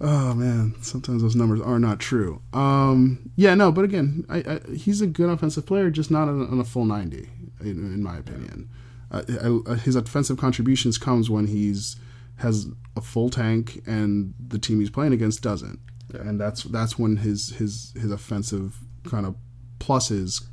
Oh 0.00 0.34
man, 0.34 0.74
sometimes 0.82 1.22
those 1.22 1.36
numbers 1.36 1.60
are 1.60 1.78
not 1.78 2.00
true. 2.00 2.42
Um, 2.52 3.30
yeah, 3.36 3.54
no, 3.54 3.70
but 3.70 3.84
again, 3.84 4.26
I, 4.28 4.38
I, 4.38 4.60
he's 4.74 5.00
a 5.00 5.06
good 5.06 5.30
offensive 5.30 5.66
player, 5.66 5.88
just 5.88 6.10
not 6.10 6.28
on, 6.28 6.46
on 6.50 6.58
a 6.58 6.64
full 6.64 6.84
ninety, 6.84 7.30
in, 7.60 7.70
in 7.94 8.02
my 8.02 8.18
opinion. 8.18 8.68
Uh, 9.10 9.22
I, 9.68 9.72
I- 9.72 9.76
his 9.76 9.94
offensive 9.94 10.36
contributions 10.36 10.98
comes 10.98 11.30
when 11.30 11.46
he's 11.46 11.96
has 12.38 12.66
a 12.96 13.00
full 13.00 13.30
tank 13.30 13.82
and 13.86 14.34
the 14.44 14.58
team 14.58 14.80
he's 14.80 14.90
playing 14.90 15.12
against 15.12 15.42
doesn't, 15.42 15.78
and 16.14 16.40
that's 16.40 16.64
that's 16.64 16.98
when 16.98 17.18
his 17.18 17.50
his 17.50 17.92
his 18.00 18.10
offensive 18.10 18.78
kind 19.04 19.26
of 19.26 19.36
pluses 19.78 20.44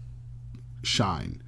shine. 0.84 1.42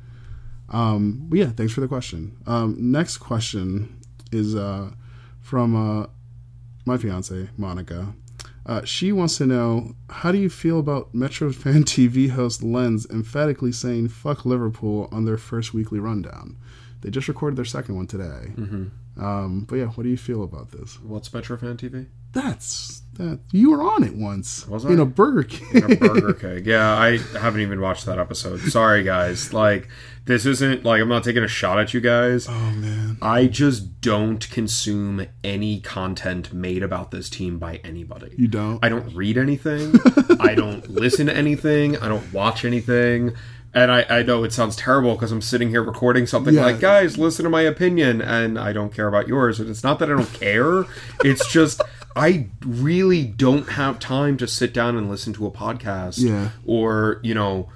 Um, 0.70 1.26
but 1.30 1.39
yeah, 1.39 1.49
thanks 1.49 1.74
for 1.74 1.82
the 1.82 1.88
question. 1.88 2.38
Um, 2.47 2.76
next 2.80 3.18
question 3.18 3.99
is 4.32 4.55
uh, 4.55 4.91
from 5.41 5.76
uh, 5.76 6.07
my 6.86 6.97
fiance 6.97 7.49
Monica. 7.57 8.14
Uh, 8.66 8.84
she 8.86 9.11
wants 9.11 9.38
to 9.38 9.45
know 9.45 9.93
how 10.09 10.32
do 10.32 10.38
you 10.38 10.49
feel 10.49 10.80
about 10.80 11.14
Metro 11.14 11.51
Fan 11.51 11.84
TV 11.84 12.30
host 12.30 12.64
Lens 12.64 13.05
emphatically 13.09 13.72
saying 13.72 14.09
"fuck 14.09 14.45
Liverpool" 14.45 15.09
on 15.11 15.26
their 15.26 15.38
first 15.38 15.74
weekly 15.74 15.99
rundown. 15.99 16.57
They 17.01 17.09
just 17.09 17.28
recorded 17.28 17.57
their 17.57 17.66
second 17.66 17.95
one 17.95 18.07
today. 18.07 18.53
Mm-hmm. 18.55 19.24
Um, 19.24 19.66
but 19.66 19.76
yeah, 19.76 19.88
what 19.88 20.03
do 20.03 20.09
you 20.09 20.18
feel 20.18 20.43
about 20.43 20.72
this? 20.72 20.99
What's 21.01 21.30
Metrofan 21.30 21.76
TV? 21.76 22.07
That's 22.32 23.03
that 23.16 23.39
you 23.51 23.72
were 23.72 23.84
on 23.84 24.03
it 24.03 24.16
once. 24.16 24.68
Was 24.68 24.84
You 24.86 24.91
I? 24.91 24.95
know, 24.95 25.05
Burger 25.05 25.43
King. 25.43 25.84
A 25.91 25.95
Burger 25.95 26.34
King. 26.55 26.66
Yeah, 26.66 26.93
I 26.97 27.18
haven't 27.39 27.61
even 27.61 27.80
watched 27.82 28.05
that 28.05 28.18
episode. 28.20 28.59
Sorry, 28.61 29.03
guys. 29.03 29.53
Like, 29.53 29.88
this 30.26 30.45
isn't 30.45 30.84
like 30.86 31.01
I'm 31.01 31.09
not 31.09 31.24
taking 31.24 31.43
a 31.43 31.47
shot 31.47 31.80
at 31.80 31.93
you 31.93 32.01
guys. 32.01 32.47
oh 32.49 32.72
man, 32.72 33.18
I 33.22 33.47
just 33.47 34.01
don't 34.01 34.49
consume 34.49 35.26
any 35.43 35.80
content 35.82 36.53
made 36.53 36.82
about 36.84 37.11
this 37.11 37.30
team 37.30 37.59
by 37.59 37.82
anybody. 37.84 38.34
you 38.38 38.47
don't. 38.47 38.80
I 38.84 38.89
don't 38.89 39.14
read 39.14 39.38
anything. 39.38 39.93
I 40.39 40.55
don't 40.55 40.89
listen 40.89 41.28
to 41.28 41.36
anything. 41.36 41.97
I 41.97 42.07
don't 42.07 42.32
watch 42.34 42.66
anything. 42.66 43.34
And 43.76 43.91
I, 43.91 44.05
I 44.07 44.22
know 44.22 44.43
it 44.43 44.53
sounds 44.53 44.76
terrible 44.76 45.16
because 45.16 45.32
I'm 45.32 45.41
sitting 45.41 45.70
here 45.70 45.82
recording 45.82 46.28
something 46.28 46.53
Yeah. 46.53 46.66
like, 46.66 46.80
guys, 46.80 47.18
listen 47.18 47.43
to 47.43 47.49
my 47.49 47.61
opinion, 47.64 48.22
and 48.22 48.59
I 48.59 48.72
don't 48.72 48.93
care 48.93 49.07
about 49.07 49.28
yours. 49.28 49.59
And 49.59 49.68
it's 49.68 49.84
not 49.84 49.97
that 49.97 50.11
I 50.11 50.16
don't 50.16 50.32
care. 50.32 50.86
It's 51.24 51.51
just 51.51 51.82
I 52.16 52.47
really 52.66 53.24
don't 53.24 53.70
have 53.70 53.99
time 53.99 54.38
to 54.38 54.47
sit 54.47 54.74
down 54.74 54.95
and 54.97 55.09
listen 55.09 55.34
to 55.34 55.45
a 55.47 55.51
podcast 55.51 56.20
Yeah. 56.24 56.49
or, 56.66 57.20
you 57.24 57.34
know, 57.34 57.70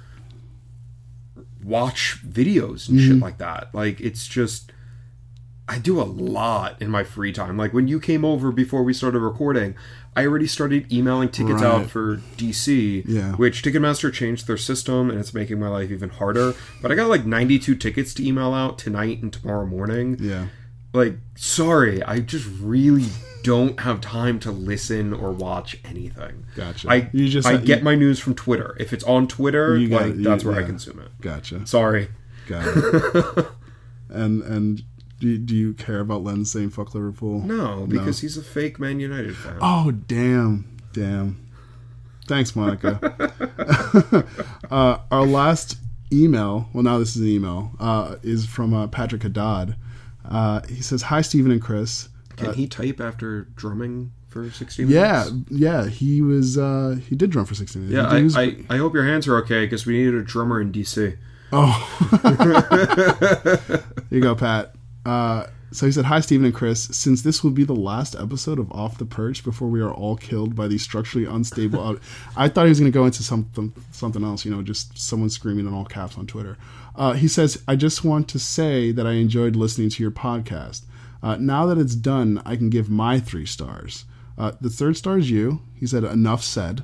watch 1.62 2.18
videos 2.26 2.88
and 2.88 2.98
Mm-hmm. 2.98 3.08
shit 3.14 3.18
like 3.20 3.38
that. 3.38 3.70
Like 3.74 4.00
it's 4.00 4.26
just 4.26 4.72
I 5.70 5.78
do 5.78 6.00
a 6.00 6.04
lot 6.04 6.80
in 6.80 6.88
my 6.88 7.04
free 7.04 7.30
time. 7.32 7.58
Like 7.58 7.74
when 7.74 7.88
you 7.88 8.00
came 8.00 8.24
over 8.24 8.50
before 8.50 8.82
we 8.82 8.94
started 8.94 9.18
recording, 9.18 9.74
I 10.16 10.24
already 10.24 10.46
started 10.46 10.90
emailing 10.90 11.28
tickets 11.28 11.60
Right. 11.60 11.64
out 11.82 11.90
for 11.90 12.22
DC, 12.38 13.04
Yeah. 13.06 13.32
which 13.34 13.62
Ticketmaster 13.62 14.10
changed 14.10 14.46
their 14.46 14.56
system 14.56 15.10
and 15.10 15.18
it's 15.20 15.34
making 15.34 15.60
my 15.60 15.68
life 15.68 15.90
even 15.90 16.08
harder. 16.08 16.54
But 16.80 16.90
I 16.90 16.94
got 16.94 17.10
like 17.10 17.26
92 17.26 17.74
tickets 17.74 18.14
to 18.14 18.26
email 18.26 18.54
out 18.54 18.78
tonight 18.78 19.20
and 19.22 19.30
tomorrow 19.32 19.66
morning. 19.66 20.16
yeah, 20.20 20.46
Like, 20.92 21.18
sorry, 21.36 22.02
I 22.02 22.20
just 22.20 22.46
really 22.60 23.06
don't 23.44 23.78
have 23.80 24.00
time 24.00 24.38
to 24.40 24.50
listen 24.50 25.12
or 25.12 25.30
watch 25.32 25.78
anything. 25.84 26.44
Gotcha. 26.56 26.90
I 26.90 27.10
You 27.12 27.28
just- 27.28 27.46
I 27.46 27.52
you- 27.52 27.58
get 27.58 27.82
my 27.82 27.94
news 27.94 28.18
from 28.18 28.34
Twitter. 28.34 28.74
If 28.80 28.92
it's 28.92 29.04
on 29.04 29.28
Twitter, 29.28 29.78
got- 29.86 30.16
you- 30.16 30.24
that's 30.24 30.44
where 30.44 30.58
I 30.58 30.62
consume 30.64 30.98
it. 31.00 31.08
gotcha. 31.20 31.66
Sorry. 31.66 32.08
Got 32.46 32.64
it. 32.66 33.46
and 34.08 34.42
and 34.42 34.82
do, 35.20 35.36
do 35.36 35.54
you 35.54 35.74
care 35.74 36.00
about 36.00 36.22
len 36.24 36.44
saying 36.44 36.70
"fuck 36.70 36.94
Liverpool"? 36.94 37.40
No, 37.42 37.86
because 37.88 38.20
he's 38.20 38.36
a 38.38 38.42
fake 38.42 38.78
Man 38.80 39.00
United 39.00 39.36
fan. 39.36 39.58
Oh 39.60 39.90
damn, 39.90 40.76
damn. 40.92 41.44
Thanks, 42.26 42.54
Monica. 42.56 42.98
uh, 44.70 44.98
our 45.10 45.26
last 45.26 45.76
email, 46.12 46.68
well, 46.72 46.82
now 46.82 46.98
this 46.98 47.16
is 47.16 47.22
an 47.22 47.28
email, 47.28 47.72
uh, 47.80 48.16
is 48.22 48.46
from 48.46 48.72
uh, 48.74 48.86
Patrick 48.86 49.22
Haddad. 49.22 49.76
Uh, 50.28 50.60
he 50.68 50.82
says, 50.82 51.02
"Hi, 51.02 51.20
Stephen 51.22 51.50
and 51.50 51.60
Chris. 51.62 52.08
Can 52.36 52.54
he 52.54 52.66
type 52.68 53.00
after 53.00 53.42
drumming 53.56 54.12
for 54.28 54.48
60 54.50 54.84
minutes? 54.84 55.32
Yeah, 55.50 55.82
yeah. 55.82 55.88
He 55.88 56.22
was 56.22 56.56
uh, 56.58 56.98
he 57.08 57.16
did 57.16 57.30
drum 57.30 57.46
for 57.46 57.54
sixteen 57.54 57.88
minutes. 57.88 58.10
Yeah, 58.12 58.16
He 58.18 58.24
was- 58.24 58.36
I, 58.36 58.42
I, 58.42 58.64
I 58.70 58.76
hope 58.78 58.94
your 58.94 59.04
hands 59.06 59.26
are 59.26 59.36
okay 59.38 59.64
because 59.66 59.86
we 59.86 59.98
needed 59.98 60.14
a 60.14 60.22
drummer 60.22 60.60
in 60.60 60.70
DC. 60.72 61.16
Here 62.68 63.84
you 64.10 64.20
go, 64.20 64.34
Pat. 64.34 64.74
Uh, 65.04 65.46
so 65.70 65.86
he 65.86 65.92
said, 65.92 66.04
Hi, 66.06 66.20
Stephen 66.20 66.46
and 66.46 66.54
Chris. 66.54 66.84
Since 66.84 67.22
this 67.22 67.42
will 67.44 67.50
be 67.50 67.64
the 67.64 67.74
last 67.74 68.14
episode 68.16 68.58
of 68.58 68.70
Off 68.72 68.98
the 68.98 69.04
Perch 69.04 69.44
before 69.44 69.68
we 69.68 69.80
are 69.80 69.92
all 69.92 70.16
killed 70.16 70.54
by 70.54 70.66
these 70.68 70.82
structurally 70.82 71.26
unstable. 71.26 71.98
I 72.36 72.48
thought 72.48 72.64
he 72.64 72.68
was 72.70 72.80
going 72.80 72.90
to 72.90 72.96
go 72.98 73.04
into 73.06 73.22
something, 73.22 73.72
something 73.92 74.24
else, 74.24 74.44
you 74.44 74.50
know, 74.50 74.62
just 74.62 74.98
someone 74.98 75.28
screaming 75.30 75.66
in 75.66 75.74
all 75.74 75.84
caps 75.84 76.16
on 76.16 76.26
Twitter. 76.26 76.56
Uh, 76.98 77.12
he 77.12 77.28
says, 77.28 77.62
I 77.68 77.76
just 77.76 78.04
want 78.04 78.28
to 78.28 78.40
say 78.40 78.90
that 78.90 79.06
I 79.06 79.12
enjoyed 79.12 79.54
listening 79.54 79.88
to 79.90 80.02
your 80.02 80.10
podcast. 80.10 80.84
Uh, 81.22 81.36
now 81.36 81.64
that 81.66 81.78
it's 81.78 81.94
done, 81.94 82.42
I 82.44 82.56
can 82.56 82.70
give 82.70 82.90
my 82.90 83.20
three 83.20 83.46
stars. 83.46 84.04
Uh, 84.36 84.52
the 84.60 84.68
third 84.68 84.96
star 84.96 85.16
is 85.16 85.30
you. 85.30 85.62
He 85.74 85.86
said, 85.86 86.04
Enough 86.04 86.42
said. 86.42 86.82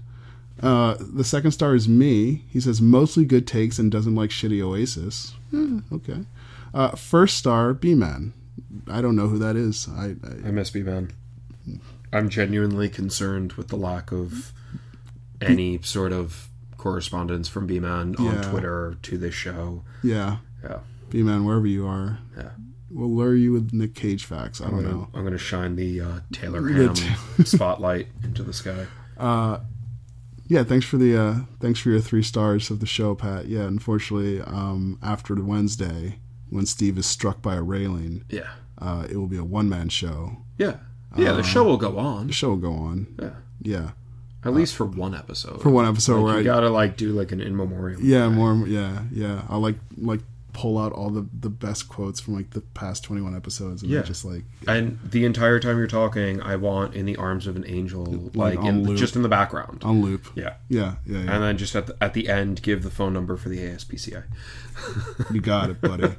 Uh, 0.63 0.97
the 1.01 1.25
second 1.25 1.51
star 1.51 1.75
is 1.75 1.89
me. 1.89 2.45
He 2.49 2.61
says 2.61 2.81
mostly 2.81 3.25
good 3.25 3.47
takes 3.47 3.79
and 3.79 3.91
doesn't 3.91 4.15
like 4.15 4.31
shitty 4.31 4.63
Oasis. 4.63 5.35
Eh, 5.53 5.81
okay. 5.93 6.25
Uh, 6.73 6.91
first 6.91 7.37
star, 7.37 7.75
B 7.75 7.95
Man. 7.95 8.33
I 8.89 9.01
don't 9.01 9.17
know 9.17 9.29
who 9.29 9.39
that 9.39 9.57
is. 9.57 9.89
I, 9.89 10.15
I 10.25 10.49
I 10.49 10.51
miss 10.53 10.71
B 10.71 10.83
Man. 10.83 11.11
I'm 12.13 12.29
genuinely 12.29 12.89
concerned 12.89 13.55
with 13.55 13.69
the 13.69 13.77
lack 13.77 14.13
of 14.13 14.53
any 15.41 15.81
sort 15.83 16.13
of 16.13 16.49
correspondence 16.89 17.49
from 17.49 17.67
B 17.67 17.81
Man 17.81 18.15
on 18.19 18.25
Yeah. 18.27 18.43
Twitter 18.43 18.97
to 19.03 19.17
this 19.19 19.35
show. 19.35 19.83
yeah, 20.03 20.37
Yeah. 20.63 20.81
B 21.11 21.23
Man, 21.23 21.45
wherever 21.47 21.67
you 21.67 21.87
are, 21.87 22.19
Yeah. 22.37 22.51
we'll 22.91 23.15
lure 23.15 23.35
you 23.35 23.53
with 23.53 23.73
Nick 23.73 23.95
Cage 23.95 24.25
facts. 24.27 24.61
I 24.61 24.67
I'm 24.67 24.71
don't 24.73 24.83
gonna, 24.83 24.95
know. 24.95 25.09
I'm 25.15 25.25
gonna 25.25 25.39
shine 25.39 25.77
the 25.77 26.01
uh, 26.03 26.21
Taylor 26.33 26.69
Ham 26.69 26.95
spotlight 27.45 28.09
into 28.23 28.43
the 28.43 28.53
sky. 28.53 28.87
Yeah, 30.47 30.63
thanks 30.63 30.85
for 30.85 30.99
the 30.99 31.17
uh, 31.17 31.35
thanks 31.59 31.81
for 31.81 31.89
your 31.89 32.01
three 32.01 32.23
stars 32.23 32.71
of 32.71 32.81
the 32.81 32.87
show, 32.87 33.15
Pat. 33.15 33.47
Yeah, 33.49 33.63
unfortunately, 33.63 34.43
um, 34.43 34.99
after 35.03 35.35
the 35.35 35.43
Wednesday 35.43 36.19
when 36.51 36.67
Steve 36.67 36.99
is 36.99 37.07
struck 37.07 37.41
by 37.41 37.55
a 37.55 37.63
railing, 37.63 38.25
Yeah. 38.29 38.51
uh, 38.79 39.07
it 39.09 39.17
will 39.17 39.27
be 39.27 39.39
a 39.39 39.45
one 39.45 39.71
man 39.71 39.89
show. 39.89 40.43
Yeah. 40.59 40.77
Yeah, 41.17 41.31
Uh, 41.33 41.37
the 41.37 41.43
show 41.45 41.65
will 41.65 41.79
go 41.79 41.97
on. 41.99 42.27
The 42.27 42.33
show 42.35 42.51
will 42.51 42.57
go 42.69 42.75
on. 42.75 43.07
Yeah. 43.19 43.31
Yeah, 43.63 43.91
At 44.45 44.53
least 44.55 44.75
for 44.77 44.85
one 44.85 45.15
episode. 45.15 45.63
for 45.63 45.71
one 45.71 45.87
episode 45.87 46.17
Like, 46.17 46.25
where 46.25 46.35
you 46.35 46.41
I 46.41 46.55
gotta 46.55 46.69
like 46.71 46.97
do 46.97 47.13
like 47.13 47.33
an 47.33 47.41
in 47.41 47.57
memoriam. 47.57 48.01
Yeah, 48.03 48.29
more. 48.29 48.55
Yeah, 48.67 49.03
yeah. 49.13 49.43
I'll 49.49 49.61
like 49.61 49.77
like 49.97 50.21
pull 50.53 50.79
out 50.79 50.93
all 50.93 51.11
the 51.11 51.27
the 51.41 51.49
best 51.51 51.89
quotes 51.89 52.21
from 52.21 52.35
like 52.37 52.51
the 52.51 52.61
past 52.61 53.03
twenty 53.03 53.21
one 53.21 53.35
episodes 53.35 53.83
and 53.83 53.91
Yeah. 53.91 54.03
just 54.03 54.25
like 54.25 54.45
And 54.69 55.01
the 55.05 55.25
entire 55.25 55.59
time 55.59 55.79
you're 55.79 55.87
talking, 55.89 56.41
I 56.41 56.55
want 56.57 56.95
"In 56.95 57.07
the 57.07 57.17
Arms 57.17 57.47
of 57.49 57.57
an 57.57 57.65
Angel" 57.67 58.31
like 58.35 58.59
on 58.61 58.87
in, 58.87 58.97
just 58.97 59.17
in 59.17 59.23
the 59.23 59.29
background. 59.29 59.83
on 59.83 60.01
loop. 60.03 60.29
Yeah, 60.37 60.55
Yeah, 60.69 60.95
yeah, 61.07 61.23
yeah. 61.25 61.35
and 61.35 61.43
then 61.43 61.57
just 61.59 61.75
at 61.75 61.87
the, 61.89 61.97
at 62.01 62.15
the 62.15 62.29
end, 62.29 62.63
give 62.63 62.83
the 62.85 62.91
phone 62.91 63.13
number 63.13 63.37
for 63.37 63.49
the 63.49 63.59
ASPCA. 63.59 64.23
you 65.33 65.41
got 65.41 65.71
it, 65.71 65.81
buddy. 65.81 66.15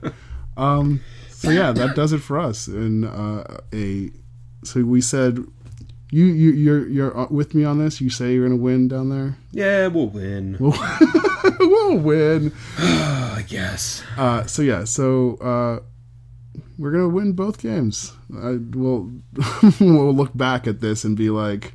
um. 0.58 1.02
So 1.30 1.50
yeah, 1.52 1.72
that 1.74 1.96
does 1.96 2.12
it 2.12 2.20
for 2.20 2.40
us. 2.40 2.68
And 2.68 3.06
uh, 3.06 3.44
a 3.74 4.10
so 4.64 4.84
we 4.84 5.00
said. 5.00 5.46
You, 6.12 6.26
you 6.26 6.52
you're 6.52 6.88
you're 6.88 7.18
uh, 7.18 7.28
with 7.30 7.54
me 7.56 7.64
on 7.64 7.80
this. 7.80 8.00
You 8.00 8.10
say 8.10 8.34
you're 8.34 8.48
gonna 8.48 8.62
win 8.62 8.88
down 8.88 9.10
there. 9.10 9.38
Yeah, 9.52 9.88
we'll 9.88 10.08
win. 10.10 10.56
we'll 11.60 11.98
win. 11.98 12.54
I 12.78 13.44
guess. 13.48 14.04
Uh, 14.18 14.46
so 14.46 14.62
yeah, 14.62 14.84
so 14.84 15.36
uh, 15.38 15.80
we're 16.78 16.92
gonna 16.92 17.10
win 17.10 17.34
both 17.34 17.60
games. 17.60 18.14
I, 18.34 18.58
we'll 18.72 19.12
we'll 19.80 20.14
look 20.14 20.36
back 20.38 20.68
at 20.68 20.80
this 20.80 21.04
and 21.04 21.18
be 21.18 21.30
like, 21.30 21.74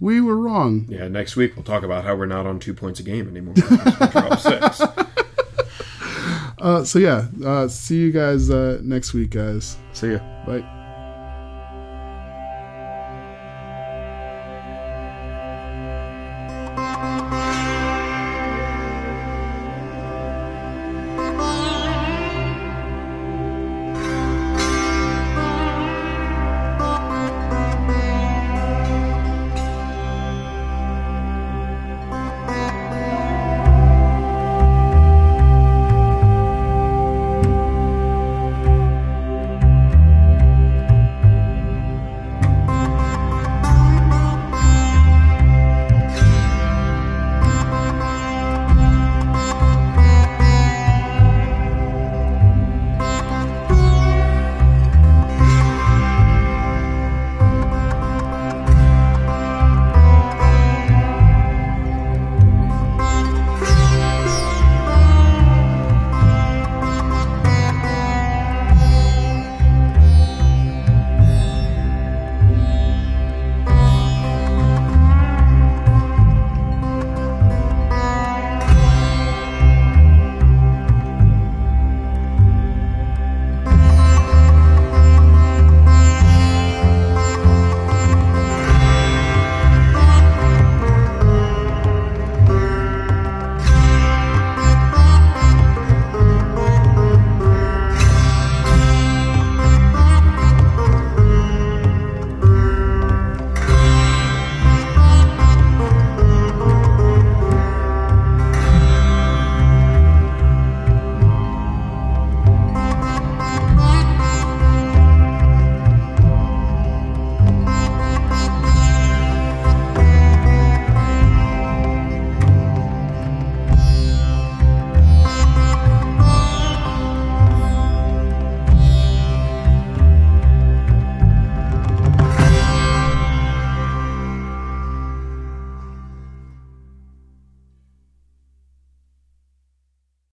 we 0.00 0.20
were 0.20 0.36
wrong. 0.36 0.86
Yeah, 0.88 1.08
next 1.08 1.36
week 1.36 1.56
we'll 1.56 1.64
talk 1.64 1.82
about 1.82 2.04
how 2.04 2.14
we're 2.14 2.26
not 2.26 2.46
on 2.46 2.58
two 2.58 2.74
points 2.74 3.00
a 3.00 3.02
game 3.02 3.28
anymore. 3.28 3.54
Uh, 6.62 6.84
so 6.84 7.00
yeah, 7.00 7.26
uh, 7.44 7.66
see 7.66 7.96
you 7.96 8.12
guys 8.12 8.48
uh, 8.48 8.78
next 8.84 9.12
week, 9.12 9.30
guys. 9.30 9.76
See 9.92 10.12
ya. 10.12 10.18
Bye. 10.46 10.81